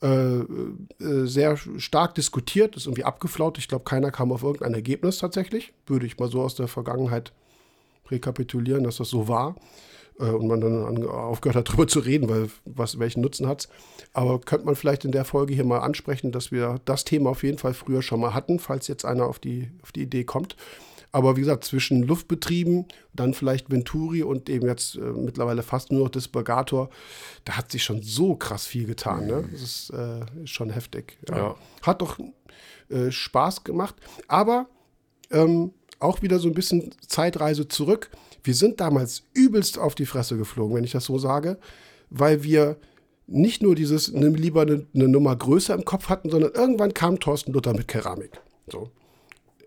[0.00, 3.58] äh, äh, sehr stark diskutiert, ist irgendwie abgeflaut.
[3.58, 5.72] Ich glaube, keiner kam auf irgendein Ergebnis tatsächlich.
[5.86, 7.32] Würde ich mal so aus der Vergangenheit
[8.08, 9.56] rekapitulieren, dass das so war.
[10.20, 13.68] Äh, und man dann aufgehört hat, darüber zu reden, weil was, welchen Nutzen hat es.
[14.12, 17.42] Aber könnte man vielleicht in der Folge hier mal ansprechen, dass wir das Thema auf
[17.42, 20.56] jeden Fall früher schon mal hatten, falls jetzt einer auf die, auf die Idee kommt.
[21.10, 26.04] Aber wie gesagt, zwischen Luftbetrieben, dann vielleicht Venturi und eben jetzt äh, mittlerweile fast nur
[26.04, 26.90] noch Dispergator,
[27.44, 29.26] da hat sich schon so krass viel getan.
[29.26, 29.48] Ne?
[29.50, 31.18] Das ist äh, schon heftig.
[31.28, 31.36] Ja.
[31.36, 31.56] Ja.
[31.82, 32.18] Hat doch
[32.90, 33.94] äh, Spaß gemacht.
[34.28, 34.68] Aber
[35.30, 38.10] ähm, auch wieder so ein bisschen Zeitreise zurück.
[38.42, 41.58] Wir sind damals übelst auf die Fresse geflogen, wenn ich das so sage,
[42.10, 42.76] weil wir
[43.26, 47.18] nicht nur dieses, nimm lieber eine, eine Nummer größer im Kopf hatten, sondern irgendwann kam
[47.18, 48.40] Thorsten Luther mit Keramik.
[48.70, 48.90] So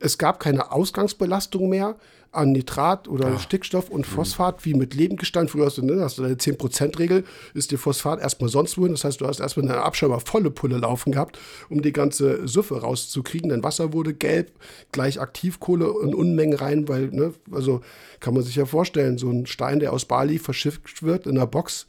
[0.01, 1.95] es gab keine Ausgangsbelastung mehr
[2.31, 3.39] an Nitrat oder Ja.
[3.39, 5.49] Stickstoff und Phosphat wie mit Lebendgestein.
[5.49, 8.93] Früher hast du, ne, hast du deine 10%-Regel, ist dir Phosphat erstmal sonst wohin.
[8.93, 11.37] Das heißt, du hast erstmal eine Abschäumer volle Pulle laufen gehabt,
[11.69, 13.49] um die ganze Süffe rauszukriegen.
[13.49, 14.51] Dein Wasser wurde gelb,
[14.93, 17.81] gleich Aktivkohle in Unmengen rein, weil, ne, also
[18.21, 21.47] kann man sich ja vorstellen, so ein Stein, der aus Bali verschifft wird in einer
[21.47, 21.85] Box,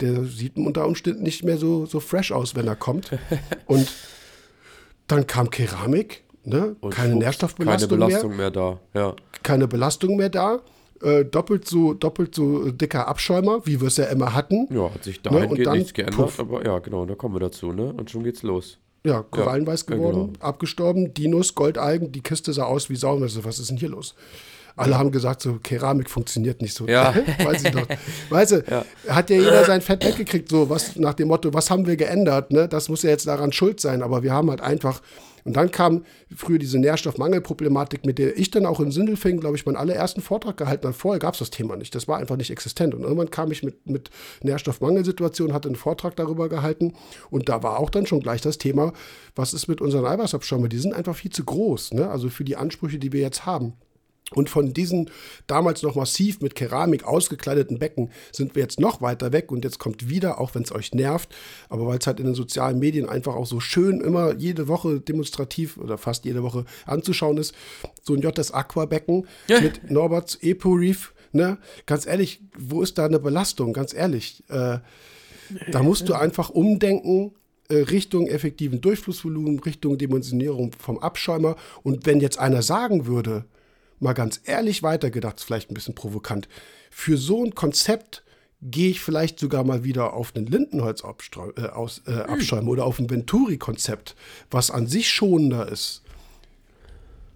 [0.00, 3.18] der sieht unter Umständen nicht mehr so, so fresh aus, wenn er kommt.
[3.66, 3.90] Und
[5.06, 6.76] dann kam Keramik, ne?
[6.90, 9.14] Keine schwupps, Nährstoffbelastung Keine mehr Belastung mehr, da, ja.
[9.42, 10.60] keine Belastung mehr da.
[11.00, 14.66] Äh, doppelt so doppelt so dicker Abschäumer, wie wir es ja immer hatten.
[14.74, 16.40] Ja, hat sich Ne, und dahingehend dann nichts geändert, puff.
[16.40, 17.92] aber ja, genau, da kommen wir dazu, ne?
[17.92, 18.78] Und schon geht's los.
[19.04, 20.44] Ja, korallenweiß ja, geworden, genau.
[20.44, 23.14] abgestorben, Dinos, Goldalgen, die Kiste sah aus wie Sau.
[23.14, 24.14] Und ich so, Was ist denn hier los?
[24.78, 26.86] Alle haben gesagt, so Keramik funktioniert nicht so.
[26.86, 27.12] Ja.
[27.44, 27.86] Weiß ich doch.
[28.30, 28.64] Weißt du,
[29.08, 32.52] hat ja jeder sein Fett weggekriegt, so was nach dem Motto, was haben wir geändert?
[32.52, 32.68] Ne?
[32.68, 35.00] Das muss ja jetzt daran schuld sein, aber wir haben halt einfach.
[35.48, 36.04] Und dann kam
[36.36, 40.58] früher diese Nährstoffmangelproblematik, mit der ich dann auch in Sindelfingen, glaube ich, meinen allerersten Vortrag
[40.58, 40.92] gehalten habe.
[40.92, 41.94] Vorher gab es das Thema nicht.
[41.94, 42.94] Das war einfach nicht existent.
[42.94, 44.10] Und irgendwann kam ich mit, mit
[44.42, 46.92] Nährstoffmangelsituationen, hatte einen Vortrag darüber gehalten.
[47.30, 48.92] Und da war auch dann schon gleich das Thema,
[49.34, 50.68] was ist mit unseren Eiweißabschäumen?
[50.68, 52.10] Die sind einfach viel zu groß, ne?
[52.10, 53.72] also für die Ansprüche, die wir jetzt haben.
[54.34, 55.10] Und von diesen
[55.46, 59.78] damals noch massiv mit Keramik ausgekleideten Becken sind wir jetzt noch weiter weg und jetzt
[59.78, 61.34] kommt wieder, auch wenn es euch nervt,
[61.70, 65.00] aber weil es halt in den sozialen Medien einfach auch so schön immer jede Woche
[65.00, 67.54] demonstrativ oder fast jede Woche anzuschauen ist,
[68.02, 69.60] so ein JS Aqua Becken Ja.
[69.62, 71.56] mit Norberts Epo Reef, ne?
[71.86, 73.72] Ganz ehrlich, wo ist da eine Belastung?
[73.72, 74.78] Ganz ehrlich, äh,
[75.72, 77.32] da musst du einfach umdenken.
[77.70, 81.54] äh, Richtung effektiven Durchflussvolumen, Richtung Dimensionierung vom Abschäumer.
[81.82, 83.44] Und wenn jetzt einer sagen würde,
[84.00, 86.48] mal ganz ehrlich weitergedacht, ist vielleicht ein bisschen provokant,
[86.90, 88.22] für so ein Konzept
[88.60, 93.08] gehe ich vielleicht sogar mal wieder auf einen Lindenholz-Abschäumer äh, äh, Abschäumer oder auf ein
[93.08, 94.16] Venturi-Konzept,
[94.50, 96.02] was an sich schonender ist.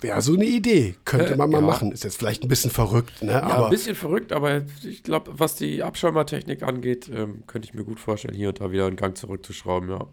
[0.00, 0.96] Wäre so eine Idee.
[1.04, 1.66] Könnte Äh, man mal ja.
[1.66, 1.92] machen.
[1.92, 3.32] Ist jetzt vielleicht ein bisschen verrückt, ne?
[3.32, 7.74] Ja, aber ein bisschen verrückt, aber ich glaube, was die Abschäumertechnik angeht, ähm, könnte ich
[7.74, 10.06] mir gut vorstellen, hier und da wieder einen Gang zurückzuschrauben, ja.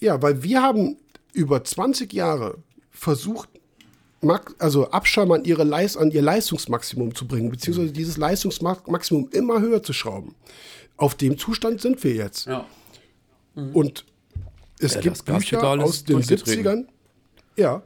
[0.00, 0.96] Ja, weil wir haben
[1.34, 2.56] über 20 Jahre
[2.90, 3.50] versucht,
[4.58, 9.82] also Abschäumer an, ihre Leis an ihr Leistungsmaximum zu bringen, beziehungsweise dieses Leistungsmaximum immer höher
[9.82, 10.34] zu schrauben.
[10.96, 12.46] Auf dem Zustand sind wir jetzt.
[12.46, 12.66] Ja.
[13.54, 14.04] Und
[14.78, 16.64] es Ja, gibt Bücher aus den durchgetreten.
[16.66, 16.86] 70ern.
[17.56, 17.82] Ja,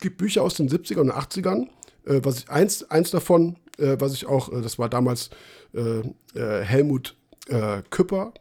[0.00, 1.68] gibt Bücher aus den 70ern und 80ern.
[2.04, 5.30] Äh, was ich, eins, eins davon, äh, was ich auch, äh, das war damals
[5.74, 6.00] äh,
[6.38, 7.16] äh, Helmut
[7.48, 8.32] äh, Küpper,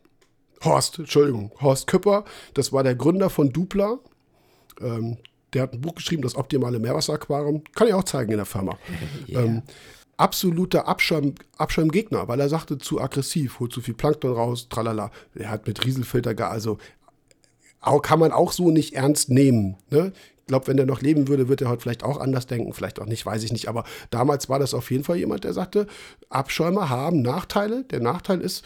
[0.64, 3.99] Horst, Entschuldigung, Horst Küpper, das war der Gründer von Dupla.
[4.81, 5.18] Ähm,
[5.53, 7.64] der hat ein Buch geschrieben, das optimale Meerwasseraquarium.
[7.76, 8.78] Kann ich auch zeigen in der Firma.
[9.30, 9.61] Ähm,
[10.18, 15.11] absoluter Abschäum, Abschäumgegner, weil er sagte, zu aggressiv, holt zu viel Plankton raus, tralala.
[15.36, 16.78] Er hat mit Rieselfilter, ge- also
[17.82, 19.78] auch, kann man auch so nicht ernst nehmen.
[19.91, 20.11] Ne?
[20.41, 22.99] Ich glaube, wenn er noch leben würde, wird er heute vielleicht auch anders denken, vielleicht
[22.99, 23.68] auch nicht, weiß ich nicht.
[23.68, 25.88] Aber damals war das auf jeden Fall jemand, der sagte,
[26.30, 27.84] Abschäumer haben Nachteile.
[27.84, 28.65] Der Nachteil ist,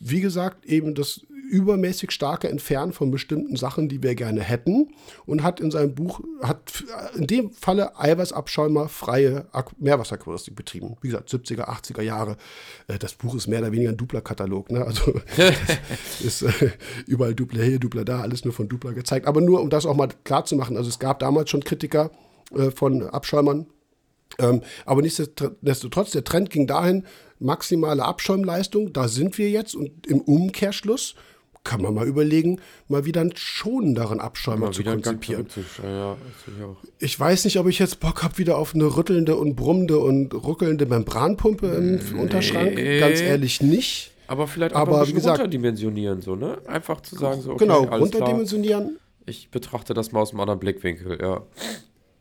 [0.00, 1.20] wie gesagt, eben das
[1.52, 4.88] übermäßig starke Entfernen von bestimmten Sachen, die wir gerne hätten.
[5.26, 6.82] Und hat in seinem Buch, hat
[7.14, 9.46] in dem Falle Eiweißabschäumer freie
[9.78, 10.96] Meerwasseraquaristik betrieben.
[11.02, 12.36] Wie gesagt, 70er, 80er Jahre.
[12.88, 14.70] Äh, Das Buch ist mehr oder weniger ein Dupla-Katalog.
[14.70, 14.82] Ne?
[14.84, 15.12] Also
[16.24, 16.70] ist äh,
[17.06, 19.26] überall Dupla hier, Dupla da, alles nur von Dupla gezeigt.
[19.26, 20.78] Aber nur, um das auch mal klar zu machen.
[20.78, 22.10] Also es gab damals schon Kritiker
[22.56, 23.66] äh, von Abschäumern,
[24.38, 27.04] ähm, aber nichtsdestotrotz, der Trend ging dahin,
[27.38, 31.14] maximale Abschäumleistung, da sind wir jetzt und im Umkehrschluss
[31.64, 35.46] kann man mal überlegen, mal wieder einen schonenderen Abschäumer Mal zu konzipieren.
[35.82, 36.16] ja.
[36.98, 40.34] ich weiß nicht, ob ich jetzt Bock habe wieder auf eine rüttelnde und brummende und
[40.34, 42.76] ruckelnde Membranpumpe im Unterschrank.
[42.76, 44.12] Ganz ehrlich nicht.
[44.26, 46.58] Aber vielleicht Aber ein bisschen gesagt- runterdimensionieren, so, ne?
[46.66, 48.00] Einfach zu sagen, so, okay, genau, alles klar.
[48.22, 48.98] runterdimensionieren.
[49.26, 51.42] Ich betrachte das mal aus einem anderen Blickwinkel, ja.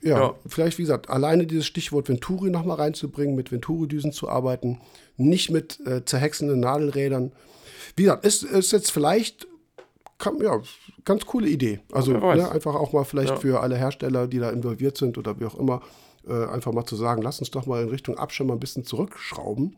[0.03, 0.35] Ja, Ja.
[0.45, 4.79] vielleicht, wie gesagt, alleine dieses Stichwort Venturi nochmal reinzubringen, mit Venturi-Düsen zu arbeiten,
[5.17, 7.31] nicht mit äh, zerhexenden Nadelrädern.
[7.95, 9.47] Wie gesagt, ist, ist jetzt vielleicht,
[10.41, 10.61] ja,
[11.05, 11.79] ganz coole Idee.
[11.91, 13.35] Also ne, einfach auch mal vielleicht Ja.
[13.37, 15.81] für alle Hersteller, die da involviert sind oder wie auch immer,
[16.27, 19.75] äh, einfach mal zu sagen, lass uns doch mal in Richtung Abschirm ein bisschen zurückschrauben.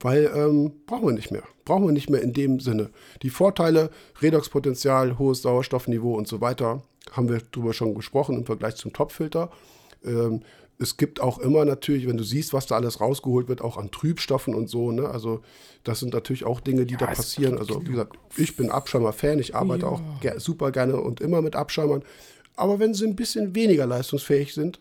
[0.00, 1.42] Weil ähm, brauchen wir nicht mehr.
[1.64, 2.90] Brauchen wir nicht mehr in dem Sinne.
[3.22, 3.90] Die Vorteile,
[4.22, 9.50] Redoxpotenzial, hohes Sauerstoffniveau und so weiter, haben wir drüber schon gesprochen im Vergleich zum Topfilter.
[10.04, 10.42] Ähm,
[10.78, 13.90] es gibt auch immer natürlich, wenn du siehst, was da alles rausgeholt wird, auch an
[13.90, 14.92] Trübstoffen und so.
[14.92, 15.08] Ne?
[15.08, 15.40] Also
[15.82, 17.58] das sind natürlich auch Dinge, die da es passieren.
[17.58, 19.38] Also wie gesagt, ich bin Abschäumer-Fan.
[19.40, 22.04] Ich arbeite auch ger super gerne und immer mit Abschäumern.
[22.54, 24.80] Aber wenn sie ein bisschen weniger leistungsfähig sind,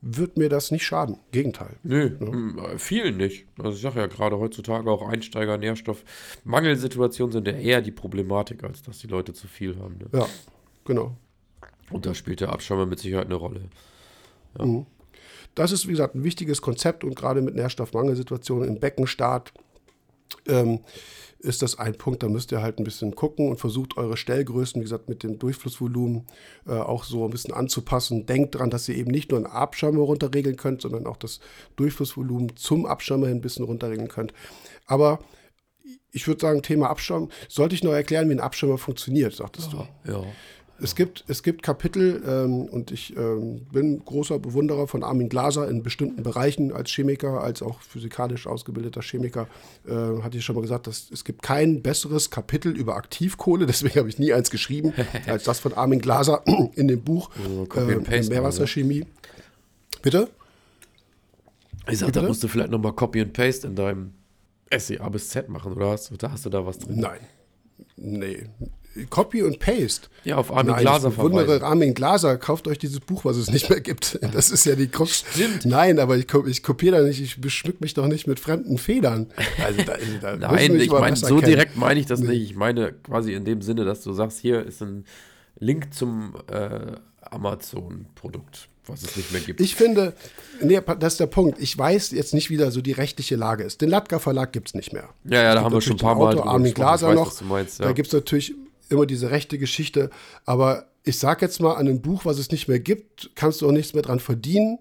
[0.00, 1.18] wird mir das nicht schaden.
[1.32, 1.76] Gegenteil.
[1.82, 3.46] Nö, m, äh, vielen nicht.
[3.58, 8.82] Also ich sage ja gerade heutzutage auch Einsteiger, Nährstoffmangelsituationen sind ja eher die Problematik, als
[8.82, 9.98] dass die Leute zu viel haben.
[9.98, 10.06] Ne?
[10.12, 10.26] Ja,
[10.84, 11.16] genau.
[11.90, 13.62] Und da spielt der Abschäumer mit Sicherheit eine Rolle.
[14.58, 14.64] Ja.
[14.64, 14.86] Mhm.
[15.56, 19.52] Das ist, wie gesagt, ein wichtiges Konzept und gerade mit Nährstoffmangelsituationen im Beckenstart
[20.46, 20.80] ähm,
[21.38, 24.80] ist das ein Punkt, da müsst ihr halt ein bisschen gucken und versucht eure Stellgrößen,
[24.80, 26.26] wie gesagt, mit dem Durchflussvolumen
[26.66, 28.26] äh, auch so ein bisschen anzupassen.
[28.26, 31.40] Denkt daran, dass ihr eben nicht nur einen Abschirmer runterregeln könnt, sondern auch das
[31.76, 34.32] Durchflussvolumen zum Abschirmer hin ein bisschen runterregeln könnt.
[34.86, 35.20] Aber
[36.10, 39.88] ich würde sagen, Thema Abschirm, sollte ich noch erklären, wie ein Abschirmer funktioniert, sagtest ja,
[40.04, 40.12] du.
[40.12, 40.24] Ja.
[40.78, 45.68] Es gibt, es gibt Kapitel ähm, und ich ähm, bin großer Bewunderer von Armin Glaser
[45.70, 49.48] in bestimmten Bereichen als Chemiker, als auch physikalisch ausgebildeter Chemiker.
[49.88, 49.92] Äh,
[50.22, 54.08] hatte ich schon mal gesagt, dass es gibt kein besseres Kapitel über Aktivkohle, deswegen habe
[54.10, 54.92] ich nie eins geschrieben,
[55.26, 56.42] als das von Armin Glaser
[56.74, 59.06] in dem Buch and äh, Paste, Meerwasserchemie.
[60.02, 60.28] Bitte?
[61.90, 64.12] Ich sag, da musst du vielleicht nochmal Copy and Paste in deinem
[64.70, 67.00] Essay A bis Z machen, oder hast, du- da hast du da was drin?
[67.00, 67.20] Nein.
[67.96, 68.46] Nee.
[69.10, 70.08] Copy und Paste.
[70.24, 71.62] Ja, auf Armin Nein, Glaser ich bewundere.
[71.62, 74.18] Armin Glaser, kauft euch dieses Buch, was es nicht mehr gibt.
[74.32, 75.24] Das ist ja die Krux.
[75.32, 75.64] Stimmt.
[75.64, 79.28] Nein, aber ich, ich kopiere da nicht, ich beschmück mich doch nicht mit fremden Federn.
[79.64, 82.50] Also da, da müssen Nein, ich meine, so direkt meine ich das nicht.
[82.50, 85.04] Ich meine quasi in dem Sinne, dass du sagst, hier ist ein
[85.58, 86.96] Link zum äh,
[87.30, 89.60] Amazon-Produkt, was es nicht mehr gibt.
[89.60, 90.14] Ich finde,
[90.60, 91.60] nee, das ist der Punkt.
[91.60, 93.80] Ich weiß jetzt nicht, wie da so die rechtliche Lage ist.
[93.80, 95.08] Den Latka Verlag gibt es nicht mehr.
[95.24, 96.74] ja, ja, da haben wir schon ein paar Mal drüber Armin.
[96.74, 97.40] Glaser noch.
[97.42, 97.86] meinst, ja.
[97.86, 98.54] Da gibt es natürlich
[98.88, 100.10] immer diese rechte Geschichte.
[100.44, 103.68] Aber ich sag jetzt mal, an einem Buch, was es nicht mehr gibt, kannst du
[103.68, 104.78] auch nichts mehr dran verdienen.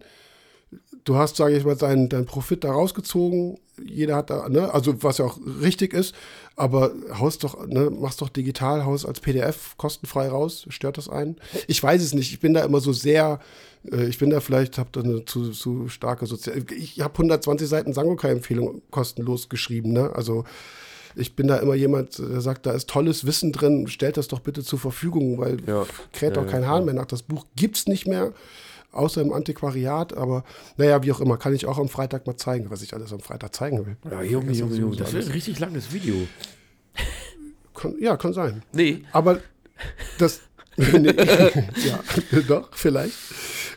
[1.04, 3.60] Du hast, sage ich mal, deinen dein Profit da rausgezogen.
[3.84, 6.16] Jeder hat da, ne, also was ja auch richtig ist,
[6.56, 10.66] aber haust doch, ne, machst doch digital, haust als PDF kostenfrei raus.
[10.70, 11.36] Stört das einen?
[11.68, 12.32] Ich weiß es nicht.
[12.32, 13.40] Ich bin da immer so sehr,
[13.92, 16.64] äh, ich bin da vielleicht, habe da eine zu, zu starke Sozial.
[16.76, 20.12] Ich habe 120 Seiten Sangokai-Empfehlung kostenlos geschrieben, ne?
[20.16, 20.46] Also
[21.16, 24.40] ich bin da immer jemand, der sagt, da ist tolles Wissen drin, stellt das doch
[24.40, 25.86] bitte zur Verfügung, weil Ja.
[26.14, 27.06] kräht doch kein Hahn mehr nach.
[27.06, 28.34] Das Buch gibt's nicht mehr,
[28.92, 30.44] außer im Antiquariat, aber
[30.78, 33.20] naja, wie auch immer, kann ich auch am Freitag mal zeigen, was ich alles am
[33.20, 33.98] Freitag zeigen will.
[34.10, 35.26] Ja, Junge, Das ist Junge, Junge, das wird alles.
[35.28, 36.16] ein richtig langes Video.
[37.74, 38.64] Kann, ja, kann sein.
[38.74, 39.40] Nee, Aber
[40.18, 40.42] das.
[40.78, 41.14] nee,
[41.86, 42.00] ja,
[42.50, 43.14] doch, vielleicht.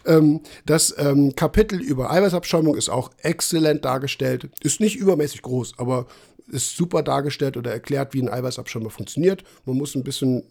[0.04, 4.48] Ähm, das ähm, Kapitel über Eiweißabschäumung ist auch exzellent dargestellt.
[4.62, 6.06] Ist nicht übermäßig groß, aber
[6.50, 9.44] ist super dargestellt oder erklärt, wie ein Eiweißabschäumer funktioniert.
[9.64, 10.44] Man muss ein bisschen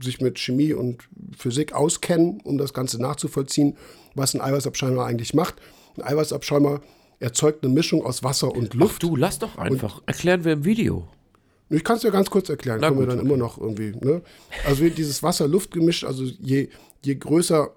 [0.00, 3.76] sich mit Chemie und Physik auskennen, um das Ganze nachzuvollziehen,
[4.14, 5.56] was ein Eiweißabschäumer eigentlich macht.
[5.96, 6.80] Ein Eiweißabschäumer
[7.20, 9.02] erzeugt eine Mischung aus Wasser und Ach Luft.
[9.02, 10.02] du, lass doch einfach.
[10.06, 11.08] Erklären wir im Video.
[11.70, 13.28] Ich kann es dir ganz kurz erklären, Na können wir gut, dann okay.
[13.28, 13.94] immer noch irgendwie.
[14.00, 14.22] Ne?
[14.66, 16.68] Also dieses Wasser-Luft-Gemisch, also je,
[17.02, 17.70] je größer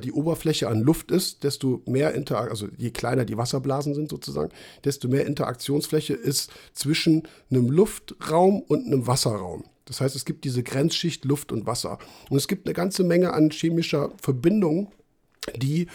[0.00, 4.52] die Oberfläche an Luft ist, desto mehr Interaktion, also je kleiner die Wasserblasen sind sozusagen,
[4.84, 9.64] desto mehr Interaktionsfläche ist zwischen einem Luftraum und einem Wasserraum.
[9.84, 11.98] Das heißt, es gibt diese Grenzschicht Luft und Wasser.
[12.30, 14.92] Und es gibt eine ganze Menge an chemischer Verbindung,
[15.56, 15.88] die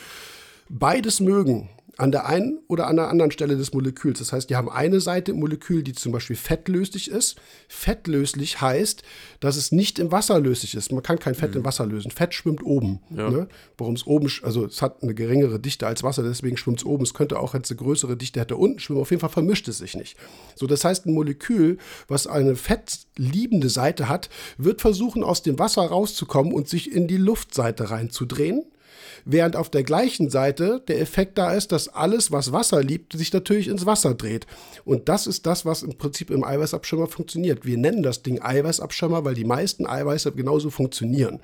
[0.69, 4.19] beides mögen an der einen oder an der anderen Stelle des Moleküls.
[4.19, 7.37] Das heißt, die haben eine Seite im Molekül, die zum Beispiel fettlöslich ist.
[7.67, 9.01] Fettlöslich heißt,
[9.39, 10.91] dass es nicht im Wasser löslich ist.
[10.91, 12.11] Man kann kein Fett im Wasser lösen.
[12.11, 12.99] Fett schwimmt oben.
[13.09, 13.47] Ne?
[13.77, 17.03] Warum es oben, also es hat eine geringere Dichte als Wasser, deswegen schwimmt es oben.
[17.03, 19.01] Es könnte auch, wenn es eine größere Dichte hätte, unten schwimmen.
[19.01, 20.17] Auf jeden Fall vermischt es sich nicht.
[20.55, 25.81] So, das heißt, ein Molekül, was eine fettliebende Seite hat, wird versuchen, aus dem Wasser
[25.83, 28.65] rauszukommen und sich in die Luftseite reinzudrehen.
[29.29, 33.33] Während auf der gleichen Seite der Effekt da ist, dass alles, was Wasser liebt, sich
[33.33, 34.47] natürlich ins Wasser dreht.
[34.85, 37.65] Und das ist das, was im Prinzip im Eiweißabschirmer funktioniert.
[37.65, 41.41] Wir nennen das Ding Eiweißabschirmer, weil die meisten Eiweiße genauso funktionieren.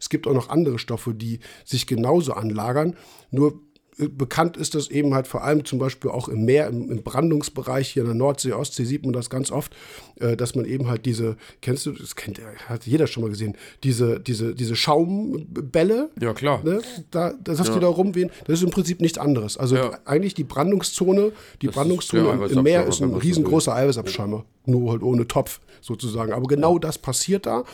[0.00, 2.96] Es gibt auch noch andere Stoffe, die sich genauso anlagern.
[3.30, 3.60] Nur
[3.98, 7.88] bekannt ist das eben halt vor allem zum Beispiel auch im Meer, im, im Brandungsbereich
[7.88, 9.74] hier in der Nordsee, Ostsee sieht man das ganz oft,
[10.20, 13.56] äh, dass man eben halt diese, kennst du, das kennt hat jeder schon mal gesehen,
[13.84, 16.62] diese, diese, diese Schaumbälle, Ja, klar.
[16.62, 19.56] ne, da, das, dass die da rumwehen, das ist im Prinzip nichts anderes.
[19.56, 19.98] Also Ja.
[20.04, 21.32] eigentlich die Brandungszone,
[21.62, 25.60] die ist Brandungszone der im- im Meer ist ein riesengroßer Eiweißabschäumer, nur halt ohne Topf
[25.80, 26.32] sozusagen.
[26.32, 27.64] Aber genau das passiert da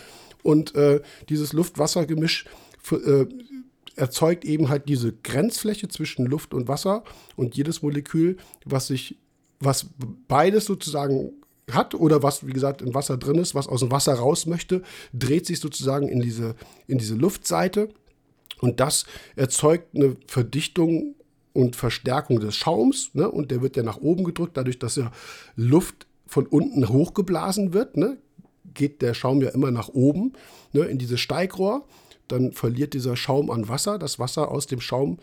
[0.43, 2.47] und äh, dieses Luft-Wasser-Gemisch
[2.93, 3.27] äh,
[3.97, 7.05] erzeugt eben halt diese Grenzfläche zwischen Luft und Wasser
[7.37, 9.19] und jedes Molekül, was sich,
[9.61, 9.87] was
[10.29, 11.33] beides sozusagen
[11.71, 14.83] hat oder was, wie gesagt, im Wasser drin ist, was aus dem Wasser raus möchte,
[15.13, 16.55] dreht sich sozusagen in diese,
[16.87, 17.89] in diese Luftseite
[18.63, 19.05] und das
[19.35, 21.17] erzeugt eine Verdichtung
[21.53, 23.11] und Verstärkung des Schaums.
[23.13, 23.31] Ne?
[23.31, 25.11] Und der wird ja nach oben gedrückt, dadurch, dass ja
[25.57, 27.97] Luft von unten hochgeblasen wird.
[27.97, 28.19] Ne?
[28.73, 30.33] Geht der Schaum ja immer nach oben
[30.73, 30.85] ne?
[30.85, 31.85] in dieses Steigrohr.
[32.33, 33.99] Dann verliert dieser Schaum an Wasser.
[33.99, 35.19] Das Wasser aus dem Schaum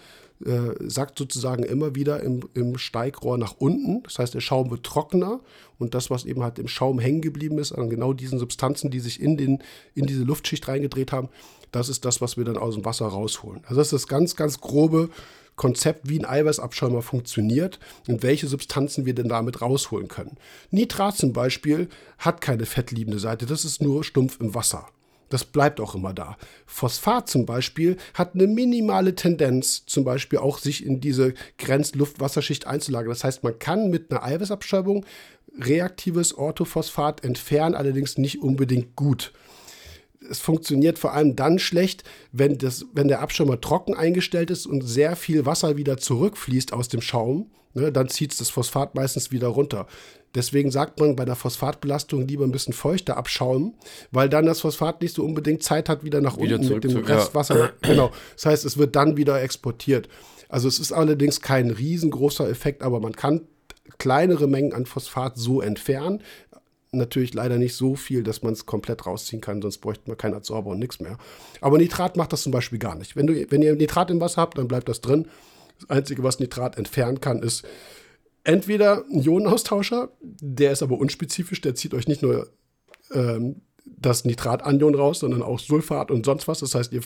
[0.45, 4.03] äh, sackt sozusagen immer wieder im, im Steigrohr nach unten.
[4.03, 5.39] Das heißt, der Schaum wird trockener
[5.79, 8.99] und das, was eben halt im Schaum hängen geblieben ist, an genau diesen Substanzen, die
[8.99, 9.63] sich in, den,
[9.95, 11.29] in diese Luftschicht reingedreht haben,
[11.71, 13.61] das ist das, was wir dann aus dem Wasser rausholen.
[13.63, 15.09] Also das ist das ganz, ganz grobe
[15.55, 20.37] Konzept, wie ein Eiweißabschäumer funktioniert und welche Substanzen wir denn damit rausholen können.
[20.69, 24.87] Nitrat zum Beispiel hat keine fettliebende Seite, das ist nur stumpf im Wasser.
[25.29, 26.37] Das bleibt auch immer da.
[26.65, 33.09] Phosphat zum Beispiel hat eine minimale Tendenz, zum Beispiel auch sich in diese Grenzluft-Wasserschicht einzulagern.
[33.09, 35.05] Das heißt, man kann mit einer Eiweißabschreibung
[35.57, 39.33] reaktives Orthophosphat entfernen, allerdings nicht unbedingt gut.
[40.29, 44.81] Es funktioniert vor allem dann schlecht, wenn, das, wenn der Abschirmer trocken eingestellt ist und
[44.81, 47.49] sehr viel Wasser wieder zurückfließt aus dem Schaum.
[47.75, 49.85] Ne, dann zieht es das Phosphat meistens wieder runter.
[50.35, 53.73] Deswegen sagt man bei der Phosphatbelastung lieber ein bisschen feuchter abschaumen,
[54.11, 56.91] weil dann das Phosphat nicht so unbedingt Zeit hat, wieder nach wieder unten mit dem
[56.91, 57.57] zu, Restwasser.
[57.57, 57.69] Ja.
[57.81, 58.11] Genau.
[58.35, 60.07] Das heißt, es wird dann wieder exportiert.
[60.47, 63.41] Also es ist allerdings kein riesengroßer Effekt, aber man kann
[63.97, 66.21] kleinere Mengen an Phosphat so entfernen.
[66.91, 70.35] Natürlich leider nicht so viel, dass man es komplett rausziehen kann, sonst bräuchte man keinen
[70.35, 71.17] Adsorber und nichts mehr.
[71.61, 73.15] Aber Nitrat macht das zum Beispiel gar nicht.
[73.15, 75.27] Wenn, du, wenn ihr Nitrat im Wasser habt, dann bleibt das drin.
[75.79, 77.63] Das Einzige, was Nitrat entfernen kann, ist
[78.43, 82.49] entweder ein Ionenaustauscher, der ist aber unspezifisch, der zieht euch nicht nur
[83.11, 86.59] ähm, das Nitratanion raus, sondern auch Sulfat und sonst was.
[86.59, 87.01] Das heißt, ihr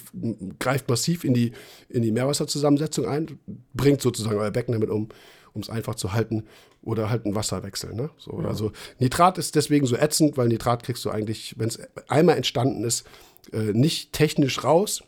[0.60, 1.54] greift massiv in die,
[1.90, 3.40] in die Meerwasserzusammensetzung ein,
[3.74, 5.10] bringt sozusagen euer Becken damit um,
[5.54, 6.44] um es einfach zu halten
[6.82, 7.94] oder halt einen Wasserwechsel.
[7.94, 8.10] Ne?
[8.18, 8.48] So, ja.
[8.48, 12.84] Also Nitrat ist deswegen so ätzend, weil Nitrat kriegst du eigentlich, wenn es einmal entstanden
[12.84, 13.06] ist,
[13.52, 15.04] äh, nicht technisch raus,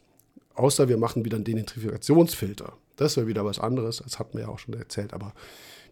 [0.56, 2.73] außer wir machen wieder einen Denitrifikationsfilter.
[2.95, 5.34] Das wäre wieder was anderes, das hatten wir ja auch schon erzählt, aber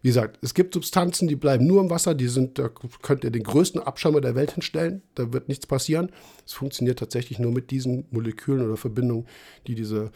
[0.04, 3.30] wie gesagt, es gibt Substanzen, die bleiben nur im Wasser, die sind, da könnt ihr
[3.30, 6.12] den größten Abschirmer der Welt hinstellen, da wird nichts passieren.
[6.44, 9.26] Es funktioniert tatsächlich nur mit diesen Molekülen oder Verbindungen,
[9.66, 10.10] die diese,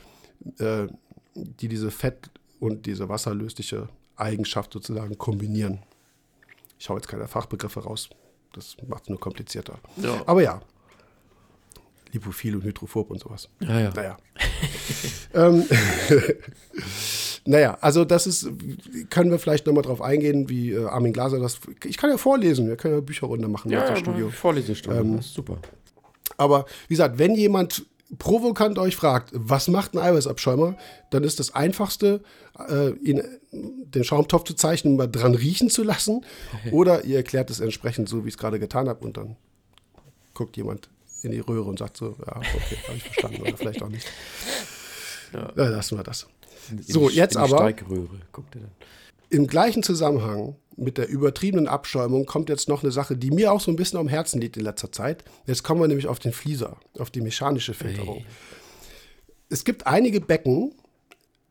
[0.58, 0.88] äh,
[1.34, 5.78] die diese Fett- und diese wasserlösliche Eigenschaft sozusagen kombinieren.
[6.78, 8.10] Ich hau jetzt keine Fachbegriffe raus,
[8.52, 9.78] das macht es nur komplizierter.
[9.96, 10.20] Ja.
[10.26, 10.60] Aber ja,
[12.12, 13.48] Lipophil und Hydrophob und sowas.
[13.60, 13.90] Ja, ja.
[13.94, 14.18] Naja.
[15.32, 15.64] ähm,
[17.48, 18.46] naja, also das ist,
[19.08, 21.58] können wir vielleicht nochmal drauf eingehen, wie äh, Armin Glaser das.
[21.84, 24.28] Ich kann ja vorlesen, wir können ja Bücherrunde machen ja, im Studio.
[24.28, 25.56] Vorlesestunde, ähm, super.
[26.36, 27.86] Aber wie gesagt, wenn jemand
[28.18, 30.76] provokant euch fragt, was macht ein Eiweißabschäumer,
[31.10, 32.22] dann ist das Einfachste,
[32.68, 36.26] äh, ihn, den Schaumtopf zu zeichnen, mal dran riechen zu lassen.
[36.70, 39.36] Oder ihr erklärt es entsprechend so, wie ich es gerade getan habe, und dann
[40.34, 40.90] guckt jemand
[41.22, 44.06] in die Röhre und sagt so, ja, okay, habe ich verstanden, oder vielleicht auch nicht.
[45.30, 45.52] Ja.
[45.54, 46.26] ja lassen wir das.
[46.70, 47.70] In so, die, jetzt aber.
[47.70, 47.74] Er.
[49.30, 53.60] Im gleichen Zusammenhang mit der übertriebenen Abschäumung kommt jetzt noch eine Sache, die mir auch
[53.60, 55.24] so ein bisschen am Herzen liegt in letzter Zeit.
[55.46, 58.18] Jetzt kommen wir nämlich auf den Flieser, auf die mechanische Filterung.
[58.18, 58.26] Hey.
[59.50, 60.72] Es gibt einige Becken,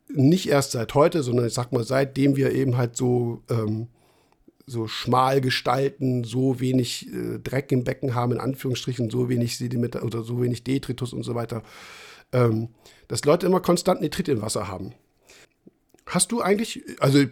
[0.08, 3.88] nicht erst seit heute, sondern ich sag mal, seitdem wir eben halt so, ähm,
[4.66, 10.02] so schmal gestalten, so wenig äh, Dreck im Becken haben, in Anführungsstrichen, so wenig Sedimente
[10.02, 11.62] oder so wenig Detritus und so weiter,
[12.32, 12.68] ähm,
[13.08, 14.94] dass Leute immer konstant Nitrit im Wasser haben.
[16.08, 17.22] Hast du eigentlich, also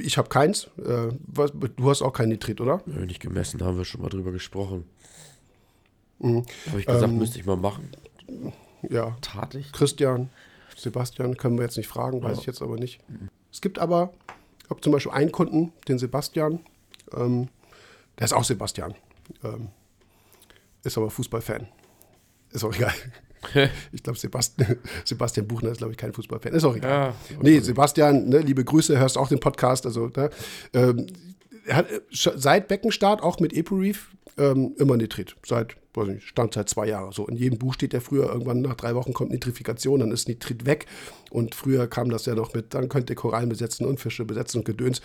[0.00, 2.82] ich habe keins, äh, was, du hast auch kein Nitrit, oder?
[2.86, 4.84] Nö, nicht gemessen, da haben wir schon mal drüber gesprochen.
[6.18, 6.44] Mhm.
[6.68, 7.90] Habe ich gesagt, ähm, müsste ich mal machen.
[8.88, 9.16] Ja.
[9.20, 9.72] Tat ich?
[9.72, 10.30] Christian,
[10.76, 12.40] Sebastian können wir jetzt nicht fragen, weiß ja.
[12.40, 13.06] ich jetzt aber nicht.
[13.08, 13.28] Mhm.
[13.52, 14.12] Es gibt aber,
[14.64, 16.60] ich habe zum Beispiel einen Kunden, den Sebastian,
[17.14, 17.48] ähm,
[18.18, 18.94] der ist auch Sebastian,
[19.44, 19.68] ähm,
[20.82, 21.68] ist aber Fußballfan.
[22.50, 22.94] Ist auch egal.
[23.92, 26.52] ich glaube, Sebastian, Sebastian Buchner ist, glaube ich, kein Fußballfan.
[26.52, 26.90] Ist auch egal.
[26.90, 29.86] Ja, nee, Sebastian, ne, liebe Grüße, hörst auch den Podcast.
[29.86, 30.30] Also, ne,
[30.72, 31.06] ähm,
[31.68, 35.36] hat seit Beckenstart auch mit EpoReef ähm, immer Nitrit.
[35.44, 37.12] Seit, weiß nicht, stand seit zwei Jahren.
[37.12, 40.28] So in jedem Buch steht ja früher, irgendwann nach drei Wochen kommt Nitrifikation, dann ist
[40.28, 40.86] Nitrit weg.
[41.30, 44.58] Und früher kam das ja noch mit, dann könnt ihr Korallen besetzen und Fische besetzen
[44.58, 45.00] und Gedöns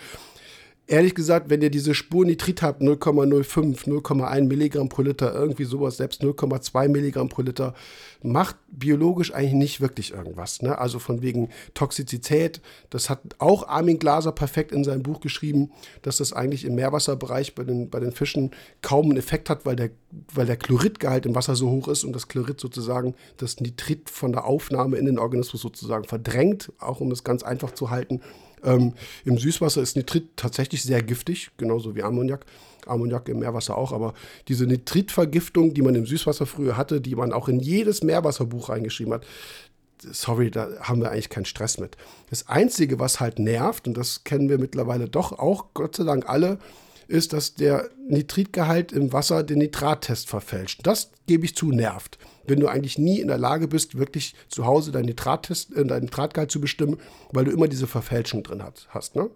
[0.88, 5.98] ehrlich gesagt, wenn ihr diese Spur Nitrit habt, 0,05, 0,1 Milligramm pro Liter, irgendwie sowas,
[5.98, 7.74] selbst 0,2 Milligramm pro Liter,
[8.22, 10.62] macht biologisch eigentlich nicht wirklich irgendwas.
[10.62, 10.76] Ne?
[10.78, 12.60] Also von wegen Toxizität,
[12.90, 15.70] das hat auch Armin Glaser perfekt in seinem Buch geschrieben,
[16.02, 18.50] dass das eigentlich im Meerwasserbereich bei den, bei den Fischen
[18.80, 19.90] kaum einen Effekt hat, weil der,
[20.32, 24.32] weil der Chloridgehalt im Wasser so hoch ist und das Chlorid sozusagen das Nitrit von
[24.32, 28.22] der Aufnahme in den Organismus sozusagen verdrängt, auch um es ganz einfach zu halten.
[28.64, 28.94] Ähm,
[29.24, 32.44] Im Süßwasser ist Nitrit tatsächlich sehr giftig, genauso wie Ammoniak.
[32.86, 34.14] Ammoniak im Meerwasser auch, aber
[34.48, 39.12] diese Nitritvergiftung, die man im Süßwasser früher hatte, die man auch in jedes Meerwasserbuch reingeschrieben
[39.12, 39.26] hat,
[40.10, 41.96] sorry, da haben wir eigentlich keinen Stress mit.
[42.30, 46.28] Das Einzige, was halt nervt, und das kennen wir mittlerweile doch auch, Gott sei Dank
[46.28, 46.58] alle,
[47.08, 50.80] ist, dass der Nitritgehalt im Wasser den Nitrattest verfälscht.
[50.84, 52.18] Das gebe ich zu, nervt
[52.48, 56.04] wenn du eigentlich nie in der Lage bist, wirklich zu Hause deinen, Nitrattest, äh, deinen
[56.04, 56.98] Nitratgehalt zu bestimmen,
[57.32, 59.16] weil du immer diese Verfälschung drin hat, hast.
[59.16, 59.30] Ne?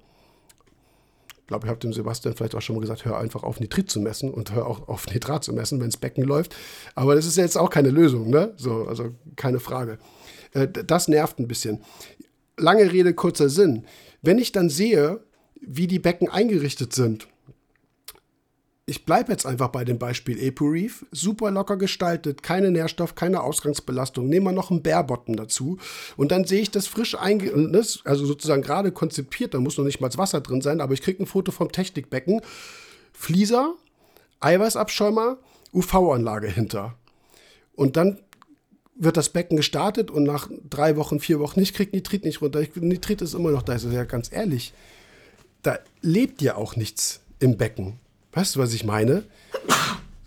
[1.38, 3.90] Ich glaube, ich habe dem Sebastian vielleicht auch schon mal gesagt, hör einfach auf Nitrit
[3.90, 6.54] zu messen und hör auch auf Nitrat zu messen, wenn das Becken läuft.
[6.94, 8.54] Aber das ist jetzt auch keine Lösung, ne?
[8.56, 9.98] So, also keine Frage.
[10.52, 11.82] Äh, das nervt ein bisschen.
[12.56, 13.84] lange Rede, kurzer Sinn.
[14.22, 15.20] Wenn ich dann sehe,
[15.60, 17.28] wie die Becken eingerichtet sind,
[18.84, 21.06] ich bleibe jetzt einfach bei dem Beispiel Epo-Reef.
[21.12, 24.28] Super locker gestaltet, keine Nährstoff, keine Ausgangsbelastung.
[24.28, 25.78] Nehmen wir noch einen Bärbottom dazu.
[26.16, 27.52] Und dann sehe ich das frisch einge...
[28.04, 31.02] Also sozusagen gerade konzipiert, da muss noch nicht mal das Wasser drin sein, aber ich
[31.02, 32.40] kriege ein Foto vom Technikbecken.
[33.12, 33.74] Flieser,
[34.40, 35.38] Eiweißabschäumer,
[35.72, 36.96] UV-Anlage hinter.
[37.76, 38.18] Und dann
[38.96, 42.62] wird das Becken gestartet und nach drei Wochen, vier Wochen nicht, kriegt Nitrit nicht runter.
[42.74, 43.76] Nitrit ist immer noch da.
[43.76, 44.74] Ich sage ja ganz ehrlich,
[45.62, 48.00] da lebt ja auch nichts im Becken.
[48.32, 49.24] Weißt du, was ich meine?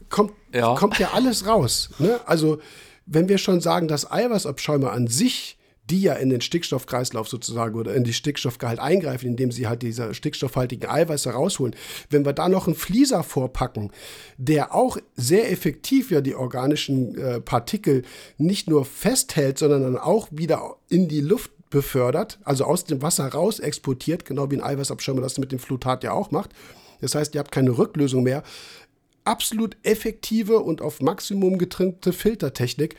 [0.09, 1.89] Kommt ja, kommt ja alles raus.
[1.99, 2.19] Ne?
[2.25, 2.59] Also,
[3.05, 5.57] wenn wir schon sagen, dass Eiweißabschäume an sich
[5.89, 10.13] die ja in den Stickstoffkreislauf sozusagen oder in die Stickstoffgehalt eingreifen, indem sie halt diese
[10.13, 11.75] stickstoffhaltigen Eiweiße rausholen.
[12.09, 13.91] Wenn wir da noch einen Flieser vorpacken,
[14.37, 18.03] der auch sehr effektiv ja die organischen äh, Partikel
[18.37, 23.27] nicht nur festhält, sondern dann auch wieder in die Luft befördert, also aus dem Wasser
[23.27, 26.51] raus exportiert, genau wie ein Eiweißabschirmer das mit dem Flutat ja auch macht.
[27.01, 28.43] Das heißt, ihr habt keine Rücklösung mehr.
[29.23, 32.95] Absolut effektive und auf Maximum getrimmte Filtertechnik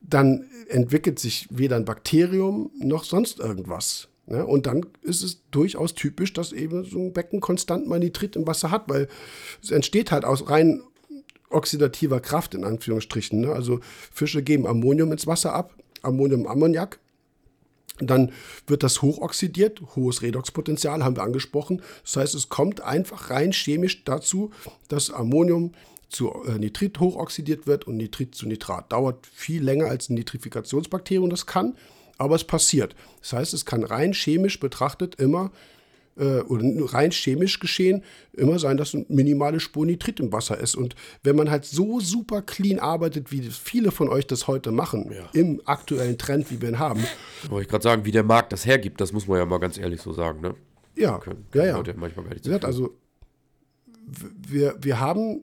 [0.00, 4.08] dann entwickelt sich weder ein Bakterium noch sonst irgendwas.
[4.26, 8.36] Ja, und dann ist es durchaus typisch, dass eben so ein Becken konstant mal Nitrit
[8.36, 9.08] im Wasser hat, weil
[9.62, 10.82] es entsteht halt aus rein
[11.48, 13.40] oxidativer Kraft in Anführungsstrichen.
[13.40, 13.52] Ne?
[13.52, 13.80] Also
[14.12, 16.98] Fische geben Ammonium ins Wasser ab, Ammonium, Ammoniak.
[18.00, 18.32] Dann
[18.66, 21.82] wird das hochoxidiert, hohes Redoxpotenzial haben wir angesprochen.
[22.04, 24.50] Das heißt, es kommt einfach rein chemisch dazu,
[24.88, 25.72] dass Ammonium
[26.08, 28.92] zu äh, Nitrit hochoxidiert wird und Nitrit zu Nitrat.
[28.92, 31.76] Dauert viel länger als ein Nitrifikationsbakterium das kann,
[32.16, 32.94] aber es passiert.
[33.20, 35.50] Das heißt, es kann rein chemisch betrachtet immer
[36.18, 40.74] äh, oder rein chemisch geschehen, immer sein, dass eine minimale Spur Nitrit im Wasser ist.
[40.74, 45.12] Und wenn man halt so super clean arbeitet, wie viele von euch das heute machen,
[45.12, 45.28] ja.
[45.32, 47.04] im aktuellen Trend, wie wir ihn haben.
[47.48, 49.78] Wollte ich gerade sagen, wie der Markt das hergibt, das muss man ja mal ganz
[49.78, 50.54] ehrlich so sagen, ne?
[50.96, 51.94] Ja, können, können ja, ja.
[51.96, 52.96] Manchmal gar nicht so also
[54.48, 55.42] wir, wir haben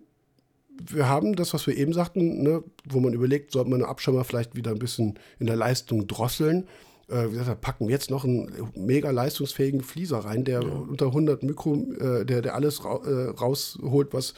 [0.77, 4.23] wir haben das, was wir eben sagten, ne, wo man überlegt, sollte man eine Abschirmer
[4.23, 6.67] vielleicht wieder ein bisschen in der Leistung drosseln.
[7.07, 10.69] Äh, wie gesagt, packen wir jetzt noch einen mega leistungsfähigen Flieser rein, der ja.
[10.69, 14.33] unter 100 Mikro, äh, der, der alles ra äh, rausholt, was,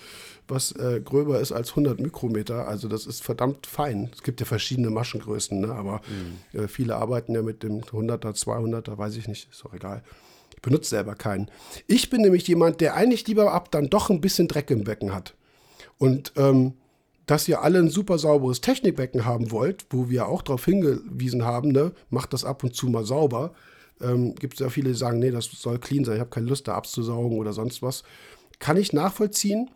[0.49, 2.67] was äh, gröber ist als 100 Mikrometer.
[2.67, 4.09] Also das ist verdammt fein.
[4.13, 5.71] Es gibt ja verschiedene Maschengrößen, ne?
[5.71, 6.59] aber mhm.
[6.59, 10.03] Äh, viele arbeiten ja mit dem 100er, 200er, weiß ich nicht, ist doch egal.
[10.53, 11.49] Ich benutze selber keinen.
[11.85, 15.13] Ich bin nämlich jemand, der eigentlich lieber ab dann doch ein bisschen Dreck im Becken
[15.13, 15.35] hat.
[15.99, 16.73] Und ähm,
[17.27, 21.71] dass ihr alle ein super sauberes Technikbecken haben wollt, wo wir auch darauf hingewiesen haben,
[21.71, 23.53] ne, macht das ab und zu mal sauber.
[24.01, 26.47] Ähm, Gibt es ja viele, die sagen, nee, das soll clean sein, ich habe keine
[26.47, 28.03] Lust da abzusaugen oder sonst was.
[28.59, 29.69] Kann ich nachvollziehen,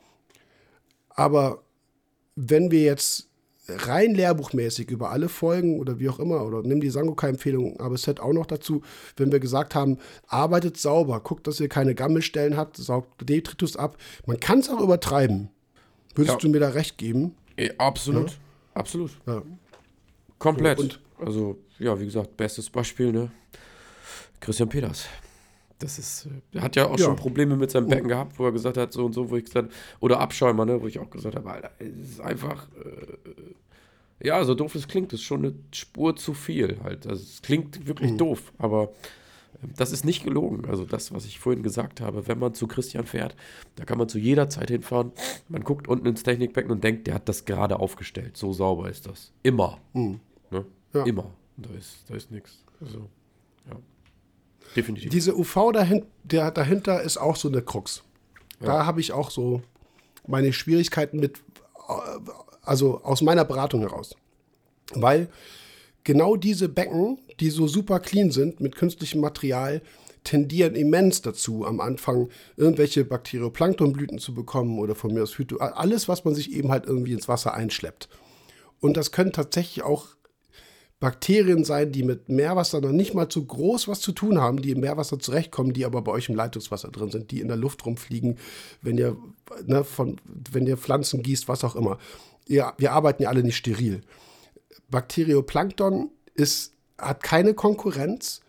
[1.10, 1.62] aber
[2.36, 3.28] wenn wir jetzt
[3.68, 8.08] rein lehrbuchmäßig über alle Folgen oder wie auch immer, oder nimm die Sangoka-Empfehlung, aber es
[8.08, 8.82] auch noch dazu,
[9.18, 9.98] wenn wir gesagt haben,
[10.28, 13.98] arbeitet sauber, guckt, dass ihr keine Gammelstellen habt, saugt Detritus ab.
[14.26, 15.50] Man kann es auch übertreiben.
[16.16, 16.40] Würdest ja.
[16.40, 17.36] du mir da recht geben?
[17.58, 18.30] Ja, absolut.
[18.30, 18.36] Ja?
[18.74, 19.12] Absolut.
[19.26, 19.42] Ja.
[20.40, 20.80] Komplett.
[20.80, 23.32] Und, also, ja, wie gesagt, bestes Beispiel, ne?
[24.40, 25.08] Christian Peters.
[25.82, 28.52] Das ist, äh, er hat ja auch schon Probleme mit seinem Becken gehabt, wo er
[28.52, 31.36] gesagt hat, so und so, wo ich gesagt oder Abschäumer, ne, wo ich auch gesagt
[31.36, 36.16] habe, Alter, es ist einfach, äh, ja, so doof es klingt, ist schon eine Spur
[36.16, 37.08] zu viel halt.
[37.08, 38.18] Also es klingt wirklich mhm.
[38.20, 38.90] doof, aber
[39.76, 40.66] das ist nicht gelogen.
[40.70, 43.36] Also das, was ich vorhin gesagt habe, wenn man zu Christian fährt,
[43.76, 45.12] da kann man zu jeder Zeit hinfahren.
[45.50, 48.38] Man guckt unten ins Technikbecken und denkt, der hat das gerade aufgestellt.
[48.38, 49.32] So sauber ist das.
[49.44, 49.80] Immer.
[49.94, 50.20] Mhm.
[50.50, 50.66] Ne?
[50.94, 51.04] Ja.
[51.04, 51.32] Immer.
[51.58, 52.64] Da ist, da ist nichts.
[52.80, 53.10] Also,
[53.70, 53.78] ja.
[54.76, 55.12] Definitiv.
[55.12, 58.04] Diese UV dahin, der, dahinter ist auch so eine Krux.
[58.60, 58.68] Ja.
[58.68, 59.62] Da habe ich auch so
[60.28, 61.40] meine Schwierigkeiten mit,
[62.64, 64.16] also aus meiner Beratung heraus.
[64.94, 65.30] Weil
[66.04, 69.82] genau diese Becken, die so super clean sind mit künstlichem Material,
[70.24, 76.08] tendieren immens dazu, am Anfang irgendwelche Bakterioplanktonblüten zu bekommen oder von mir aus Phyto, alles,
[76.08, 78.08] was man sich eben halt irgendwie ins Wasser einschleppt.
[78.80, 80.08] Und das können tatsächlich auch
[81.00, 84.70] Bakterien sein, die mit Meerwasser noch nicht mal zu groß was zu tun haben, die
[84.70, 87.86] im Meerwasser zurechtkommen, die aber bei euch im Leitungswasser drin sind, die in der Luft
[87.86, 88.38] rumfliegen,
[88.84, 89.18] wenn ihr,
[89.66, 90.18] ne, von,
[90.52, 91.98] wenn ihr Pflanzen gießt, was auch immer.
[92.48, 94.02] Ja, wir arbeiten ja alle nicht steril.
[94.92, 98.42] Bakterioplankton ist, hat keine Konkurrenz.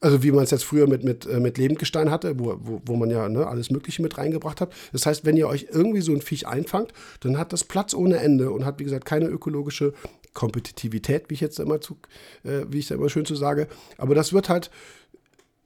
[0.00, 2.96] Also wie man es jetzt früher mit, mit, äh, mit Lebendgestein hatte, wo, wo, wo
[2.96, 4.72] man ja ne, alles Mögliche mit reingebracht hat.
[4.92, 8.18] Das heißt, wenn ihr euch irgendwie so ein Viech einfangt, dann hat das Platz ohne
[8.18, 9.92] Ende und hat, wie gesagt, keine ökologische
[10.34, 11.96] Kompetitivität, wie ich jetzt immer zu,
[12.44, 13.66] äh, wie ich immer schön zu sage.
[13.96, 14.70] Aber das wird halt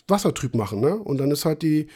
[0.08, 0.96] wassertrüb machen, ne?
[0.96, 1.88] Und dann ist halt die,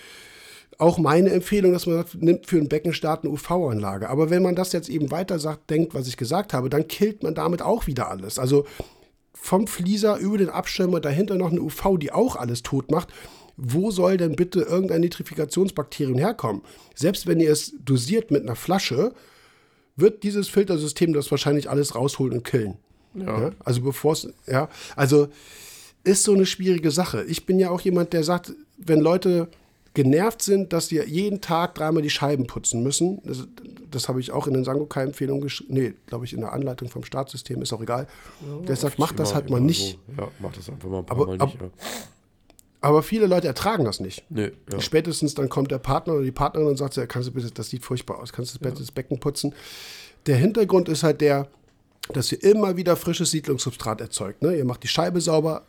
[0.78, 4.10] auch meine Empfehlung, dass man nimmt für einen Beckenstart eine UV-Anlage.
[4.10, 7.22] Aber wenn man das jetzt eben weiter sagt, denkt, was ich gesagt habe, dann killt
[7.22, 8.38] man damit auch wieder alles.
[8.38, 8.66] Also
[9.32, 13.08] vom Flieser über den Abschirmer dahinter noch eine UV, die auch alles tot macht.
[13.56, 16.62] Wo soll denn bitte irgendein Nitrifikationsbakterium herkommen?
[16.94, 19.14] Selbst wenn ihr es dosiert mit einer Flasche,
[19.96, 22.76] wird dieses Filtersystem das wahrscheinlich alles rausholen und killen.
[23.14, 23.40] Ja.
[23.40, 23.50] ja?
[23.64, 25.28] Also bevor es, ja, also
[26.04, 27.24] ist so eine schwierige Sache.
[27.24, 29.48] Ich bin ja auch jemand, der sagt, wenn Leute
[29.96, 33.22] genervt sind, dass sie jeden Tag dreimal die Scheiben putzen müssen.
[33.24, 33.48] Das,
[33.90, 35.72] das habe ich auch in den Sangokai-Empfehlungen geschrieben.
[35.72, 38.06] Nee, glaube ich, in der Anleitung vom Startsystem, ist auch egal.
[38.46, 39.98] Ja, der sagt, mach das halt mal nicht.
[40.06, 40.22] So.
[40.22, 41.56] Ja, mach das einfach mal ein paar aber, Mal nicht.
[41.58, 41.70] Aber,
[42.82, 44.22] aber viele Leute ertragen das nicht.
[44.28, 44.80] Nee, ja.
[44.80, 47.70] Spätestens dann kommt der Partner oder die Partnerin und sagt, ja, kannst du bitte, das
[47.70, 48.78] sieht furchtbar aus, kannst du das, ja.
[48.78, 49.54] das Becken putzen.
[50.26, 51.48] Der Hintergrund ist halt der,
[52.12, 54.42] dass ihr immer wieder frisches Siedlungssubstrat erzeugt.
[54.42, 54.56] Ne?
[54.56, 55.64] Ihr macht die Scheibe sauber,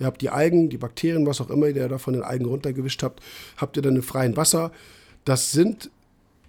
[0.00, 3.02] ihr habt die Algen, die Bakterien, was auch immer ihr da von den Algen runtergewischt
[3.02, 3.20] habt,
[3.56, 4.72] habt ihr dann im freien Wasser.
[5.24, 5.90] Das sind,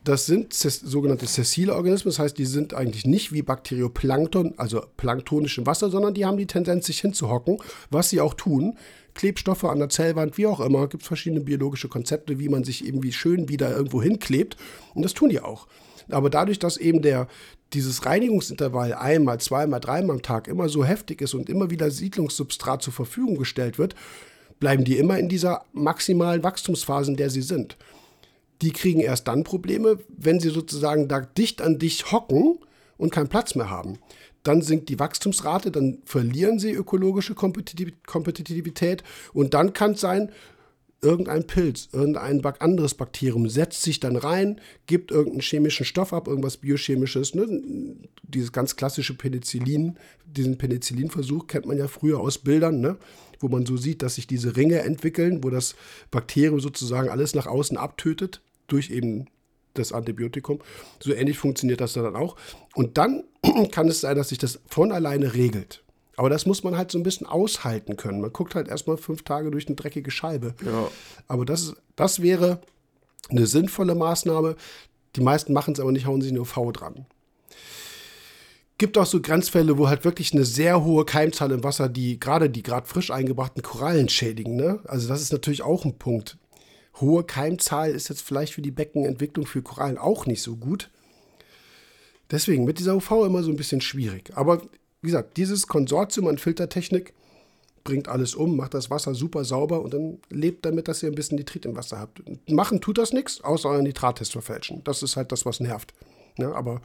[0.04, 5.58] das sind sogenannte sessile Organismen, das heißt, die sind eigentlich nicht wie Bakterioplankton, also planktonisch
[5.58, 7.60] im Wasser, sondern die haben die Tendenz, sich hinzuhocken,
[7.92, 8.78] was sie auch tun.
[9.14, 13.12] Klebstoffe an der Zellwand, wie auch immer, gibt verschiedene biologische Konzepte, wie man sich irgendwie
[13.12, 14.56] schön wieder irgendwo hinklebt.
[14.96, 15.68] Und das tun die auch.
[16.10, 17.28] Aber dadurch, dass eben der,
[17.74, 22.82] dieses Reinigungsintervall einmal, zweimal, dreimal am Tag immer so heftig ist und immer wieder Siedlungssubstrat
[22.82, 23.96] zur Verfügung gestellt wird,
[24.60, 27.78] bleiben die immer in dieser maximalen Wachstumsphase, in der sie sind.
[28.62, 32.60] Die kriegen erst dann Probleme, wenn sie sozusagen da dicht an dich hocken
[32.98, 33.98] und keinen Platz mehr haben.
[34.44, 39.04] Dann sinkt die Wachstumsrate, dann verlieren sie ökologische Kompetitivität
[39.34, 40.32] und dann kann es sein,
[41.02, 46.58] irgendein Pilz, irgendein anderes Bakterium setzt sich dann rein, gibt irgendeinen chemischen Stoff ab, irgendwas
[46.58, 47.34] biochemisches.
[47.34, 47.96] Ne?
[48.24, 52.98] Dieses ganz klassische Penicillin, diesen Penicillinversuch kennt man ja früher aus Bildern, ne?
[53.40, 55.76] wo man so sieht, dass sich diese Ringe entwickeln, wo das
[56.12, 59.26] Bakterium sozusagen alles nach außen abtötet durch eben
[59.74, 60.60] das Antibiotikum.
[61.00, 62.36] So ähnlich funktioniert das dann auch.
[62.76, 63.24] Und dann
[63.72, 65.81] kann es sein, dass sich das von alleine regelt.
[66.22, 68.22] Aber das muss man halt so ein bisschen aushalten können.
[68.22, 70.54] Man guckt halt erstmal fünf Tage durch eine dreckige Scheibe.
[70.64, 70.88] Ja.
[71.28, 72.62] Aber das, das wäre
[73.30, 74.56] eine sinnvolle Maßnahme.
[75.16, 77.08] Die meisten machen es aber nicht, hauen sich eine UV dran.
[78.78, 82.52] Gibt auch so Grenzfälle, wo halt wirklich eine sehr hohe Keimzahl im Wasser, die gerade
[82.52, 84.56] die gerade frisch eingebrachten Korallen schädigen.
[84.56, 84.80] Ne?
[84.86, 86.38] Also das ist natürlich auch ein Punkt.
[87.00, 90.92] Hohe Keimzahl ist jetzt vielleicht für die Beckenentwicklung für Korallen auch nicht so gut.
[92.30, 94.30] Deswegen mit dieser UV immer so ein bisschen schwierig.
[94.36, 94.62] Aber
[95.02, 97.14] wie gesagt, dieses Konsortium an Filtertechnik
[97.84, 101.16] bringt alles um, macht das Wasser super sauber und dann lebt damit, dass ihr ein
[101.16, 102.22] bisschen Nitrit im Wasser habt.
[102.50, 104.84] Machen tut das nichts, außer euren Nitrattest verfälschen.
[104.84, 105.94] Das ist halt das, was nervt.
[106.38, 106.82] Ja, aber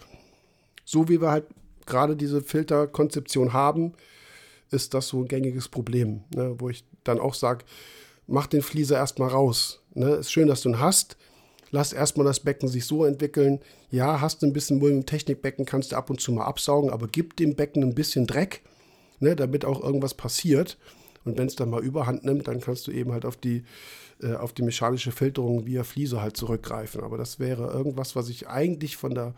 [0.84, 1.44] so wie wir halt
[1.84, 3.92] gerade diese Filterkonzeption haben,
[4.70, 7.64] ist das so ein gängiges Problem, ne, wo ich dann auch sage,
[8.26, 9.80] mach den Flieser erstmal raus.
[9.94, 10.16] Ne.
[10.16, 11.16] Ist schön, dass du ihn hast,
[11.76, 13.60] lass erstmal das Becken sich so entwickeln.
[13.90, 16.90] Ja, hast du ein bisschen Müll im Technikbecken, kannst du ab und zu mal absaugen,
[16.90, 18.62] aber gib dem Becken ein bisschen Dreck,
[19.20, 20.78] ne, damit auch irgendwas passiert.
[21.24, 23.64] Und wenn es dann mal überhand nimmt, dann kannst du eben halt auf die,
[24.22, 27.02] äh, auf die mechanische Filterung via Fliese halt zurückgreifen.
[27.02, 29.34] Aber das wäre irgendwas, was ich eigentlich von der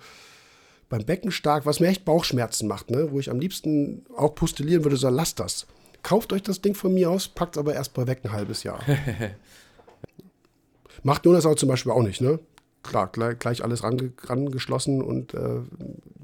[0.89, 3.11] beim Becken stark, was mir echt Bauchschmerzen macht, ne?
[3.11, 5.67] wo ich am liebsten auch postulieren würde, so lasst das.
[6.03, 8.63] Kauft euch das Ding von mir aus, packt es aber erst mal weg ein halbes
[8.63, 8.81] Jahr.
[11.03, 12.39] Macht Jonas zum Beispiel auch nicht, ne?
[12.83, 15.61] Klar, gleich, gleich alles rangeschlossen und äh,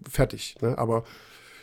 [0.09, 0.57] fertig.
[0.61, 0.79] Ne?
[0.79, 1.05] Aber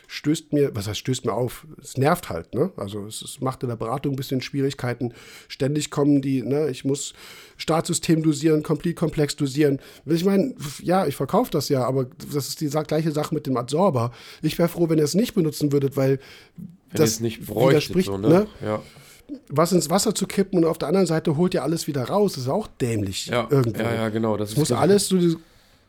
[0.06, 1.66] stößt mir, was heißt stößt mir auf?
[1.80, 2.70] Es nervt halt, ne?
[2.76, 5.14] Also es, es, macht in der Beratung ein bisschen Schwierigkeiten.
[5.48, 7.14] Ständig kommen die, ne, ich muss
[7.56, 9.80] Startsystem dosieren, komplett komplex dosieren.
[10.04, 13.56] Ich meine, ja, ich verkaufe das ja, aber das ist die gleiche Sache mit dem
[13.56, 14.12] Adsorber.
[14.42, 16.18] Ich wäre froh, wenn ihr es nicht benutzen würdet, weil
[16.90, 18.28] wenn das nicht widerspricht, so, ne?
[18.28, 18.46] ne?
[18.62, 18.82] Ja
[19.48, 22.34] was ins Wasser zu kippen und auf der anderen Seite holt ihr alles wieder raus.
[22.34, 23.26] Das ist auch dämlich.
[23.26, 23.82] Ja, irgendwo.
[23.82, 24.36] ja, ja genau.
[24.36, 25.36] Das muss alles so die,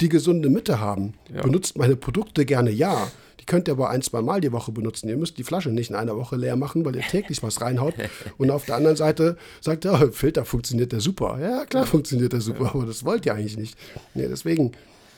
[0.02, 1.14] die, gesunde Mitte haben.
[1.34, 1.41] Ja.
[1.41, 3.07] Benutzt meine Produkte gerne, ja.
[3.40, 5.10] Die könnt ihr aber ein, zwei Mal die Woche benutzen.
[5.10, 7.94] Ihr müsst die Flasche nicht in einer Woche leer machen, weil ihr täglich was reinhaut.
[8.38, 11.38] Und auf der anderen Seite sagt ihr, oh, Filter funktioniert der super.
[11.41, 12.70] Ja, klar funktioniert der super, ja.
[12.74, 13.78] aber das wollt ihr eigentlich nicht.
[14.14, 14.72] Nee, deswegen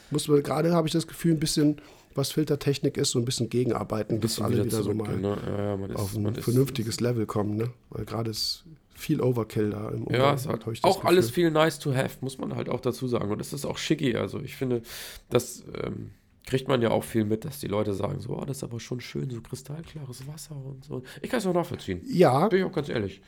[0.09, 1.77] muss man gerade, habe ich das Gefühl, ein bisschen
[2.15, 5.37] was Filtertechnik ist, so ein bisschen gegenarbeiten, bis alle wieder, wieder so mal ne?
[5.45, 7.57] ja, ja, ist, auf ein vernünftiges Level kommen.
[7.57, 7.71] Ne?
[7.89, 8.63] Weil gerade ist
[8.95, 10.21] viel Overkill da im Umgang.
[10.21, 13.29] Ja, es hat auch alles viel nice to have, muss man halt auch dazu sagen.
[13.31, 14.15] Und das ist auch schicki.
[14.15, 14.81] Also ich finde,
[15.29, 16.11] das ähm,
[16.45, 18.79] kriegt man ja auch viel mit, dass die Leute sagen, so, oh, das ist aber
[18.79, 21.03] schon schön, so kristallklares Wasser und so.
[21.21, 22.01] Ich kann es auch nachvollziehen.
[22.05, 22.47] Ja.
[22.47, 23.21] Bin ich auch ganz ehrlich.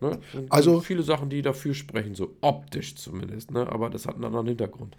[0.00, 0.18] Ne?
[0.50, 3.70] Also viele Sachen, die dafür sprechen, so optisch zumindest, ne?
[3.70, 4.96] aber das hat einen anderen Hintergrund.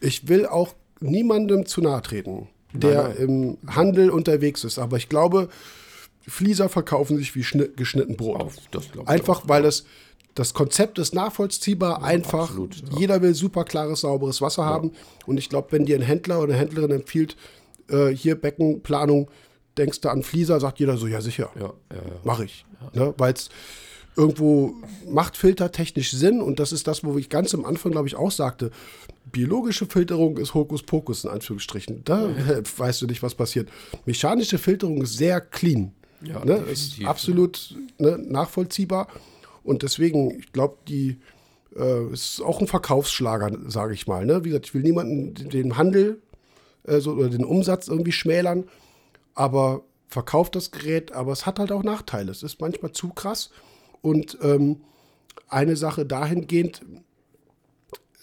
[0.00, 3.58] Ich will auch niemandem zu nahe treten, der nein, nein.
[3.64, 4.78] im Handel unterwegs ist.
[4.78, 5.48] Aber ich glaube,
[6.26, 7.44] Flieser verkaufen sich wie
[7.76, 8.40] geschnitten Brot.
[8.40, 8.56] Auf,
[9.06, 9.84] Einfach, weil das,
[10.34, 12.50] das Konzept ist nachvollziehbar, ja, einfach.
[12.50, 12.98] Absolut, ja.
[12.98, 14.68] Jeder will super klares, sauberes Wasser ja.
[14.68, 14.92] haben.
[15.26, 17.36] Und ich glaube, wenn dir ein Händler oder eine Händlerin empfiehlt,
[17.88, 19.30] äh, hier Beckenplanung,
[19.76, 21.50] denkst du an Flieser, sagt jeder so, ja sicher,
[22.24, 22.66] mache ich.
[22.92, 23.14] Ne?
[23.16, 23.50] Weil es
[24.16, 24.74] irgendwo
[25.08, 28.30] macht filtertechnisch Sinn und das ist das, wo ich ganz am Anfang, glaube ich, auch
[28.30, 28.70] sagte,
[29.30, 32.02] biologische Filterung ist Hokuspokus in Anführungsstrichen.
[32.04, 33.68] Da äh, weißt du nicht, was passiert.
[34.04, 35.92] Mechanische Filterung ist sehr clean.
[36.22, 36.56] Ja, ne?
[36.70, 39.08] Ist absolut ne, nachvollziehbar
[39.62, 41.18] und deswegen, ich glaube, die
[41.74, 44.26] äh, es ist auch ein Verkaufsschlager, sage ich mal.
[44.26, 44.44] Ne?
[44.44, 46.20] Wie gesagt, ich will niemanden den Handel
[46.84, 48.64] äh, so, oder den Umsatz irgendwie schmälern,
[49.34, 52.32] aber verkauft das Gerät, aber es hat halt auch Nachteile.
[52.32, 53.50] Es ist manchmal zu krass.
[54.02, 54.80] Und ähm,
[55.48, 56.82] eine Sache dahingehend,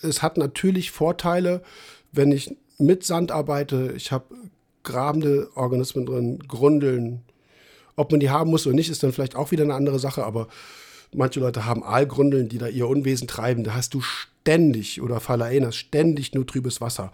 [0.01, 1.61] es hat natürlich Vorteile,
[2.11, 3.93] wenn ich mit Sand arbeite.
[3.95, 4.25] Ich habe
[4.83, 7.21] grabende Organismen drin, Grundeln.
[7.95, 10.23] Ob man die haben muss oder nicht, ist dann vielleicht auch wieder eine andere Sache,
[10.23, 10.47] aber
[11.13, 13.63] manche Leute haben Aalgrundeln, die da ihr Unwesen treiben.
[13.63, 17.11] Da hast du ständig, oder Phalaenas, ständig nur trübes Wasser.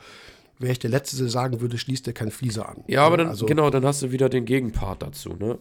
[0.60, 2.84] Wäre ich der Letzte, der sagen würde, schließt dir kein Flieser an.
[2.88, 5.58] Ja, aber dann, Also- genau, dann hast du wieder den Gegenpart dazu, ne?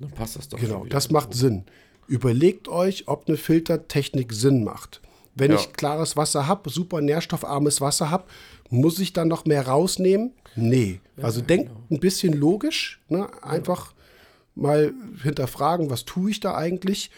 [0.00, 1.64] Dann passt das doch Genau, das macht Sinn.
[2.06, 5.00] Überlegt euch, ob eine Filtertechnik Sinn macht.
[5.34, 5.56] Wenn Ja.
[5.58, 8.24] ich klares Wasser habe, super nährstoffarmes Wasser habe,
[8.70, 10.32] muss ich dann noch mehr rausnehmen?
[10.56, 11.00] Nee.
[11.20, 11.80] Also denkt genau.
[11.90, 13.28] ein bisschen logisch, ne?
[13.42, 13.94] einfach
[14.54, 14.92] mal
[15.22, 17.10] hinterfragen, was tue ich da eigentlich?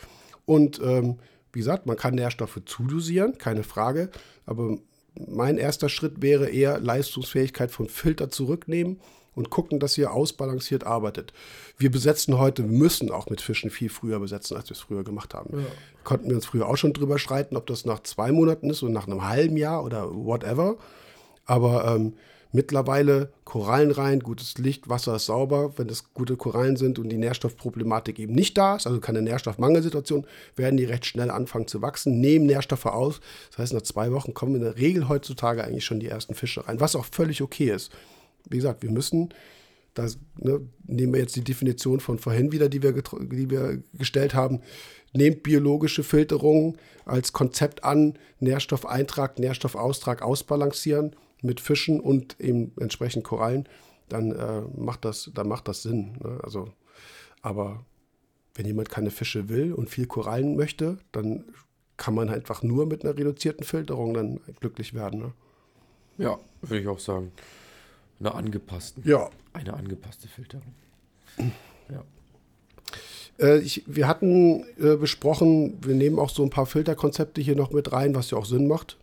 [0.46, 1.18] Und ähm,
[1.52, 4.10] wie gesagt, man kann Nährstoffe zudosieren, keine Frage,
[4.46, 4.78] aber
[5.14, 9.00] mein erster Schritt wäre eher Leistungsfähigkeit vom Filter zurücknehmen
[9.34, 11.32] und gucken, dass ihr ausbalanciert arbeitet.
[11.78, 15.34] Wir besetzen heute, müssen auch mit Fischen viel früher besetzen, als wir es früher gemacht
[15.34, 15.66] haben.
[16.04, 18.92] Konnten wir uns früher auch schon drüber streiten, ob das nach zwei Monaten ist oder
[18.92, 20.76] nach einem halben Jahr oder whatever.
[21.46, 22.14] Aber ähm,
[22.52, 25.72] mittlerweile Korallen rein, gutes Licht, Wasser ist sauber.
[25.76, 30.26] Wenn es gute Korallen sind und die Nährstoffproblematik eben nicht da ist, also keine Nährstoffmangelsituation,
[30.56, 33.20] werden die recht schnell anfangen zu wachsen, nehmen Nährstoffe aus.
[33.50, 36.66] Das heißt, nach zwei Wochen kommen in der Regel heutzutage eigentlich schon die ersten Fische
[36.66, 37.90] rein, was auch völlig okay ist.
[38.48, 39.32] Wie gesagt, wir müssen,
[39.94, 44.34] das ne, nehmen wir jetzt die Definition von vorhin wieder, die wir, die wir gestellt
[44.34, 44.60] haben,
[45.12, 53.68] nehmt biologische Filterung als Konzept an, Nährstoffeintrag, Nährstoffaustrag ausbalancieren mit Fischen und eben entsprechend Korallen,
[54.08, 56.18] dann äh, macht das, dann macht das Sinn.
[56.22, 56.40] Ne?
[56.42, 56.68] Also,
[57.42, 57.84] aber
[58.54, 61.44] wenn jemand keine Fische will und viel Korallen möchte, dann
[61.96, 65.20] kann man einfach nur mit einer reduzierten Filterung dann glücklich werden.
[65.20, 65.32] Ne?
[66.18, 67.32] Ja, würde ich auch sagen.
[68.24, 69.02] Eine angepasste.
[69.04, 70.74] Ja, Eine angepasste Filterung.
[71.90, 72.04] Ja.
[73.38, 77.70] Äh, ich, wir hatten äh, besprochen, wir nehmen auch so ein paar Filterkonzepte hier noch
[77.72, 78.96] mit rein, was ja auch Sinn macht.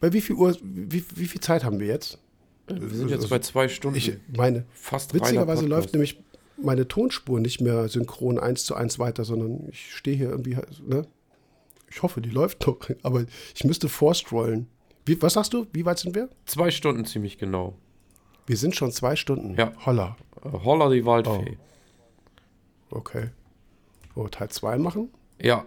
[0.00, 2.18] Bei wie viel Uhr, wie, wie viel Zeit haben wir jetzt?
[2.68, 3.98] Wir sind jetzt bei zwei Stunden.
[3.98, 6.22] Ich meine, Fast witzigerweise läuft nämlich
[6.56, 10.56] meine Tonspur nicht mehr synchron eins zu eins weiter, sondern ich stehe hier irgendwie,
[10.86, 11.06] ne?
[11.90, 13.24] Ich hoffe, die läuft noch, aber
[13.54, 14.68] ich müsste vorscrollen.
[15.04, 15.66] Wie, was sagst du?
[15.72, 16.28] Wie weit sind wir?
[16.46, 17.76] Zwei Stunden ziemlich genau.
[18.50, 19.54] Wir sind schon zwei Stunden.
[19.56, 19.72] Ja.
[19.86, 20.16] Holla.
[20.44, 21.56] Äh, Holla die Waldfee.
[22.90, 23.28] Okay.
[24.16, 25.08] Oh, Teil 2 machen?
[25.40, 25.64] Ja.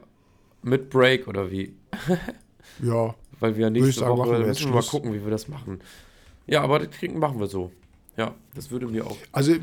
[0.63, 1.73] Mit Break oder wie?
[2.81, 3.15] Ja.
[3.39, 5.79] Weil wir nächste sagen, Woche wir müssen wir mal gucken, wie wir das machen.
[6.47, 7.71] Ja, aber das kriegen, machen wir so.
[8.17, 9.17] Ja, das würde mir auch.
[9.31, 9.53] Also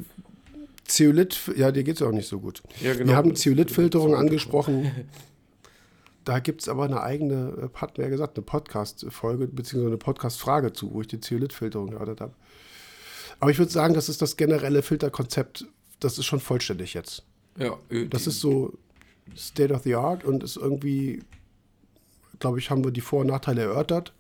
[0.85, 2.63] Zeolit, ja, dir geht es auch nicht so gut.
[2.81, 3.09] Ja, genau.
[3.09, 4.91] Wir haben Zeolithfilterung angesprochen.
[6.25, 9.97] Da gibt es aber eine eigene, äh, hat mir ja gesagt, eine Podcast-Folge, beziehungsweise eine
[9.97, 12.35] Podcast-Frage zu, wo ich die Zeolithfilterung geordert habe.
[13.41, 15.67] Aber ich würde sagen, das ist das generelle Filterkonzept,
[15.99, 17.25] das ist schon vollständig jetzt.
[17.59, 18.73] Ja, äh, Das ist so
[19.37, 21.23] State of the Art und ist irgendwie,
[22.39, 24.13] glaube ich, haben wir die Vor- und Nachteile erörtert.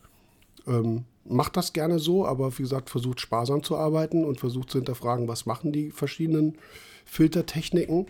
[0.67, 4.79] Ähm, macht das gerne so, aber wie gesagt, versucht sparsam zu arbeiten und versucht zu
[4.79, 6.57] hinterfragen, was machen die verschiedenen
[7.05, 8.07] Filtertechniken.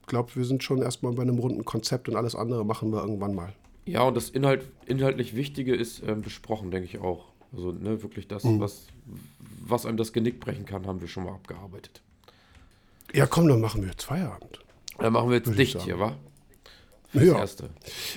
[0.00, 3.00] Ich glaube, wir sind schon erstmal bei einem runden Konzept und alles andere machen wir
[3.00, 3.52] irgendwann mal.
[3.86, 7.26] Ja, und das Inhalt, inhaltlich Wichtige ist ähm, besprochen, denke ich auch.
[7.52, 8.60] Also, ne, wirklich das, Mhm.
[8.60, 8.86] was,
[9.66, 12.02] was einem das Genick brechen kann, haben wir schon mal abgearbeitet.
[13.14, 14.58] Ja, komm, dann machen wir jetzt Feierabend.
[14.98, 16.16] Dann machen wir jetzt dicht hier, wa?
[17.10, 17.38] Fürs Ja.
[17.38, 17.70] Erste.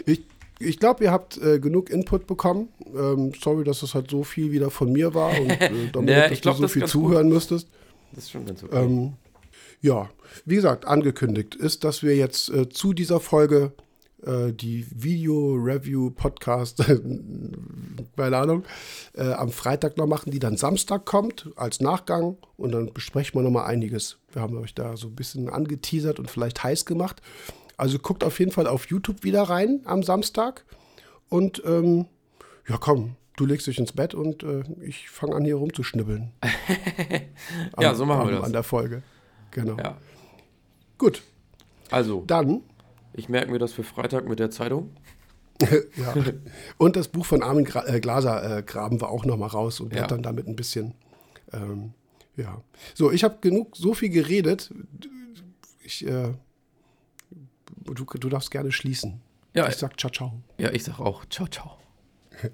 [0.06, 0.24] Ich,
[0.60, 2.70] ich glaube, ihr habt äh, genug Input bekommen.
[2.96, 6.30] Ähm, sorry, dass es halt so viel wieder von mir war und äh, Dominik, Nee,
[6.30, 7.02] dass glaub, du so das viel ganz gut.
[7.04, 7.68] zuhören müsstest.
[8.14, 8.84] Das ist schon ganz okay.
[8.84, 9.14] Ähm,
[9.82, 10.10] ja,
[10.46, 13.72] wie gesagt, angekündigt ist, dass wir jetzt äh, zu dieser Folge
[14.22, 16.78] die Video-Review-Podcast,
[18.18, 18.64] keine Ahnung,
[19.14, 23.44] äh, am Freitag noch machen, die dann Samstag kommt als Nachgang und dann besprechen wir
[23.44, 24.18] nochmal einiges.
[24.32, 27.22] Wir haben euch da so ein bisschen angeteasert und vielleicht heiß gemacht.
[27.78, 30.66] Also guckt auf jeden Fall auf YouTube wieder rein am Samstag
[31.30, 32.08] und ähm,
[32.68, 33.16] ja, komm.
[33.38, 36.34] Du legst dich ins Bett und äh, ich fange an, hier rumzuschnibbeln.
[37.80, 38.44] Ja, so machen wir das.
[38.44, 39.02] An der Folge.
[39.52, 39.78] Genau.
[39.78, 39.98] ja.
[40.98, 41.24] Gut,
[41.90, 42.62] Also, dann,
[43.20, 44.92] ich merke mir das für Freitag mit der Zeitung.
[45.62, 46.14] ja.
[46.78, 49.80] Und das Buch von Armin Gra äh, Glaser äh, graben wir auch noch mal raus
[49.82, 50.00] und Ja.
[50.00, 50.94] blättern damit ein bisschen.
[51.54, 51.94] Ähm,
[52.38, 52.62] Ja.
[52.96, 54.74] So, ich habe genug, so viel geredet.
[55.84, 56.34] Ich, äh,
[57.84, 59.20] du, du darfst gerne schließen.
[59.54, 60.34] Ja, Ich sag ciao, ciao.
[60.58, 61.78] ja, ich sag auch ciao, ciao.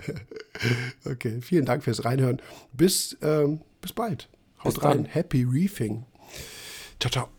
[1.06, 2.42] Okay, vielen Dank fürs Reinhören.
[2.74, 4.30] Bis, ähm, bis bald.
[4.64, 5.04] Haut Bis rein.
[5.04, 5.06] dann.
[5.06, 6.06] Happy Reefing.
[7.00, 7.35] Ciao, ciao.